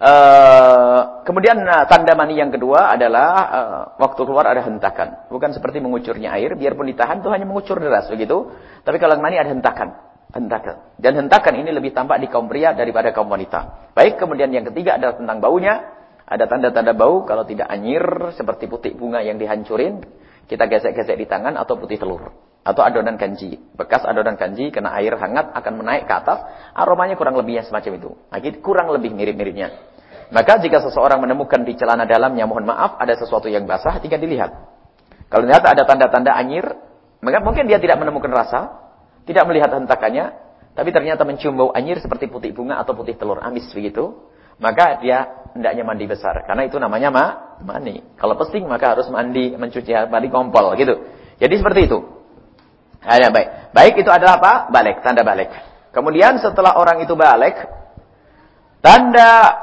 Uh, 0.00 1.20
kemudian 1.28 1.60
uh, 1.60 1.84
tanda 1.84 2.16
mani 2.16 2.40
yang 2.40 2.48
kedua 2.48 2.88
adalah 2.96 3.28
uh, 3.52 3.80
waktu 4.00 4.24
keluar 4.24 4.48
ada 4.48 4.64
hentakan. 4.64 5.28
Bukan 5.28 5.52
seperti 5.52 5.76
mengucurnya 5.84 6.32
air, 6.40 6.56
biarpun 6.56 6.88
ditahan 6.88 7.20
itu 7.20 7.28
hanya 7.28 7.44
mengucur 7.44 7.76
deras 7.76 8.08
begitu. 8.08 8.48
Tapi 8.80 8.96
kalau 8.96 9.20
mani 9.20 9.36
ada 9.36 9.52
hentakan. 9.52 9.92
Hentakan. 10.32 10.96
Dan 10.96 11.20
hentakan 11.20 11.60
ini 11.60 11.68
lebih 11.68 11.92
tampak 11.92 12.16
di 12.16 12.32
kaum 12.32 12.48
pria 12.48 12.72
daripada 12.72 13.12
kaum 13.12 13.28
wanita. 13.28 13.92
Baik, 13.92 14.16
kemudian 14.16 14.48
yang 14.48 14.64
ketiga 14.72 14.96
adalah 14.96 15.20
tentang 15.20 15.36
baunya. 15.36 15.99
Ada 16.30 16.46
tanda-tanda 16.46 16.94
bau 16.94 17.26
kalau 17.26 17.42
tidak 17.42 17.66
anyir 17.66 18.30
seperti 18.38 18.70
putih 18.70 18.94
bunga 18.94 19.18
yang 19.18 19.34
dihancurin, 19.34 19.98
kita 20.46 20.70
gesek-gesek 20.70 21.18
di 21.18 21.26
tangan 21.26 21.58
atau 21.58 21.74
putih 21.74 21.98
telur. 21.98 22.30
atau 22.60 22.84
adonan 22.84 23.16
kanji. 23.16 23.56
Bekas 23.72 24.04
adonan 24.04 24.36
kanji 24.36 24.68
kena 24.68 24.92
air 25.00 25.16
hangat 25.16 25.48
akan 25.56 25.80
menaik 25.80 26.04
ke 26.04 26.12
atas, 26.12 26.44
aromanya 26.76 27.16
kurang 27.16 27.32
lebihnya 27.40 27.64
semacam 27.64 27.96
itu. 27.96 28.10
Nah, 28.28 28.38
kurang 28.60 28.92
lebih 28.92 29.16
mirip-miripnya. 29.16 29.80
Maka 30.30 30.60
jika 30.60 30.84
seseorang 30.84 31.18
menemukan 31.24 31.64
di 31.64 31.74
celana 31.74 32.04
dalamnya, 32.04 32.44
mohon 32.44 32.68
maaf, 32.68 33.00
ada 33.00 33.16
sesuatu 33.16 33.48
yang 33.48 33.64
basah, 33.64 33.98
tinggal 33.98 34.20
dilihat. 34.20 34.52
Kalau 35.32 35.42
ternyata 35.48 35.72
ada 35.72 35.82
tanda-tanda 35.88 36.36
anyir, 36.36 36.68
maka 37.24 37.40
mungkin 37.42 37.64
dia 37.64 37.80
tidak 37.82 37.96
menemukan 37.96 38.30
rasa, 38.30 38.76
tidak 39.24 39.48
melihat 39.48 39.72
hentakannya, 39.74 40.36
tapi 40.76 40.92
ternyata 40.94 41.26
mencium 41.26 41.56
bau 41.58 41.70
anyir 41.74 41.98
seperti 41.98 42.30
putih 42.30 42.54
bunga 42.54 42.78
atau 42.78 42.94
putih 42.94 43.18
telur 43.18 43.42
amis 43.42 43.66
begitu, 43.74 44.14
maka 44.60 45.00
dia 45.00 45.48
hendaknya 45.56 45.82
mandi 45.82 46.06
besar. 46.06 46.44
Karena 46.46 46.68
itu 46.68 46.76
namanya 46.76 47.08
ma, 47.10 47.24
mani. 47.64 48.04
Kalau 48.20 48.36
pesting 48.36 48.68
maka 48.68 48.94
harus 48.94 49.08
mandi, 49.08 49.56
mencuci 49.56 49.90
mandi 50.06 50.28
kompol 50.28 50.76
gitu. 50.76 50.94
Jadi 51.40 51.54
seperti 51.56 51.80
itu. 51.88 51.98
Ada 53.00 53.32
baik. 53.32 53.48
Baik 53.72 53.94
itu 54.04 54.10
adalah 54.12 54.36
apa? 54.36 54.52
Balik, 54.68 55.00
tanda 55.00 55.24
balik. 55.24 55.48
Kemudian 55.90 56.36
setelah 56.38 56.76
orang 56.76 57.00
itu 57.00 57.16
balik, 57.16 57.56
tanda 58.84 59.56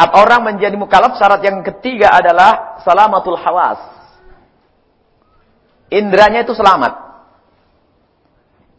orang 0.00 0.48
menjadi 0.48 0.74
mukalaf 0.80 1.20
syarat 1.20 1.44
yang 1.44 1.60
ketiga 1.60 2.08
adalah 2.08 2.80
salamatul 2.80 3.36
hawas. 3.36 3.78
Indranya 5.92 6.48
itu 6.48 6.56
selamat. 6.56 6.92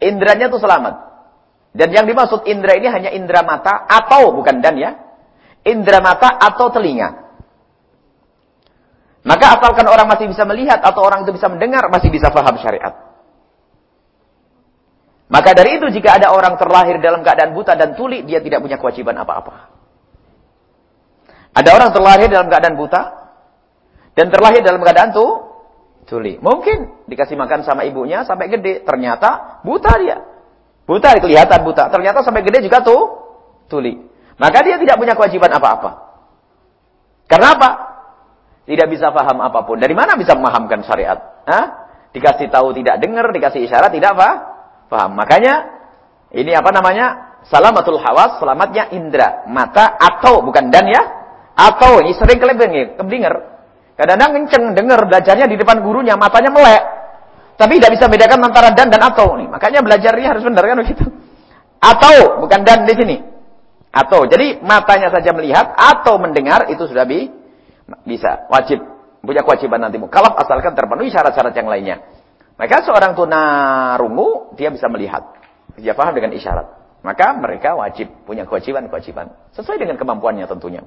Indranya 0.02 0.50
itu 0.50 0.58
selamat. 0.58 0.96
Dan 1.72 1.94
yang 1.94 2.04
dimaksud 2.10 2.44
indra 2.50 2.76
ini 2.76 2.88
hanya 2.90 3.14
indra 3.14 3.46
mata 3.46 3.86
atau 3.86 4.34
bukan 4.34 4.60
dan 4.60 4.76
ya. 4.76 5.11
Indra 5.62 6.02
mata 6.02 6.42
atau 6.42 6.74
telinga. 6.74 7.32
Maka 9.22 9.46
asalkan 9.58 9.86
orang 9.86 10.10
masih 10.10 10.26
bisa 10.26 10.42
melihat 10.50 10.82
atau 10.82 11.06
orang 11.06 11.22
itu 11.22 11.38
bisa 11.38 11.46
mendengar, 11.46 11.86
masih 11.94 12.10
bisa 12.10 12.34
paham 12.34 12.58
syariat. 12.58 13.12
Maka 15.32 15.56
dari 15.56 15.78
itu 15.80 15.88
jika 15.94 16.18
ada 16.20 16.34
orang 16.34 16.58
terlahir 16.58 17.00
dalam 17.00 17.22
keadaan 17.22 17.54
buta 17.54 17.78
dan 17.78 17.96
tuli, 17.96 18.26
dia 18.26 18.42
tidak 18.42 18.66
punya 18.66 18.82
kewajiban 18.82 19.16
apa-apa. 19.16 19.72
Ada 21.56 21.70
orang 21.72 21.90
terlahir 21.96 22.28
dalam 22.28 22.48
keadaan 22.52 22.76
buta 22.76 23.02
dan 24.18 24.28
terlahir 24.28 24.60
dalam 24.60 24.82
keadaan 24.84 25.16
tu 25.16 25.24
tuli. 26.10 26.36
Mungkin 26.42 27.08
dikasih 27.08 27.40
makan 27.40 27.64
sama 27.64 27.88
ibunya 27.88 28.28
sampai 28.28 28.52
gede, 28.52 28.84
ternyata 28.84 29.62
buta 29.64 29.92
dia. 30.02 30.18
Buta 30.84 31.16
kelihatan 31.16 31.64
buta, 31.64 31.88
ternyata 31.88 32.26
sampai 32.26 32.44
gede 32.44 32.68
juga 32.68 32.84
tuh 32.84 33.02
tuli. 33.72 34.04
Maka 34.42 34.66
dia 34.66 34.82
tidak 34.82 34.98
punya 34.98 35.14
kewajiban 35.14 35.54
apa-apa. 35.54 36.18
Karena 37.30 37.54
apa? 37.54 37.70
Tidak 38.66 38.88
bisa 38.90 39.14
paham 39.14 39.38
apa 39.38 39.62
pun. 39.62 39.78
Dari 39.78 39.94
mana 39.94 40.18
bisa 40.18 40.34
memahamkan 40.34 40.82
syariat? 40.82 41.46
Hah? 41.46 41.66
Dikasih 42.10 42.50
tahu 42.50 42.74
tidak 42.74 42.98
dengar, 42.98 43.30
dikasih 43.30 43.70
isyarat 43.70 43.94
tidak 43.94 44.18
apa? 44.18 44.30
Paham? 44.90 45.14
Makanya 45.14 45.54
ini 46.34 46.58
apa 46.58 46.74
namanya? 46.74 47.38
Salamatul 47.46 47.98
hawas, 48.02 48.38
selamatnya 48.38 48.94
indera, 48.94 49.46
mata 49.50 49.98
atau 49.98 50.42
bukan 50.46 50.70
dan 50.74 50.90
ya? 50.90 51.02
Atau 51.58 52.02
ini 52.02 52.14
sering 52.18 52.38
kalian 52.38 52.98
dengar. 52.98 53.34
Kadang-kadang 53.98 54.32
kenceng 54.42 54.64
dengar 54.74 55.00
belajarnya 55.06 55.46
di 55.50 55.58
depan 55.58 55.86
gurunya, 55.86 56.18
matanya 56.18 56.50
melek. 56.50 56.84
Tapi 57.58 57.78
tidak 57.78 57.94
bisa 57.98 58.06
bedakan 58.10 58.50
antara 58.50 58.74
dan 58.74 58.90
dan 58.90 59.02
atau 59.06 59.38
nih. 59.38 59.46
Makanya 59.46 59.86
belajarnya 59.86 60.28
harus 60.34 60.42
benar 60.42 60.66
kan 60.66 60.78
begitu. 60.82 61.06
Atau 61.78 62.42
bukan 62.42 62.62
dan 62.66 62.90
di 62.90 62.94
sini. 62.98 63.31
Atau. 63.92 64.24
Jadi 64.26 64.64
matanya 64.64 65.12
saja 65.12 65.36
melihat 65.36 65.76
atau 65.76 66.16
mendengar 66.16 66.72
itu 66.72 66.88
sudah 66.88 67.04
bi 67.04 67.28
bisa 68.08 68.48
wajib 68.48 68.80
punya 69.22 69.46
kewajiban 69.46 69.84
nanti 69.84 70.02
Kalau 70.10 70.32
asalkan 70.34 70.74
terpenuhi 70.74 71.14
syarat-syarat 71.14 71.54
yang 71.54 71.70
lainnya. 71.70 71.98
Maka 72.62 72.86
seorang 72.86 73.18
tunarungu, 73.18 74.54
dia 74.54 74.70
bisa 74.70 74.86
melihat. 74.86 75.34
Dia 75.82 75.98
paham 75.98 76.14
dengan 76.14 76.36
isyarat. 76.36 76.68
Maka 77.02 77.34
mereka 77.34 77.74
wajib, 77.74 78.12
punya 78.30 78.46
kewajiban-kewajiban. 78.46 79.34
Sesuai 79.58 79.82
dengan 79.82 79.98
kemampuannya 79.98 80.46
tentunya. 80.46 80.86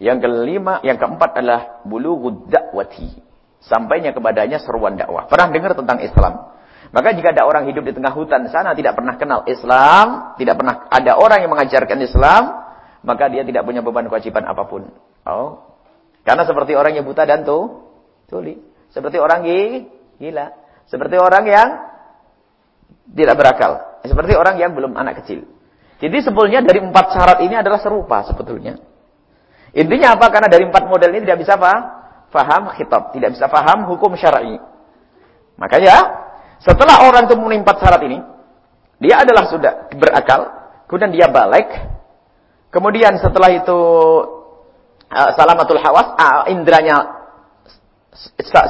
Yang 0.00 0.24
kelima, 0.24 0.80
yang 0.80 0.96
keempat 0.96 1.36
adalah 1.36 1.84
bulu 1.84 2.48
dakwati. 2.48 3.20
Sampainya 3.60 4.16
kepadanya 4.16 4.56
seruan 4.56 4.96
dakwah. 4.96 5.28
Pernah 5.28 5.52
dengar 5.52 5.76
tentang 5.76 6.00
Islam. 6.00 6.56
Maka 6.94 7.14
jika 7.14 7.34
ada 7.34 7.46
orang 7.46 7.66
hidup 7.66 7.82
di 7.82 7.92
tengah 7.94 8.14
hutan 8.14 8.46
sana, 8.50 8.74
tidak 8.76 8.94
pernah 8.94 9.18
kenal 9.18 9.40
Islam, 9.50 10.38
tidak 10.38 10.54
pernah 10.58 10.86
ada 10.86 11.18
orang 11.18 11.42
yang 11.42 11.50
mengajarkan 11.50 11.98
Islam, 12.02 12.42
maka 13.02 13.26
dia 13.30 13.42
tidak 13.42 13.66
punya 13.66 13.82
beban 13.82 14.06
kewajiban 14.06 14.46
apa 14.46 14.62
pun. 14.66 14.90
Oh. 15.26 15.62
Karena 16.22 16.42
seperti 16.46 16.74
orang 16.74 16.94
yang 16.98 17.06
buta 17.06 17.26
dan 17.26 17.46
tuh, 17.46 17.90
tuli. 18.30 18.58
Seperti 18.90 19.18
orang 19.18 19.46
Gila. 20.16 20.46
Seperti 20.86 21.16
orang 21.18 21.44
yang 21.46 21.68
tidak 23.12 23.34
berakal. 23.38 24.02
Seperti 24.06 24.32
orang 24.34 24.58
yang 24.58 24.74
belum 24.74 24.94
anak 24.94 25.22
kecil. 25.22 25.46
Jadi 25.96 26.18
sebetulnya 26.22 26.60
dari 26.62 26.82
empat 26.82 27.14
syarat 27.14 27.38
ini 27.42 27.54
adalah 27.56 27.80
serupa 27.80 28.22
sebetulnya. 28.26 28.76
Intinya 29.76 30.16
apa? 30.16 30.32
Karena 30.32 30.48
dari 30.48 30.64
empat 30.68 30.88
model 30.88 31.10
ini 31.12 31.24
tidak 31.24 31.40
bisa 31.44 31.56
apa? 31.56 31.72
Faham 32.32 32.72
khitab. 32.74 33.12
Tidak 33.12 33.30
bisa 33.32 33.46
faham 33.48 33.88
hukum 33.88 34.16
syar'i. 34.16 34.56
Makanya 35.56 35.96
setelah 36.60 37.08
orang 37.08 37.28
itu 37.28 37.34
memenuhi 37.36 37.60
empat 37.62 37.76
syarat 37.80 38.00
ini, 38.04 38.18
dia 39.02 39.20
adalah 39.20 39.44
sudah 39.48 39.92
berakal, 39.92 40.40
kemudian 40.88 41.12
dia 41.12 41.28
balik, 41.28 41.68
kemudian 42.72 43.20
setelah 43.20 43.52
itu 43.52 43.80
uh, 45.12 45.30
salamatul 45.36 45.80
hawas, 45.80 46.16
uh, 46.16 46.48
indranya 46.48 47.16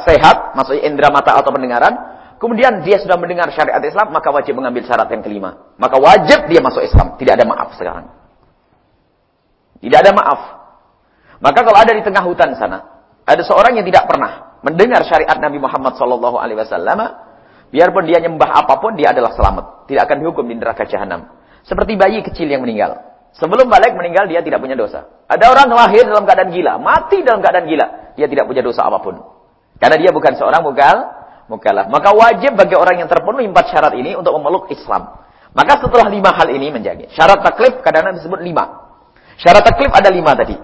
sehat, 0.03 0.59
maksudnya 0.59 0.83
indera 0.91 1.15
mata 1.15 1.39
atau 1.39 1.55
pendengaran, 1.55 1.95
kemudian 2.43 2.83
dia 2.83 2.99
sudah 2.99 3.15
mendengar 3.15 3.47
syariat 3.55 3.79
Islam, 3.79 4.11
maka 4.11 4.35
wajib 4.35 4.59
mengambil 4.59 4.83
syarat 4.83 5.07
yang 5.15 5.23
kelima. 5.23 5.75
Maka 5.79 5.97
wajib 6.03 6.51
dia 6.51 6.59
masuk 6.59 6.83
Islam. 6.83 7.15
Tidak 7.15 7.33
ada 7.39 7.47
maaf 7.47 7.71
sekarang. 7.79 8.11
Tidak 9.79 9.99
ada 10.03 10.11
maaf. 10.11 10.41
Maka 11.39 11.59
kalau 11.63 11.79
ada 11.79 11.93
di 11.93 12.03
tengah 12.03 12.25
hutan 12.25 12.57
sana, 12.59 12.79
ada 13.23 13.43
seorang 13.45 13.77
yang 13.79 13.87
tidak 13.87 14.09
pernah 14.09 14.59
mendengar 14.65 15.05
syariat 15.05 15.37
Nabi 15.37 15.61
Muhammad 15.61 15.95
Wasallam, 15.95 16.99
biarpun 17.71 18.05
dia 18.07 18.23
nyembah 18.23 18.65
apa 18.65 18.79
pun, 18.79 18.95
dia 18.95 19.11
adalah 19.13 19.35
selamat. 19.35 19.89
Tidak 19.91 20.03
akan 20.03 20.17
dihukum 20.23 20.45
di 20.47 20.55
neraka 20.59 20.87
jahanam. 20.87 21.31
Seperti 21.67 21.99
bayi 21.99 22.23
kecil 22.23 22.47
yang 22.47 22.63
meninggal. 22.63 22.99
Sebelum 23.37 23.69
balik 23.69 23.93
meninggal, 23.93 24.31
dia 24.31 24.41
tidak 24.41 24.63
punya 24.65 24.79
dosa. 24.79 25.05
Ada 25.29 25.53
orang 25.53 25.69
lahir 25.69 26.09
dalam 26.09 26.25
keadaan 26.25 26.51
gila, 26.55 26.81
mati 26.81 27.21
dalam 27.21 27.45
keadaan 27.45 27.67
gila. 27.69 28.17
Dia 28.17 28.27
tidak 28.31 28.49
punya 28.49 28.65
dosa 28.65 28.87
apa 28.89 28.99
pun. 29.03 29.21
Karena 29.77 29.97
dia 30.01 30.11
bukan 30.15 30.33
seorang 30.41 30.65
mukal, 30.65 30.97
mukalaf. 31.53 31.87
Maka 31.93 32.17
wajib 32.17 32.57
bagi 32.57 32.75
orang 32.75 33.05
yang 33.05 33.09
terpenuhi 33.13 33.45
empat 33.45 33.69
syarat 33.69 33.93
ini 33.93 34.17
untuk 34.17 34.33
memeluk 34.41 34.73
Islam. 34.73 35.21
Maka 35.53 35.81
setelah 35.81 36.09
lima 36.09 36.33
hal 36.33 36.49
ini 36.53 36.69
menjadi. 36.69 37.09
Syarat 37.13 37.45
taklif 37.45 37.81
kadang-kadang 37.81 38.21
disebut 38.21 38.41
lima. 38.41 38.65
Syarat 39.41 39.65
taklif 39.65 39.93
ada 39.93 40.09
lima 40.09 40.33
tadi. 40.33 40.57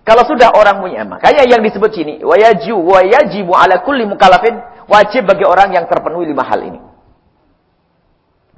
Kalau 0.00 0.24
sudah 0.26 0.56
orang 0.56 0.80
punya 0.80 1.04
makanya 1.04 1.44
yang 1.44 1.60
disebut 1.60 1.92
sini 1.92 2.24
wayaju 2.24 2.74
wayajibu 2.82 3.52
ala 3.52 3.84
kulli 3.84 4.08
mukalafin 4.08 4.58
wajib 4.90 5.30
bagi 5.30 5.46
orang 5.46 5.70
yang 5.70 5.86
terpenuhi 5.86 6.26
lima 6.26 6.42
hal 6.42 6.60
ini. 6.66 6.80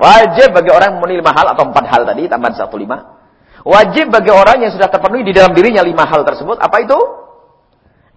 Wajib 0.01 0.57
bagi 0.57 0.72
orang 0.72 0.97
yang 0.97 0.99
memenuhi 0.99 1.20
lima 1.20 1.33
hal 1.37 1.47
atau 1.53 1.68
empat 1.68 1.85
hal 1.93 2.03
tadi 2.09 2.24
tambahan 2.26 2.57
satu 2.57 2.80
lima. 2.80 3.20
Wajib 3.62 4.09
bagi 4.11 4.33
orang 4.33 4.64
yang 4.64 4.72
sudah 4.72 4.89
terpenuhi 4.89 5.22
di 5.22 5.37
dalam 5.37 5.53
dirinya 5.53 5.85
lima 5.85 6.09
hal 6.09 6.24
tersebut 6.24 6.57
apa 6.59 6.76
itu? 6.83 6.99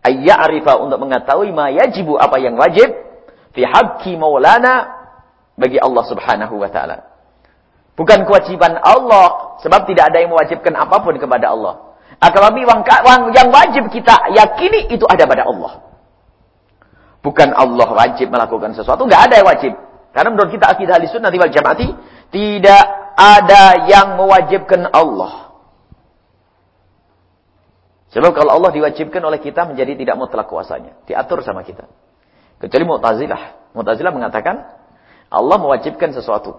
ayya'rifa 0.05 0.77
untuk 0.77 1.01
mengetahui 1.01 1.49
ma 1.49 1.73
yajibu 1.73 2.13
apa 2.21 2.37
yang 2.37 2.53
wajib 2.53 2.93
fi 3.57 3.65
haqqi 3.65 4.13
maulana 4.13 4.93
bagi 5.57 5.81
Allah 5.81 6.03
Subhanahu 6.05 6.61
wa 6.61 6.69
taala. 6.69 7.09
Bukan 7.97 8.27
kewajiban 8.27 8.77
Allah 8.77 9.57
sebab 9.63 9.87
tidak 9.89 10.13
ada 10.13 10.21
yang 10.21 10.29
mewajibkan 10.29 10.77
apa 10.77 11.01
pun 11.01 11.15
kepada 11.17 11.49
Allah. 11.55 11.97
Akan 12.21 12.53
yang 13.33 13.49
wajib 13.49 13.89
kita 13.91 14.15
yakini 14.35 14.93
itu 14.93 15.03
ada 15.07 15.25
pada 15.25 15.47
Allah. 15.47 15.94
Bukan 17.25 17.57
Allah 17.57 17.89
wajib 17.89 18.29
melakukan 18.29 18.77
sesuatu, 18.77 19.09
enggak 19.09 19.33
ada 19.33 19.41
yang 19.41 19.49
wajib. 19.49 19.73
Karena 20.13 20.29
menurut 20.29 20.53
kita 20.53 20.69
akidah 20.69 21.01
ahli 21.01 21.09
sunnah 21.09 21.33
wal 21.33 21.49
jamaati 21.49 21.89
tidak 22.29 22.83
ada 23.17 23.89
yang 23.89 24.13
mewajibkan 24.13 24.85
Allah. 24.93 25.57
Sebab 28.13 28.31
kalau 28.31 28.55
Allah 28.55 28.71
diwajibkan 28.71 29.19
oleh 29.25 29.43
kita 29.43 29.67
menjadi 29.67 29.91
tidak 29.97 30.15
mutlak 30.15 30.47
kuasanya. 30.47 30.95
Diatur 31.03 31.43
sama 31.43 31.67
kita. 31.67 31.83
Kecuali 32.63 32.87
Mu'tazilah. 32.87 33.75
Mu'tazilah 33.75 34.13
mengatakan 34.15 34.55
Allah 35.27 35.57
mewajibkan 35.59 36.15
sesuatu. 36.15 36.55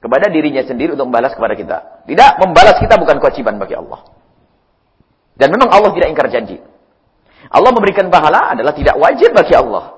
Kepada 0.00 0.32
dirinya 0.32 0.64
sendiri 0.64 0.96
untuk 0.96 1.12
membalas 1.12 1.36
kepada 1.36 1.52
kita. 1.52 1.76
Tidak, 2.08 2.30
membalas 2.40 2.80
kita 2.80 2.96
bukan 2.96 3.20
kewajiban 3.20 3.60
bagi 3.60 3.76
Allah. 3.76 4.23
Dan 5.34 5.50
memang 5.50 5.70
Allah 5.70 5.90
tidak 5.90 6.08
ingkar 6.14 6.30
janji. 6.30 6.62
Allah 7.50 7.70
memberikan 7.74 8.08
pahala 8.08 8.54
adalah 8.54 8.72
tidak 8.72 8.96
wajib 8.96 9.34
bagi 9.34 9.54
Allah. 9.54 9.94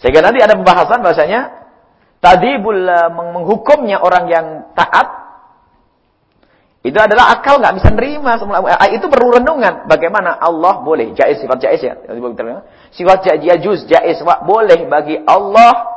Sehingga 0.00 0.24
nanti 0.24 0.40
ada 0.40 0.56
pembahasan 0.56 1.00
bahasanya 1.04 1.40
tadibul 2.20 2.88
menghukumnya 3.12 4.00
orang 4.00 4.24
yang 4.28 4.46
taat 4.76 5.20
Itu 6.80 6.96
adalah 6.96 7.36
akal 7.36 7.60
nggak 7.60 7.76
bisa 7.76 7.92
nerima. 7.92 8.40
Eh, 8.40 8.96
itu 8.96 9.04
perlu 9.04 9.36
renungan. 9.36 9.84
Bagaimana 9.84 10.40
Allah 10.40 10.80
boleh 10.80 11.12
jais 11.12 11.36
sifat 11.36 11.60
jais 11.60 11.76
ya. 11.84 11.92
Sifat 12.96 13.28
juz 13.60 13.84
jais 13.84 14.16
boleh 14.48 14.88
bagi 14.88 15.20
Allah. 15.28 15.92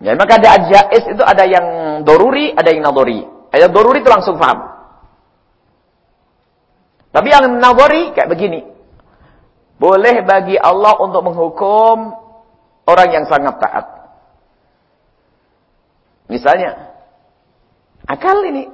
Ya, 0.00 0.16
maka 0.16 0.40
ada 0.40 0.56
jais 0.72 1.04
itu 1.04 1.20
ada 1.20 1.44
yang 1.44 2.00
doruri, 2.00 2.56
ada 2.56 2.72
yang 2.72 2.80
nadori. 2.80 3.28
Ada 3.52 3.68
doruri 3.68 4.00
itu 4.00 4.08
langsung 4.08 4.40
paham. 4.40 4.79
Tapi 7.10 7.26
yang 7.30 7.58
nadori 7.58 8.14
kayak 8.14 8.30
begini. 8.30 8.62
Boleh 9.80 10.22
bagi 10.22 10.54
Allah 10.60 10.94
untuk 11.00 11.24
menghukum 11.24 12.14
orang 12.86 13.08
yang 13.10 13.24
sangat 13.26 13.56
taat. 13.58 13.86
Misalnya, 16.30 16.94
akal 18.06 18.38
ini 18.46 18.70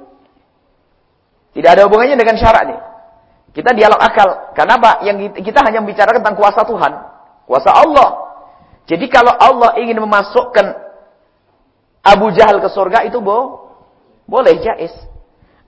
tidak 1.57 1.73
ada 1.73 1.89
hubungannya 1.89 2.13
dengan 2.13 2.37
syarat 2.37 2.63
nih. 2.69 2.79
Kita 3.57 3.73
dialog 3.73 3.97
akal. 3.97 4.53
Kenapa? 4.53 5.01
Yang 5.01 5.33
kita 5.41 5.65
hanya 5.65 5.81
membicarakan 5.81 6.21
tentang 6.21 6.37
kuasa 6.37 6.61
Tuhan. 6.61 6.93
Kuasa 7.49 7.73
Allah. 7.73 8.09
Jadi 8.85 9.09
kalau 9.09 9.33
Allah 9.33 9.73
ingin 9.81 9.97
memasukkan 9.97 10.77
Abu 12.05 12.29
Jahal 12.37 12.61
ke 12.61 12.69
surga 12.69 13.09
itu 13.09 13.17
bo, 13.17 13.73
boleh 14.29 14.61
jais. 14.61 14.93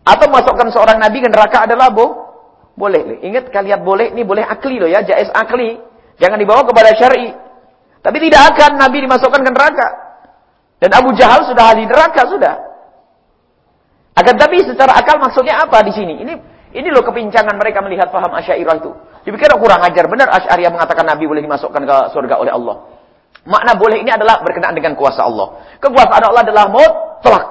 Atau 0.06 0.30
masukkan 0.30 0.70
seorang 0.70 1.02
nabi 1.02 1.26
ke 1.26 1.28
neraka 1.28 1.66
adalah 1.66 1.90
bo, 1.90 2.29
boleh. 2.80 3.20
Ingat 3.20 3.52
kalian 3.52 3.84
boleh, 3.84 4.16
ini 4.16 4.24
boleh 4.24 4.48
akli 4.48 4.80
loh 4.80 4.88
ya, 4.88 5.04
jais 5.04 5.28
akli. 5.36 5.76
Jangan 6.16 6.40
dibawa 6.40 6.64
kepada 6.64 6.96
syar'i. 6.96 7.36
Tapi 8.00 8.18
tidak 8.24 8.56
akan 8.56 8.80
nabi 8.80 9.04
dimasukkan 9.04 9.42
ke 9.44 9.52
neraka. 9.52 9.88
Dan 10.80 10.96
Abu 10.96 11.12
Jahal 11.20 11.44
sudah 11.44 11.76
ahli 11.76 11.84
neraka 11.84 12.24
sudah. 12.24 12.56
Akan 14.16 14.36
tapi 14.40 14.64
secara 14.64 14.96
akal 14.96 15.20
maksudnya 15.20 15.60
apa 15.60 15.84
di 15.84 15.92
sini? 15.92 16.24
Ini 16.24 16.34
ini 16.76 16.88
loh 16.92 17.04
kepincangan 17.04 17.56
mereka 17.60 17.84
melihat 17.84 18.08
paham 18.12 18.32
Asy'ariyah 18.32 18.80
itu. 18.80 18.92
Dipikir 19.28 19.52
kurang 19.60 19.84
ajar 19.84 20.08
benar 20.08 20.32
Asy'ariyah 20.32 20.72
mengatakan 20.72 21.04
Nabi 21.04 21.28
boleh 21.28 21.44
dimasukkan 21.44 21.84
ke 21.84 21.98
surga 22.16 22.36
oleh 22.40 22.52
Allah. 22.56 22.88
Makna 23.48 23.76
boleh 23.76 24.00
ini 24.04 24.12
adalah 24.12 24.40
berkenaan 24.44 24.76
dengan 24.76 24.96
kuasa 24.96 25.24
Allah. 25.24 25.60
Kekuasaan 25.84 26.24
Allah 26.24 26.44
adalah 26.44 26.66
mutlak. 26.72 27.48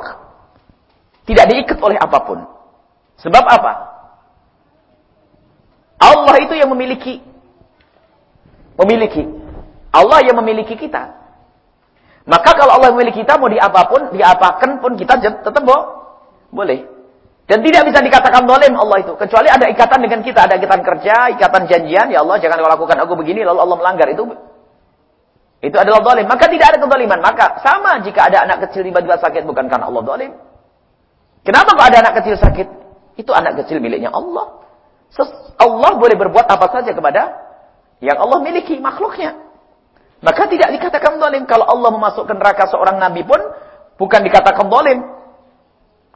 Tidak 1.29 1.45
diikat 1.45 1.79
oleh 1.85 2.01
apa 2.01 2.19
pun. 2.25 2.39
Sebab 3.21 3.45
apa? 3.45 3.73
Allah 5.99 6.37
itu 6.43 6.55
yang 6.55 6.71
memiliki 6.71 7.21
memiliki. 8.79 9.27
Allah 9.91 10.23
yang 10.23 10.39
memiliki 10.39 10.79
kita. 10.79 11.19
Maka 12.29 12.51
kalau 12.55 12.77
Allah 12.79 12.93
memiliki 12.95 13.25
kita 13.25 13.41
mau 13.41 13.51
diapapun, 13.51 14.15
diapakan 14.15 14.79
pun 14.79 14.95
kita 14.95 15.19
tetap 15.19 15.65
boleh. 16.53 16.81
Dan 17.49 17.65
tidak 17.65 17.89
bisa 17.89 18.05
dikatakan 18.05 18.45
dolim 18.45 18.77
Allah 18.77 19.01
itu. 19.01 19.17
Kecuali 19.17 19.49
ada 19.49 19.65
ikatan 19.73 20.05
dengan 20.05 20.21
kita. 20.21 20.45
Ada 20.45 20.61
ikatan 20.61 20.85
kerja, 20.85 21.33
ikatan 21.33 21.65
janjian. 21.65 22.13
Ya 22.13 22.21
Allah, 22.21 22.37
jangan 22.37 22.61
kau 22.61 22.69
lakukan 22.69 23.01
aku 23.01 23.17
begini. 23.17 23.41
Lalu 23.41 23.65
Allah 23.65 23.77
melanggar. 23.81 24.05
Itu 24.13 24.29
itu 25.65 25.77
adalah 25.81 26.05
dolim. 26.05 26.29
Maka 26.29 26.45
tidak 26.53 26.77
ada 26.77 26.79
kedoliman. 26.85 27.25
Maka 27.25 27.65
sama 27.65 28.05
jika 28.05 28.29
ada 28.29 28.45
anak 28.45 28.69
kecil 28.69 28.85
tiba-tiba 28.85 29.17
sakit. 29.17 29.49
Bukan 29.49 29.65
karena 29.73 29.89
Allah 29.89 30.05
dolim. 30.05 30.37
Kenapa 31.41 31.73
kok 31.73 31.89
ada 31.89 31.99
anak 32.05 32.15
kecil 32.21 32.37
sakit? 32.37 32.69
Itu 33.17 33.33
anak 33.33 33.65
kecil 33.65 33.81
miliknya 33.81 34.13
Allah. 34.13 34.68
Allah 35.59 35.93
boleh 35.97 36.17
berbuat 36.17 36.47
apa 36.47 36.67
saja 36.71 36.93
kepada 36.93 37.23
yang 37.99 38.19
Allah 38.21 38.39
miliki 38.45 38.79
makhluknya. 38.79 39.35
Maka 40.19 40.51
tidak 40.51 40.75
dikatakan 40.75 41.19
dolim. 41.19 41.47
Kalau 41.47 41.67
Allah 41.67 41.91
memasukkan 41.95 42.37
neraka 42.39 42.67
seorang 42.71 42.99
nabi 42.99 43.23
pun 43.23 43.39
bukan 43.99 44.21
dikatakan 44.23 44.67
dolim. 44.67 44.99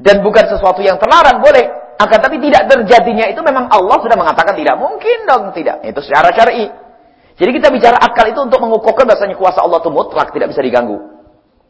Dan 0.03 0.19
bukan 0.25 0.51
sesuatu 0.51 0.83
yang 0.83 0.99
terlarang, 0.99 1.39
boleh. 1.39 1.95
Akan 2.01 2.19
tapi 2.19 2.43
tidak 2.43 2.67
terjadinya 2.67 3.31
itu 3.31 3.39
memang 3.47 3.71
Allah 3.71 4.03
sudah 4.03 4.19
mengatakan 4.19 4.59
tidak 4.59 4.75
mungkin 4.75 5.19
dong, 5.29 5.55
tidak. 5.55 5.87
Itu 5.87 6.03
secara 6.03 6.35
syar'i. 6.35 6.67
Jadi 7.39 7.51
kita 7.55 7.71
bicara 7.71 7.97
akal 8.03 8.27
itu 8.27 8.41
untuk 8.43 8.59
mengukuhkan 8.59 9.07
bahasanya 9.07 9.39
kuasa 9.39 9.63
Allah 9.63 9.79
itu 9.79 9.91
mutlak, 9.95 10.35
tidak 10.35 10.51
bisa 10.51 10.61
diganggu. 10.67 10.99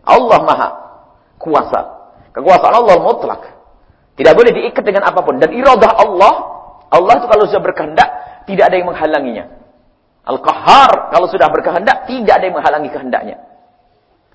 Allah 0.02 0.40
maha 0.42 0.68
kuasa. 1.36 1.80
Kekuasaan 2.32 2.74
Allah 2.74 2.96
mutlak. 3.04 3.42
Tidak 4.16 4.32
boleh 4.32 4.50
diikat 4.56 4.84
dengan 4.84 5.04
apa 5.04 5.20
pun. 5.20 5.36
Dan 5.36 5.52
iradah 5.52 5.92
Allah, 6.00 6.34
Allah 6.92 7.14
itu 7.16 7.26
kalau 7.26 7.44
sudah 7.48 7.62
berkehendak, 7.64 8.08
tidak 8.44 8.68
ada 8.68 8.76
yang 8.76 8.88
menghalanginya. 8.92 9.44
Al-Qahar, 10.28 11.10
kalau 11.10 11.26
sudah 11.26 11.48
berkehendak, 11.48 12.04
tidak 12.04 12.34
ada 12.36 12.44
yang 12.44 12.56
menghalangi 12.60 12.90
kehendaknya. 12.92 13.36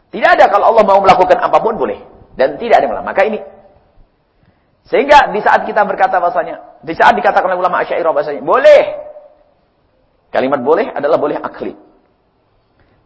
Tidak 0.10 0.30
ada 0.34 0.50
kalau 0.50 0.74
Allah 0.74 0.84
mau 0.84 1.00
melakukan 1.00 1.38
apa 1.38 1.62
pun, 1.62 1.78
boleh. 1.78 2.02
Dan 2.34 2.58
tidak 2.58 2.82
ada 2.82 2.84
yang 2.90 2.92
melakukan. 2.98 3.12
Maka 3.14 3.24
ini 3.30 3.40
sehingga 4.88 5.36
di 5.36 5.44
saat 5.44 5.68
kita 5.68 5.84
berkata 5.84 6.24
bahasanya, 6.24 6.80
di 6.80 6.96
saat 6.96 7.12
dikatakan 7.20 7.52
oleh 7.52 7.60
ulama 7.60 7.84
Asy'ariyah 7.84 8.16
bahasanya, 8.16 8.44
boleh. 8.44 8.84
Kalimat 10.32 10.64
boleh 10.64 10.88
adalah 10.96 11.20
boleh 11.20 11.38
akli. 11.40 11.76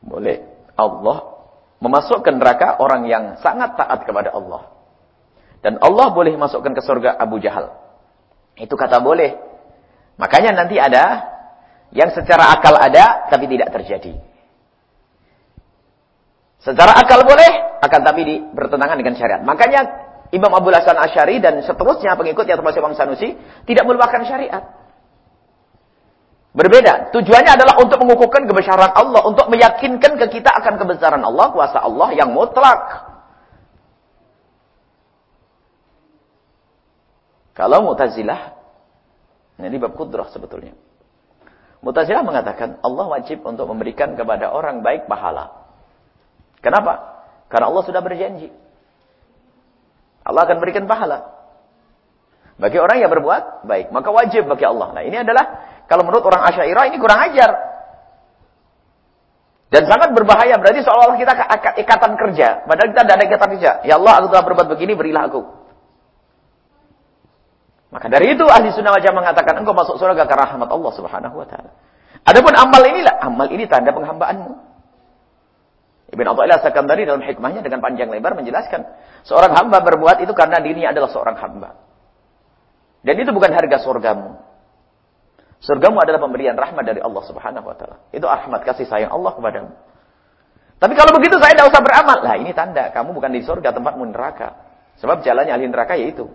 Boleh 0.01 0.45
Allah 0.77 1.41
memasukkan 1.81 2.37
neraka 2.37 2.77
orang 2.77 3.09
yang 3.09 3.23
sangat 3.41 3.73
taat 3.77 4.05
kepada 4.05 4.29
Allah. 4.29 4.69
Dan 5.61 5.81
Allah 5.81 6.13
boleh 6.13 6.33
masukkan 6.37 6.73
ke 6.73 6.81
surga 6.85 7.17
Abu 7.17 7.41
Jahal. 7.41 7.73
Itu 8.57 8.75
kata 8.75 8.99
boleh. 8.99 9.37
Makanya 10.19 10.53
nanti 10.53 10.77
ada 10.77 11.31
yang 11.91 12.11
secara 12.11 12.55
akal 12.55 12.75
ada 12.75 13.27
tapi 13.27 13.47
tidak 13.51 13.71
terjadi. 13.73 14.15
Secara 16.61 16.93
akal 16.93 17.25
boleh, 17.25 17.81
akan 17.81 17.99
tapi 18.05 18.21
bertentangan 18.53 18.97
dengan 19.01 19.17
syariat. 19.17 19.41
Makanya 19.41 19.81
Imam 20.29 20.53
Abu 20.53 20.69
Hasan 20.69 20.95
Asyari 20.95 21.41
dan 21.41 21.59
seterusnya 21.65 22.13
pengikutnya 22.13 22.53
termasuk 22.53 22.79
Imam 22.79 22.93
Sanusi 22.93 23.33
tidak 23.65 23.83
melupakan 23.89 24.21
syariat. 24.23 24.63
Berbeda. 26.51 27.15
Tujuannya 27.15 27.51
adalah 27.55 27.79
untuk 27.79 27.97
mengukuhkan 28.03 28.43
kebesaran 28.43 28.91
Allah. 28.91 29.23
Untuk 29.23 29.47
meyakinkan 29.47 30.19
ke 30.19 30.25
kita 30.39 30.51
akan 30.51 30.75
kebesaran 30.79 31.23
Allah, 31.23 31.47
kuasa 31.55 31.79
Allah 31.79 32.11
yang 32.11 32.35
mutlak. 32.35 33.10
Kalau 37.51 37.83
Mu'tazilah, 37.83 38.41
ini 39.59 39.77
bab 39.77 39.93
kudrah 39.93 40.31
sebetulnya. 40.31 40.71
Mu'tazilah 41.81 42.23
mengatakan 42.23 42.79
Allah 42.85 43.05
wajib 43.09 43.43
untuk 43.43 43.67
memberikan 43.67 44.13
kepada 44.15 44.53
orang 44.53 44.85
baik 44.85 45.09
pahala. 45.09 45.65
Kenapa? 46.61 47.25
Karena 47.49 47.73
Allah 47.73 47.83
sudah 47.83 47.99
berjanji. 47.99 48.53
Allah 50.21 50.45
akan 50.45 50.57
berikan 50.61 50.85
pahala. 50.85 51.41
Bagi 52.61 52.77
orang 52.77 53.01
yang 53.01 53.09
berbuat 53.09 53.65
baik. 53.65 53.89
Maka 53.89 54.09
wajib 54.13 54.45
bagi 54.45 54.63
Allah. 54.69 54.93
Nah 54.93 55.01
ini 55.01 55.17
adalah, 55.17 55.65
kalau 55.89 56.05
menurut 56.05 56.21
orang 56.21 56.45
Asyairah 56.45 56.93
ini 56.93 56.97
kurang 57.01 57.19
ajar. 57.25 57.51
Dan 59.73 59.89
sangat 59.89 60.13
berbahaya. 60.13 60.61
Berarti 60.61 60.85
seolah-olah 60.85 61.17
kita 61.17 61.33
ikatan 61.81 62.13
kerja. 62.21 62.47
Padahal 62.69 62.87
kita 62.93 63.01
tidak 63.01 63.15
ada 63.17 63.25
ikatan 63.25 63.49
kerja. 63.57 63.71
Ya 63.89 63.97
Allah, 63.97 64.21
aku 64.21 64.27
telah 64.29 64.45
berbuat 64.45 64.67
begini, 64.77 64.93
berilah 64.93 65.33
aku. 65.33 65.60
Maka 67.91 68.07
dari 68.07 68.31
itu 68.31 68.47
ahli 68.47 68.71
sunnah 68.71 68.95
wajah 68.95 69.11
mengatakan 69.11 69.59
engkau 69.59 69.75
masuk 69.75 69.99
surga 69.99 70.23
karena 70.23 70.47
rahmat 70.47 70.69
Allah 70.71 70.91
subhanahu 70.95 71.35
wa 71.35 71.47
ta'ala. 71.47 71.71
Adapun 72.23 72.55
amal 72.55 72.81
inilah, 72.87 73.19
amal 73.19 73.47
ini 73.51 73.67
tanda 73.67 73.91
penghambaanmu. 73.91 74.71
Ibn 76.11 76.25
Atta'ilah 76.27 76.59
Sakandari 76.63 77.07
dalam 77.07 77.23
hikmahnya 77.23 77.63
dengan 77.63 77.83
panjang 77.83 78.07
lebar 78.07 78.35
menjelaskan. 78.35 78.83
Seorang 79.27 79.55
hamba 79.55 79.83
berbuat 79.83 80.23
itu 80.23 80.31
karena 80.31 80.59
dirinya 80.63 80.95
adalah 80.95 81.11
seorang 81.11 81.35
hamba. 81.39 81.75
Dan 83.03 83.15
itu 83.19 83.31
bukan 83.35 83.51
harga 83.51 83.83
surgamu. 83.83 84.39
Surgamu 85.61 85.99
adalah 86.01 86.19
pemberian 86.19 86.55
rahmat 86.57 86.83
dari 86.83 86.99
Allah 87.03 87.23
subhanahu 87.27 87.65
wa 87.67 87.75
ta'ala. 87.75 87.97
Itu 88.15 88.25
rahmat 88.27 88.65
kasih 88.65 88.87
sayang 88.87 89.11
Allah 89.11 89.31
kepadamu. 89.35 89.71
Tapi 90.81 90.93
kalau 90.97 91.11
begitu 91.13 91.37
saya 91.37 91.53
tidak 91.53 91.69
usah 91.69 91.81
beramal. 91.85 92.17
Lah 92.25 92.35
ini 92.39 92.49
tanda. 92.57 92.89
Kamu 92.89 93.13
bukan 93.13 93.29
di 93.29 93.45
surga 93.45 93.69
tempatmu 93.69 94.09
neraka. 94.09 94.57
Sebab 94.97 95.21
jalannya 95.21 95.53
ahli 95.53 95.69
neraka 95.69 95.93
yaitu. 95.93 96.25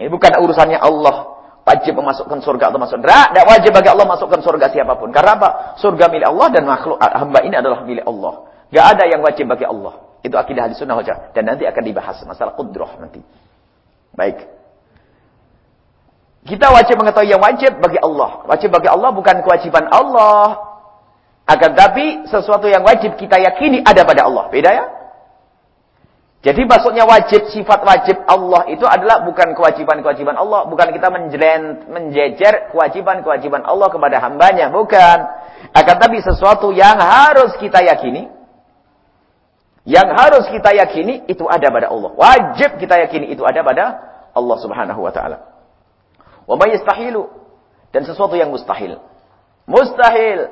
Ini 0.00 0.08
bukan 0.08 0.32
urusannya 0.40 0.80
Allah 0.80 1.40
wajib 1.68 1.92
memasukkan 2.00 2.40
surga 2.40 2.72
atau 2.72 2.80
masuk 2.80 2.98
neraka. 3.04 3.36
Tidak 3.36 3.46
wajib 3.46 3.70
bagi 3.76 3.88
Allah 3.92 4.06
masukkan 4.08 4.40
surga 4.40 4.66
siapa 4.72 4.96
pun. 4.96 5.12
Karena 5.12 5.36
apa? 5.36 5.48
Surga 5.76 6.08
milik 6.08 6.26
Allah 6.26 6.48
dan 6.48 6.64
makhluk 6.64 6.96
ah, 6.96 7.20
hamba 7.20 7.44
ini 7.44 7.54
adalah 7.60 7.84
milik 7.84 8.04
Allah. 8.08 8.48
Gak 8.72 8.86
ada 8.96 9.04
yang 9.06 9.20
wajib 9.20 9.44
bagi 9.50 9.66
Allah. 9.68 10.00
Itu 10.24 10.36
akidah 10.40 10.68
hadis 10.68 10.80
sunnah 10.80 10.96
wajah. 10.96 11.36
Dan 11.36 11.52
nanti 11.52 11.68
akan 11.68 11.82
dibahas 11.84 12.16
masalah 12.24 12.56
kudroh 12.56 12.88
nanti. 12.96 13.20
Baik. 14.16 14.48
Kita 16.48 16.72
wajib 16.72 16.96
mengetahui 16.96 17.28
yang 17.28 17.42
wajib 17.42 17.76
bagi 17.78 18.00
Allah. 18.00 18.48
Wajib 18.48 18.72
bagi 18.72 18.88
Allah 18.88 19.10
bukan 19.12 19.36
kewajiban 19.44 19.84
Allah. 19.92 20.56
Akan 21.44 21.76
tapi 21.76 22.24
sesuatu 22.30 22.70
yang 22.70 22.86
wajib 22.86 23.20
kita 23.20 23.36
yakini 23.36 23.84
ada 23.84 24.06
pada 24.08 24.24
Allah. 24.24 24.48
Beda 24.48 24.70
ya? 24.72 24.99
Jadi 26.40 26.64
maksudnya 26.64 27.04
wajib, 27.04 27.52
sifat 27.52 27.84
wajib 27.84 28.16
Allah 28.24 28.64
itu 28.72 28.88
adalah 28.88 29.20
bukan 29.28 29.52
kewajiban-kewajiban 29.52 30.40
Allah. 30.40 30.64
Bukan 30.72 30.88
kita 30.96 31.12
menjelen, 31.12 31.84
menjejer 31.92 32.72
kewajiban-kewajiban 32.72 33.60
Allah 33.60 33.92
kepada 33.92 34.16
hambanya. 34.24 34.72
Bukan. 34.72 35.18
Akan 35.76 35.96
tapi 36.00 36.24
sesuatu 36.24 36.72
yang 36.72 36.96
harus 36.96 37.52
kita 37.60 37.84
yakini. 37.84 38.32
Yang 39.84 40.08
harus 40.16 40.44
kita 40.48 40.72
yakini 40.80 41.28
itu 41.28 41.44
ada 41.44 41.68
pada 41.68 41.92
Allah. 41.92 42.10
Wajib 42.16 42.80
kita 42.80 42.96
yakini 43.04 43.36
itu 43.36 43.44
ada 43.44 43.60
pada 43.60 43.84
Allah 44.32 44.56
Subhanahu 44.64 45.00
wa 45.04 45.12
taala. 45.12 45.44
Wa 46.48 46.56
yastahilu 46.64 47.28
dan 47.92 48.08
sesuatu 48.08 48.32
yang 48.40 48.48
mustahil. 48.48 48.96
Mustahil. 49.68 50.48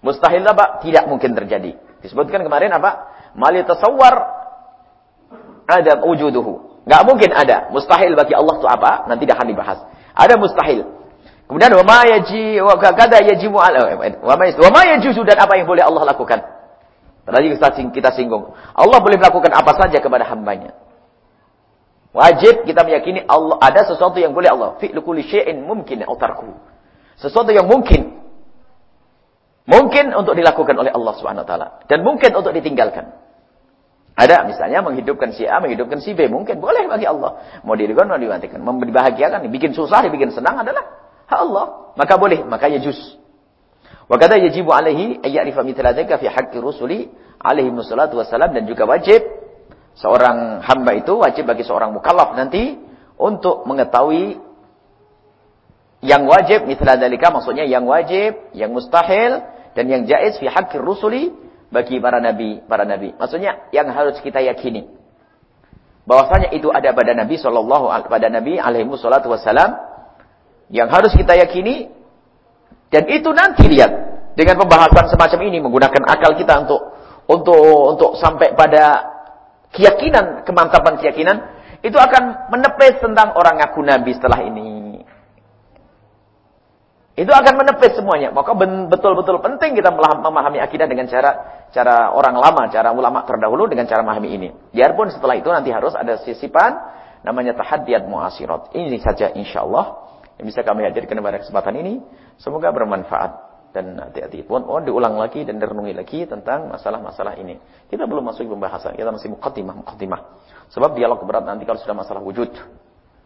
Mustahil 0.00 0.48
apa? 0.48 0.80
Tidak 0.80 1.04
mungkin 1.12 1.36
terjadi. 1.36 1.76
Disebutkan 2.00 2.40
kemarin 2.40 2.72
apa? 2.72 3.10
Mali 3.36 3.60
tasawwar 3.68 4.37
ada 5.68 6.00
wujuduhu. 6.00 6.80
Enggak 6.88 7.02
mungkin 7.04 7.30
ada. 7.36 7.68
Mustahil 7.68 8.16
bagi 8.16 8.32
Allah 8.32 8.56
itu 8.56 8.64
apa? 8.64 9.04
Nanti 9.04 9.28
akan 9.28 9.46
dibahas. 9.52 9.78
Ada 10.16 10.40
mustahil. 10.40 10.88
Kemudian 11.44 11.72
wa 11.76 11.84
ma 11.84 12.00
yaji 12.08 12.60
wa 12.64 12.76
kada 12.76 13.20
yajimu 13.24 13.60
ala 13.60 14.00
wa 14.20 14.34
ma 14.36 14.44
wa 14.48 14.70
ma 14.72 14.82
yajuzu 14.96 15.20
dan 15.28 15.36
apa 15.36 15.60
yang 15.60 15.68
boleh 15.68 15.84
Allah 15.84 16.08
lakukan. 16.08 16.40
Tadi 17.28 17.52
kita 17.92 18.16
singgung. 18.16 18.56
Allah 18.72 18.98
boleh 19.04 19.20
melakukan 19.20 19.52
apa 19.52 19.76
saja 19.76 20.00
kepada 20.00 20.24
hambanya. 20.32 20.72
Wajib 22.16 22.64
kita 22.64 22.88
meyakini 22.88 23.20
Allah 23.28 23.60
ada 23.60 23.84
sesuatu 23.84 24.16
yang 24.16 24.32
boleh 24.32 24.48
Allah. 24.48 24.80
Fi'lu 24.80 25.04
kulli 25.04 25.28
syai'in 25.28 25.60
mungkin 25.60 26.00
au 26.08 26.16
Sesuatu 27.20 27.52
yang 27.52 27.68
mungkin. 27.68 28.16
Mungkin 29.68 30.16
untuk 30.16 30.32
dilakukan 30.32 30.72
oleh 30.72 30.88
Allah 30.88 31.12
Subhanahu 31.20 31.44
wa 31.44 31.48
taala 31.48 31.66
dan 31.84 32.00
mungkin 32.00 32.32
untuk 32.32 32.56
ditinggalkan. 32.56 33.12
Ada 34.18 34.42
misalnya 34.50 34.82
menghidupkan 34.82 35.30
si 35.30 35.46
A, 35.46 35.62
menghidupkan 35.62 36.02
si 36.02 36.10
B, 36.10 36.26
mungkin 36.26 36.58
boleh 36.58 36.90
bagi 36.90 37.06
Allah. 37.06 37.62
Mau 37.62 37.78
dirikan, 37.78 38.10
mau 38.10 38.18
dimatikan, 38.18 38.58
mau 38.58 38.74
dibahagiakan, 38.74 39.46
dibikin 39.46 39.70
susah, 39.78 40.02
dibikin 40.02 40.34
senang 40.34 40.58
adalah 40.58 40.82
Allah. 41.30 41.94
Maka 41.94 42.18
boleh, 42.18 42.42
maka 42.42 42.66
ya 42.66 42.82
juz. 42.82 42.98
Wa 44.10 44.18
kata 44.18 44.42
yajibu 44.42 44.74
alaihi 44.74 45.22
ayyarifa 45.22 45.62
mithla 45.62 45.94
dzalika 45.94 46.18
fi 46.18 46.26
haqqi 46.26 46.58
rusuli 46.58 47.06
alaihi 47.38 47.70
wassalatu 47.70 48.18
wassalam 48.18 48.50
dan 48.50 48.66
juga 48.66 48.90
wajib 48.90 49.22
seorang 49.94 50.66
hamba 50.66 50.98
itu 50.98 51.14
wajib 51.14 51.46
bagi 51.46 51.62
seorang 51.62 51.94
mukallaf 51.94 52.34
nanti 52.34 52.74
untuk 53.14 53.70
mengetahui 53.70 54.42
yang 56.02 56.26
wajib 56.26 56.66
mithla 56.66 56.98
dalika 56.98 57.30
maksudnya 57.30 57.70
yang 57.70 57.86
wajib, 57.86 58.50
yang 58.50 58.74
mustahil 58.74 59.46
dan 59.78 59.84
yang 59.86 60.02
jaiz 60.10 60.42
fi 60.42 60.50
haqqir 60.50 60.82
rusuli 60.82 61.30
bagi 61.68 62.00
para 62.00 62.18
nabi, 62.18 62.60
para 62.64 62.84
nabi. 62.88 63.12
Maksudnya 63.16 63.68
yang 63.72 63.88
harus 63.92 64.18
kita 64.24 64.40
yakini 64.40 64.88
bahwasanya 66.08 66.56
itu 66.56 66.72
ada 66.72 66.96
pada 66.96 67.12
Nabi 67.12 67.36
sallallahu 67.36 67.92
pada 68.08 68.32
Nabi 68.32 68.56
alaihi 68.56 68.88
wassalatu 68.88 69.28
wassalam 69.28 69.76
yang 70.72 70.88
harus 70.88 71.12
kita 71.12 71.36
yakini 71.36 71.92
dan 72.88 73.04
itu 73.12 73.28
nanti 73.36 73.68
lihat 73.68 73.92
dengan 74.32 74.56
pembahasan 74.64 75.12
semacam 75.12 75.40
ini 75.52 75.60
menggunakan 75.60 76.08
akal 76.08 76.32
kita 76.32 76.64
untuk 76.64 76.80
untuk 77.28 77.60
untuk 77.92 78.10
sampai 78.16 78.56
pada 78.56 79.04
keyakinan, 79.76 80.48
kemantapan 80.48 80.96
keyakinan, 80.96 81.36
itu 81.84 81.96
akan 82.00 82.48
menepis 82.48 82.96
tentang 83.04 83.36
orang 83.36 83.60
ngaku 83.60 83.84
nabi 83.84 84.16
setelah 84.16 84.40
ini. 84.40 84.77
Itu 87.18 87.34
akan 87.34 87.54
menepis 87.58 87.98
semuanya. 87.98 88.30
Maka 88.30 88.54
betul-betul 88.86 89.42
penting 89.42 89.74
kita 89.74 89.90
memahami 89.90 90.62
akidah 90.62 90.86
dengan 90.86 91.10
cara 91.10 91.34
cara 91.74 92.14
orang 92.14 92.38
lama, 92.38 92.70
cara 92.70 92.94
ulama 92.94 93.26
terdahulu 93.26 93.66
dengan 93.66 93.90
cara 93.90 94.06
memahami 94.06 94.30
ini. 94.38 94.48
Biarpun 94.70 95.10
setelah 95.10 95.34
itu 95.34 95.50
nanti 95.50 95.74
harus 95.74 95.98
ada 95.98 96.22
sisipan 96.22 96.78
namanya 97.26 97.58
tahadiyat 97.58 98.06
muasirat. 98.06 98.70
Ini 98.70 99.02
saja 99.02 99.34
insyaallah 99.34 99.86
yang 100.38 100.46
bisa 100.46 100.62
kami 100.62 100.86
hadirkan 100.86 101.18
pada 101.18 101.42
kesempatan 101.42 101.74
ini. 101.82 101.98
Semoga 102.38 102.70
bermanfaat 102.70 103.30
dan 103.74 103.98
hati-hati 103.98 104.46
pun 104.46 104.62
oh 104.64 104.78
diulang 104.78 105.18
lagi 105.18 105.42
dan 105.42 105.58
direnungi 105.58 105.98
lagi 105.98 106.22
tentang 106.22 106.70
masalah-masalah 106.70 107.34
ini. 107.34 107.58
Kita 107.90 108.06
belum 108.06 108.30
masuk 108.30 108.46
pembahasan, 108.46 108.94
kita 108.94 109.10
masih 109.10 109.34
mukaddimah 109.34 109.74
mukaddimah. 109.74 110.20
Sebab 110.70 110.94
dialog 110.94 111.18
berat 111.26 111.42
nanti 111.50 111.66
kalau 111.66 111.82
sudah 111.82 111.98
masalah 111.98 112.22
wujud 112.22 112.54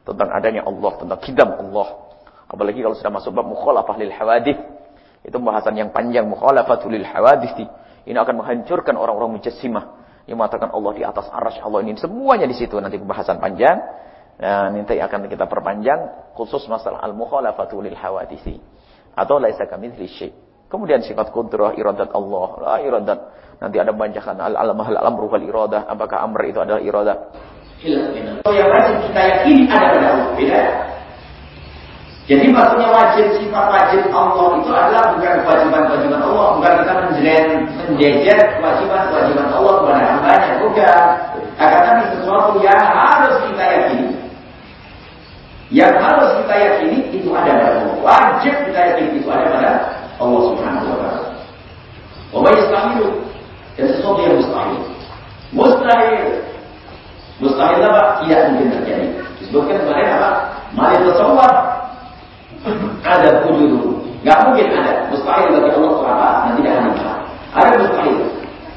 tentang 0.03 0.29
adanya 0.33 0.65
Allah, 0.65 0.93
tentang 0.97 1.21
kidam 1.21 1.53
Allah. 1.61 2.12
Apalagi 2.53 2.85
kalau 2.85 2.93
sudah 2.93 3.09
masuk 3.09 3.33
bab 3.33 3.49
mukhalafah 3.49 3.97
lil 3.97 4.13
hawadith. 4.13 4.61
Itu 5.25 5.41
pembahasan 5.41 5.73
yang 5.79 5.89
panjang 5.91 6.29
mukhalafatul 6.29 6.93
lil 6.93 7.07
hawadith. 7.09 7.57
Ini 8.05 8.19
akan 8.19 8.45
menghancurkan 8.45 8.95
orang-orang 8.99 9.41
mujassimah 9.41 10.05
yang 10.29 10.37
mengatakan 10.39 10.71
Allah 10.71 10.93
di 10.95 11.03
atas 11.03 11.27
arasy 11.33 11.59
Allah 11.59 11.83
ini 11.83 11.99
semuanya 11.99 12.47
di 12.47 12.55
situ 12.55 12.77
nanti 12.77 13.01
pembahasan 13.01 13.41
panjang. 13.41 13.81
Dan 14.37 14.75
nanti 14.75 14.99
akan 14.99 15.31
kita 15.31 15.47
perpanjang 15.47 16.33
khusus 16.35 16.67
masalah 16.67 17.01
al-mukhalafatul 17.07 17.85
lil 17.85 17.97
hawadith 17.97 18.61
atau 19.17 19.37
laisa 19.41 19.65
kamitsli 19.69 20.09
syai. 20.09 20.33
Kemudian 20.73 21.05
sifat 21.05 21.29
kudrah 21.37 21.77
iradat 21.77 22.17
Allah, 22.17 22.49
la 22.65 22.77
iradat. 22.81 23.19
Nanti 23.61 23.77
ada 23.77 23.93
bancakan 23.93 24.41
al-alamah 24.41 24.89
al-amru 24.89 25.29
wal 25.29 25.45
iradah. 25.45 25.85
Apakah 25.85 26.25
amr 26.25 26.49
itu 26.49 26.59
adalah 26.65 26.81
iradah? 26.81 27.17
Oh, 28.43 28.53
yang 28.57 28.73
kita 29.05 29.21
yakini 29.21 29.69
ada 29.69 29.87
pada 29.93 30.09
Allah. 30.17 30.29
Beda. 30.33 30.63
Jadi 32.33 32.49
maksudnya 32.49 32.89
wajib 32.89 33.27
sifat 33.37 33.65
wajib 33.69 34.09
Allah 34.09 34.57
itu 34.57 34.71
adalah 34.73 35.05
bukan 35.13 35.35
kewajiban-kewajiban 35.45 36.21
Allah, 36.25 36.47
bukan 36.57 36.73
kita 36.81 36.93
menjejen 36.97 37.45
menjejer 37.93 38.39
kewajiban-kewajiban 38.57 39.47
Allah 39.53 39.73
kepada 39.77 40.03
hambanya, 40.09 40.51
bukan. 40.65 41.05
Akan 41.61 41.81
tapi 41.85 42.03
sesuatu 42.17 42.53
yang 42.65 42.81
harus 42.81 43.37
kita 43.45 43.65
yakini 43.69 44.09
yang 45.73 45.93
harus 46.01 46.41
kita 46.41 46.55
yakini 46.57 46.99
itu 47.13 47.29
ada 47.37 47.53
pada 47.53 47.73
Allah. 47.85 47.97
Wajib 48.01 48.55
kita 48.65 48.81
yakini 48.81 49.21
itu 49.21 49.29
ada 49.29 49.47
pada 49.53 49.71
Allah 50.17 50.41
Subhanahu 50.49 50.89
wa 50.89 50.97
taala. 51.05 51.21
Wa 52.33 52.49
yastahilu 52.49 53.09
dan 53.77 53.87
sesuatu 53.93 54.21
yang 54.25 54.41
mustahil. 54.41 54.81
Mustahil. 55.53 56.25
Mustahil 57.45 57.81
apa? 57.85 58.03
Tidak 58.25 58.41
mungkin 58.53 58.69
terjadi. 58.81 59.09
Disebutkan 59.37 59.77
kemarin 59.85 60.09
apa? 60.17 60.31
Mali 60.73 60.97
tasawwar 61.05 61.82
ada 63.03 63.29
wujud. 63.47 63.99
Gak 64.23 64.39
mungkin 64.47 64.67
ada. 64.71 65.11
Mustahil 65.11 65.51
bagi 65.51 65.71
Allah 65.75 65.91
itu 65.91 66.05
apa? 66.07 66.29
Nanti 66.47 66.61
tidak 66.63 66.75
ada. 66.79 67.13
Ada 67.59 67.71
mustahil. 67.83 68.17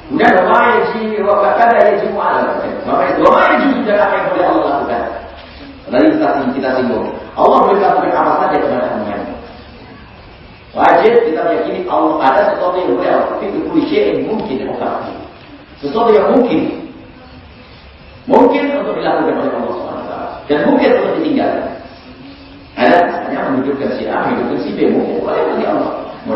Kemudian 0.06 0.34
wa 0.46 0.60
yaji 0.70 1.04
wa 1.22 1.50
kada 1.58 1.78
yajibu 1.82 2.18
ala. 2.18 2.54
Wa 2.86 3.30
ma 3.30 3.42
yaji 3.54 3.68
dan 3.86 3.98
apa 4.02 4.14
yang 4.18 4.28
boleh 4.34 4.46
Allah 4.46 4.64
lakukan. 4.66 5.04
Tadi 5.86 6.06
kita, 6.18 6.28
kita 6.58 6.70
singgung. 6.82 7.06
Allah 7.38 7.58
boleh 7.62 7.78
lakukan 7.78 8.10
apa 8.10 8.32
saja 8.42 8.58
kepada 8.58 8.86
hamba 8.90 9.18
Wajib 10.76 11.14
kita 11.32 11.40
meyakini 11.40 11.88
Allah 11.88 12.20
ada 12.20 12.42
sesuatu 12.52 12.76
yang 12.76 13.00
boleh. 13.00 13.08
Tapi 13.08 13.46
kulli 13.70 13.84
yang 13.94 14.28
mungkin 14.28 14.58
Allah. 14.76 15.08
Sesuatu 15.80 16.10
yang 16.12 16.36
mungkin. 16.36 16.90
Mungkin 18.26 18.64
untuk 18.82 18.98
dilakukan 18.98 19.36
oleh 19.46 19.54
Allah 19.54 19.74
SWT. 19.78 20.14
Dan 20.50 20.58
mungkin 20.66 20.90
untuk 20.98 21.12
ditinggalkan. 21.22 21.85
Ada 22.76 22.98
misalnya 23.08 23.40
menunjukkan 23.52 23.90
si 23.96 24.04
A, 24.08 24.28
menunjukkan 24.28 24.60
si 24.68 24.70
B. 24.76 24.80
Mungkin 24.92 25.24
boleh 25.24 25.44
bagi 25.56 25.66
Allah. 25.68 25.94
Mau 26.26 26.36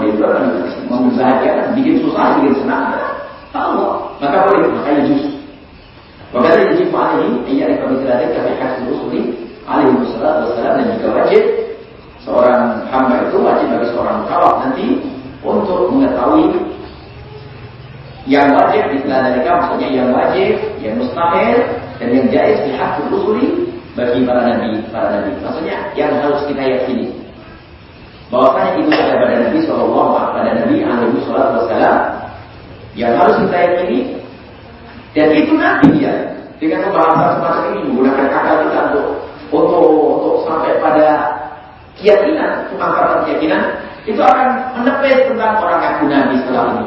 mau 0.87 0.99
membahagiakan, 1.05 1.73
bikin 1.75 1.95
susah, 2.05 2.39
bikin 2.39 2.53
senang. 2.63 2.95
Allah. 3.51 4.13
Maka 4.21 4.37
boleh, 4.47 4.69
makanya 4.71 5.01
justru. 5.09 5.39
Waktu 6.29 6.61
yajib 6.61 6.93
alaihi 6.93 7.57
ayat 7.57 7.81
kami 7.81 8.05
terada 8.05 8.25
kami 8.29 8.53
hasil 8.61 8.85
usuli 8.85 9.21
alaihi 9.65 9.97
wassalatu 9.97 10.53
wassalam 10.53 10.77
dan 10.77 10.87
juga 10.93 11.07
wajib 11.17 11.41
seorang 12.21 12.61
hamba 12.93 13.15
itu 13.25 13.37
wajib 13.41 13.67
bagi 13.73 13.87
seorang 13.89 14.19
kawat 14.29 14.55
nanti 14.61 14.87
untuk 15.41 15.89
mengetahui 15.89 16.45
yang 18.29 18.53
wajib 18.53 18.93
di 18.93 18.97
mereka 19.09 19.57
maksudnya 19.57 19.89
yang 19.89 20.09
wajib, 20.13 20.53
yang 20.85 21.01
mustahil 21.01 21.57
dan 21.97 22.07
yang 22.13 22.25
jais 22.29 22.61
di 22.61 22.71
hak 22.77 23.01
usuli 23.09 23.73
bagi 23.99 24.23
para 24.23 24.41
nabi, 24.47 24.79
para 24.87 25.07
nabi. 25.19 25.31
Maksudnya 25.43 25.75
yang 25.99 26.15
harus 26.23 26.39
kita 26.47 26.63
yakini 26.63 27.19
bahwasanya 28.29 28.71
itu 28.77 28.89
ada 28.93 29.13
pada 29.17 29.35
Nabi 29.41 29.59
Shallallahu 29.65 30.09
pada 30.37 30.49
Nabi 30.53 30.75
Alaihi 30.85 31.17
Wasallam 31.25 31.97
yang 32.93 33.11
harus 33.17 33.35
kita 33.41 33.57
yakini 33.57 33.99
dan 35.17 35.27
itu 35.33 35.53
nanti 35.57 35.87
dia 35.97 36.13
dengan 36.61 36.85
pembahasan 36.87 37.41
semacam 37.41 37.63
ini 37.73 37.81
menggunakan 37.89 38.27
akal 38.29 38.55
kita 38.69 38.79
untuk 38.93 39.07
untuk 39.49 39.85
untuk 40.21 40.35
sampai 40.45 40.77
pada 40.77 41.07
keyakinan, 41.97 42.69
pemangkatan 42.69 43.19
keyakinan 43.25 43.61
itu 44.05 44.21
akan 44.21 44.47
menepis 44.77 45.25
tentang 45.25 45.57
orang 45.59 45.81
yang 45.81 45.95
nabi 46.05 46.35
setelah 46.39 46.65
ini. 46.77 46.85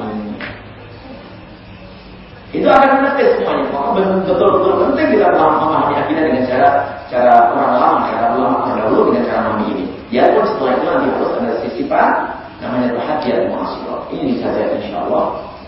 Itu 2.52 2.66
akan 2.68 2.90
menepis 3.00 3.28
semuanya. 3.40 3.64
Maka 3.72 3.88
betul-betul 4.28 4.72
penting 4.86 5.06
kita 5.16 5.26
memahami 5.32 5.94
akidah 5.98 6.22
dengan 6.28 6.44
cara 6.46 6.68
cara 7.12 7.52
orang 7.52 7.72
lama, 7.76 7.98
cara 8.08 8.26
ulama 8.32 8.56
terdahulu 8.64 9.12
dengan 9.12 9.28
cara 9.28 9.40
memahami 9.44 9.66
ini. 9.76 9.84
Ya 10.08 10.32
pun 10.32 10.48
setelah 10.48 10.72
itu 10.80 10.84
nanti 10.88 11.06
harus 11.12 11.32
ada 11.36 11.54
sisipan 11.60 12.08
namanya 12.64 12.88
perhatian 12.96 13.52
muasirah. 13.52 14.00
Ini 14.08 14.40
saja 14.40 14.62
insya 14.80 15.04
Allah 15.04 15.24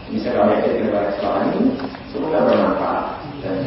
bisa 0.09 0.33
kami 0.33 0.57
akhirkan 0.57 0.89
pada 0.89 1.07
kesempatan 1.13 1.45
ini. 1.53 1.71
Semoga 2.09 2.39
bermanfaat 2.49 3.05
dan 3.45 3.61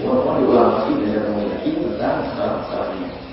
walaupun 0.00 0.40
diulang 0.40 0.68
lagi 0.72 0.92
dan 0.96 1.08
direnungi 1.12 1.46
lagi 1.52 1.70
tentang 1.76 2.16
masalah-masalah. 2.24 2.86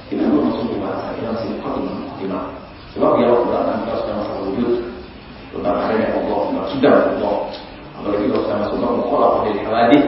Kita 0.05 0.21
belum 0.27 0.43
masuk 0.51 0.65
di 0.69 0.77
bahasa 0.83 1.05
kita 1.15 1.29
masih 1.31 1.49
khotimah. 1.63 2.45
Sebab 2.93 3.11
dialog 3.19 3.41
berat 3.47 3.63
kalau 3.83 3.99
sudah 4.03 4.15
masalah 4.19 4.41
wujud 4.43 4.71
tentang 5.55 5.75
adanya 5.87 6.07
Allah, 6.19 6.39
sudah 6.67 6.93
Allah. 7.15 7.35
Apalagi 7.95 8.25
kalau 8.27 8.43
sudah 8.43 8.57
masuk 8.59 8.75
bab 8.83 8.91
mukhalafah 8.99 9.39
dari 9.47 9.59
hawadith 9.63 10.07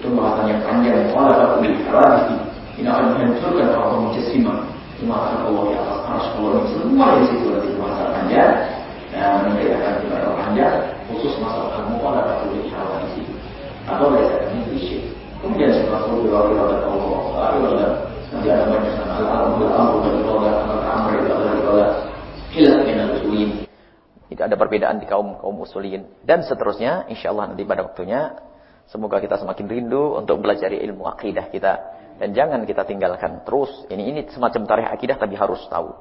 itu 0.00 0.08
bahasan 0.16 0.44
yang 0.48 0.60
panjang 0.64 0.96
mukhalafah 1.04 1.56
dari 1.60 1.76
hawadith 1.84 2.49
ini 2.80 2.88
akan 2.88 3.04
dihancurkan 3.12 3.68
oleh 3.76 3.98
mujassima 4.08 4.54
dimakan 4.96 5.36
Allah 5.44 5.62
di 5.68 5.74
atas 5.76 5.98
aras 6.08 6.26
Allah 6.36 6.64
semua 6.72 7.06
di 7.20 7.24
situ 7.28 7.46
nanti 7.52 7.68
masa 7.76 8.02
panjang. 8.08 8.52
Dan 9.10 9.52
mereka 9.52 9.74
akan 9.76 9.94
ibadah 10.06 10.32
panjang 10.38 10.74
khusus 11.10 11.34
masalah 11.42 11.82
di 11.84 11.92
atau 12.72 12.96
di 13.04 13.08
situ. 13.12 13.32
Atau 13.84 14.06
biasa 14.16 14.34
ini 14.48 14.60
fisik. 14.72 15.02
Kemudian 15.44 15.70
setelah 15.76 16.08
itu 16.08 16.24
berlalu 16.24 16.52
kepada 16.56 16.76
Allah 16.88 17.20
Taala 17.36 17.88
nanti 18.30 18.46
ada 18.46 18.64
banyak 18.70 18.92
sangat 18.94 19.26
al-amru 19.26 19.64
dan 20.06 20.22
Allah 20.22 20.54
al-amru 20.70 21.18
dan 21.26 21.34
Allah 21.66 21.88
hilang 22.54 22.82
dengan 22.86 23.06
usulin 23.18 23.50
tidak 24.30 24.44
ada 24.46 24.56
perbedaan 24.56 24.96
di 25.02 25.06
kaum 25.10 25.34
kaum 25.42 25.58
usulin 25.58 26.06
dan 26.22 26.46
seterusnya 26.46 27.10
insya 27.10 27.34
Allah 27.34 27.50
nanti 27.50 27.66
pada 27.66 27.82
waktunya 27.82 28.38
semoga 28.86 29.18
kita 29.18 29.42
semakin 29.42 29.66
rindu 29.66 30.14
untuk 30.14 30.38
belajar 30.42 30.70
ilmu 30.70 31.06
akidah 31.10 31.50
kita 31.50 31.99
dan 32.20 32.36
jangan 32.36 32.68
kita 32.68 32.84
tinggalkan 32.84 33.40
terus 33.48 33.72
ini 33.88 34.12
ini 34.12 34.20
semacam 34.28 34.68
tarikh 34.68 34.88
akidah 34.92 35.16
tapi 35.16 35.34
harus 35.40 35.64
tahu 35.72 35.96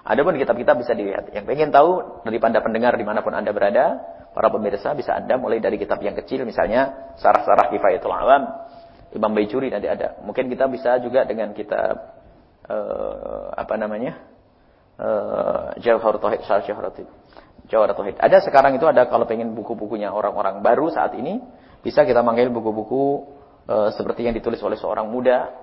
Adapun 0.00 0.32
kitab-kitab 0.40 0.80
bisa 0.80 0.96
dilihat. 0.96 1.28
Yang 1.30 1.44
pengen 1.44 1.68
tahu 1.68 2.24
daripada 2.24 2.64
pendengar 2.64 2.96
di 2.96 3.04
mana 3.04 3.20
pun 3.20 3.36
anda 3.36 3.52
berada, 3.52 4.00
para 4.32 4.48
pemirsa 4.48 4.96
bisa 4.96 5.12
anda 5.12 5.36
mulai 5.36 5.60
dari 5.60 5.76
kitab 5.76 6.00
yang 6.00 6.16
kecil 6.16 6.48
misalnya 6.48 7.12
sarah-sarah 7.20 7.68
kifayatul 7.68 8.14
alam, 8.14 8.48
Imam 9.12 9.30
Baijuri 9.36 9.68
nanti 9.68 9.92
ada. 9.92 10.16
Mungkin 10.24 10.48
kita 10.48 10.72
bisa 10.72 10.96
juga 11.04 11.28
dengan 11.28 11.52
kitab 11.52 12.16
uh, 12.64 13.52
apa 13.52 13.74
namanya 13.76 14.24
uh, 14.96 15.76
Syarah 15.76 16.00
Jawhar 16.00 16.88
Tauhid. 16.88 17.08
Jawhar 17.68 17.92
Tauhid. 17.92 18.16
Ada 18.16 18.40
sekarang 18.40 18.80
itu 18.80 18.88
ada 18.88 19.04
kalau 19.04 19.28
pengen 19.28 19.52
buku-bukunya 19.52 20.08
orang-orang 20.08 20.64
baru 20.64 20.88
saat 20.88 21.12
ini 21.12 21.44
bisa 21.84 22.08
kita 22.08 22.24
manggil 22.24 22.48
buku-buku 22.48 23.36
uh, 23.70 23.88
seperti 23.94 24.26
yang 24.26 24.34
ditulis 24.34 24.58
oleh 24.60 24.74
seorang 24.74 25.06
muda, 25.06 25.54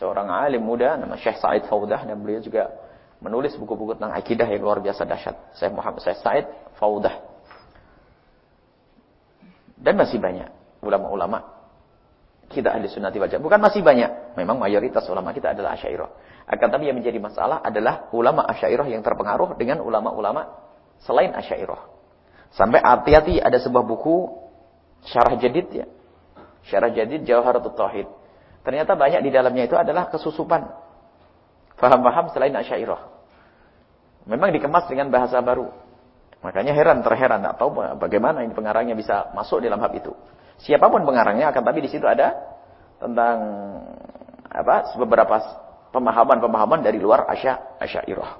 seorang 0.00 0.32
alim 0.32 0.64
muda 0.64 0.96
nama 0.96 1.20
Syekh 1.20 1.36
Said 1.36 1.68
Faudah 1.68 2.08
dan 2.08 2.16
beliau 2.16 2.40
juga 2.40 2.72
menulis 3.20 3.52
buku-buku 3.60 4.00
tentang 4.00 4.16
akidah 4.16 4.48
yang 4.48 4.64
luar 4.64 4.80
biasa 4.80 5.04
dahsyat. 5.04 5.36
Saya 5.52 5.68
Muhammad 5.68 6.00
saya 6.00 6.16
Said 6.16 6.48
Faudah. 6.80 7.20
Dan 9.76 9.96
masih 9.96 10.16
banyak 10.16 10.48
ulama-ulama 10.80 11.60
kita 12.50 12.74
ahli 12.74 12.90
sunnati 12.90 13.22
wal 13.22 13.30
Bukan 13.30 13.60
masih 13.62 13.80
banyak. 13.80 14.34
Memang 14.34 14.58
mayoritas 14.58 15.06
ulama 15.06 15.30
kita 15.30 15.54
adalah 15.54 15.78
asyairah. 15.78 16.10
Akan 16.50 16.66
tapi 16.66 16.90
yang 16.90 16.98
menjadi 16.98 17.22
masalah 17.22 17.62
adalah 17.62 18.10
ulama 18.10 18.42
asyairah 18.50 18.90
yang 18.90 19.06
terpengaruh 19.06 19.54
dengan 19.54 19.78
ulama-ulama 19.78 20.50
selain 21.06 21.30
asyairah. 21.30 21.86
Sampai 22.50 22.82
hati-hati 22.82 23.38
ada 23.38 23.54
sebuah 23.62 23.86
buku 23.86 24.34
syarah 25.06 25.38
jadid 25.38 25.70
ya. 25.70 25.86
Syarah 26.68 26.92
jadid 26.92 27.24
Jawharatul 27.24 27.72
Tauhid. 27.72 28.08
Ternyata 28.60 28.92
banyak 28.92 29.24
di 29.24 29.30
dalamnya 29.32 29.64
itu 29.64 29.76
adalah 29.78 30.12
kesusupan 30.12 30.68
Faham-faham 31.80 32.28
selain 32.36 32.52
asyairah. 32.52 33.08
Memang 34.28 34.52
dikemas 34.52 34.84
dengan 34.84 35.08
bahasa 35.08 35.40
baru. 35.40 35.72
Makanya 36.44 36.76
heran, 36.76 37.00
terheran. 37.00 37.40
Tidak 37.40 37.56
tahu 37.56 37.80
bagaimana 37.96 38.44
ini 38.44 38.52
pengarangnya 38.52 38.92
bisa 38.92 39.32
masuk 39.32 39.64
dalam 39.64 39.80
hal 39.80 39.88
itu. 39.96 40.12
Siapa 40.60 40.92
pun 40.92 41.08
pengarangnya 41.08 41.48
akan 41.48 41.64
tapi 41.64 41.80
di 41.80 41.88
situ 41.88 42.04
ada 42.04 42.36
tentang 43.00 43.36
apa 44.52 44.92
beberapa 45.00 45.40
pemahaman-pemahaman 45.88 46.84
dari 46.84 47.00
luar 47.00 47.24
asya 47.32 47.80
asyairah. 47.80 48.36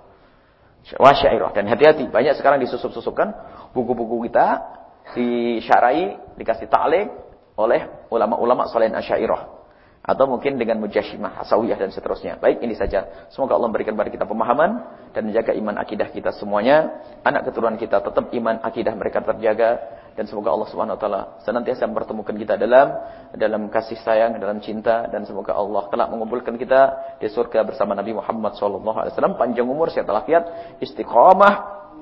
Wasyairah 1.01 1.57
dan 1.57 1.65
hati-hati 1.65 2.13
banyak 2.13 2.37
sekarang 2.37 2.61
disusup-susupkan 2.61 3.33
buku-buku 3.73 4.29
kita 4.29 4.69
disyarai 5.17 6.21
dikasih 6.37 6.69
ta'liq 6.69 7.09
oleh 7.57 7.89
ulama-ulama 8.11 8.67
selain 8.69 8.93
asyairah 8.93 9.61
atau 10.01 10.25
mungkin 10.25 10.57
dengan 10.57 10.81
mujashimah, 10.81 11.45
asawiyah 11.45 11.77
dan 11.77 11.93
seterusnya. 11.93 12.41
Baik, 12.41 12.65
ini 12.65 12.73
saja. 12.73 13.29
Semoga 13.29 13.61
Allah 13.61 13.69
memberikan 13.69 13.93
kepada 13.93 14.09
kita 14.09 14.25
pemahaman 14.25 14.71
dan 15.13 15.29
menjaga 15.29 15.53
iman 15.53 15.77
akidah 15.77 16.09
kita 16.09 16.33
semuanya. 16.41 17.05
Anak 17.21 17.53
keturunan 17.53 17.77
kita 17.77 18.01
tetap 18.01 18.33
iman 18.33 18.65
akidah 18.65 18.97
mereka 18.97 19.21
terjaga 19.21 19.77
dan 20.17 20.25
semoga 20.25 20.57
Allah 20.57 20.69
Subhanahu 20.73 20.97
wa 20.97 21.01
taala 21.01 21.23
senantiasa 21.45 21.85
mempertemukan 21.85 22.33
kita 22.33 22.57
dalam 22.57 22.97
dalam 23.37 23.69
kasih 23.69 24.01
sayang, 24.01 24.41
dalam 24.41 24.59
cinta 24.65 25.05
dan 25.13 25.29
semoga 25.29 25.53
Allah 25.53 25.87
kelak 25.93 26.09
mengumpulkan 26.09 26.57
kita 26.57 26.81
di 27.21 27.29
surga 27.29 27.63
bersama 27.63 27.93
Nabi 27.93 28.17
Muhammad 28.17 28.57
wasallam 28.57 29.37
panjang 29.37 29.69
umur, 29.69 29.93
sehat 29.93 30.09
walafiat, 30.09 30.77
istiqamah, 30.81 31.55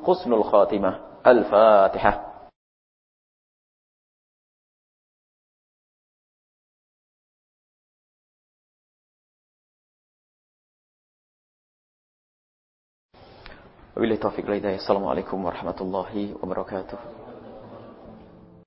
husnul 0.07 0.47
khatimah. 0.47 1.19
Al-Fatihah. 1.19 2.28
وبالله 13.99 14.15
التوفيق 14.15 14.45
والهداية 14.45 14.75
السلام 14.75 15.05
عليكم 15.05 15.45
ورحمة 15.45 15.75
الله 15.81 16.35
وبركاته. 16.43 16.99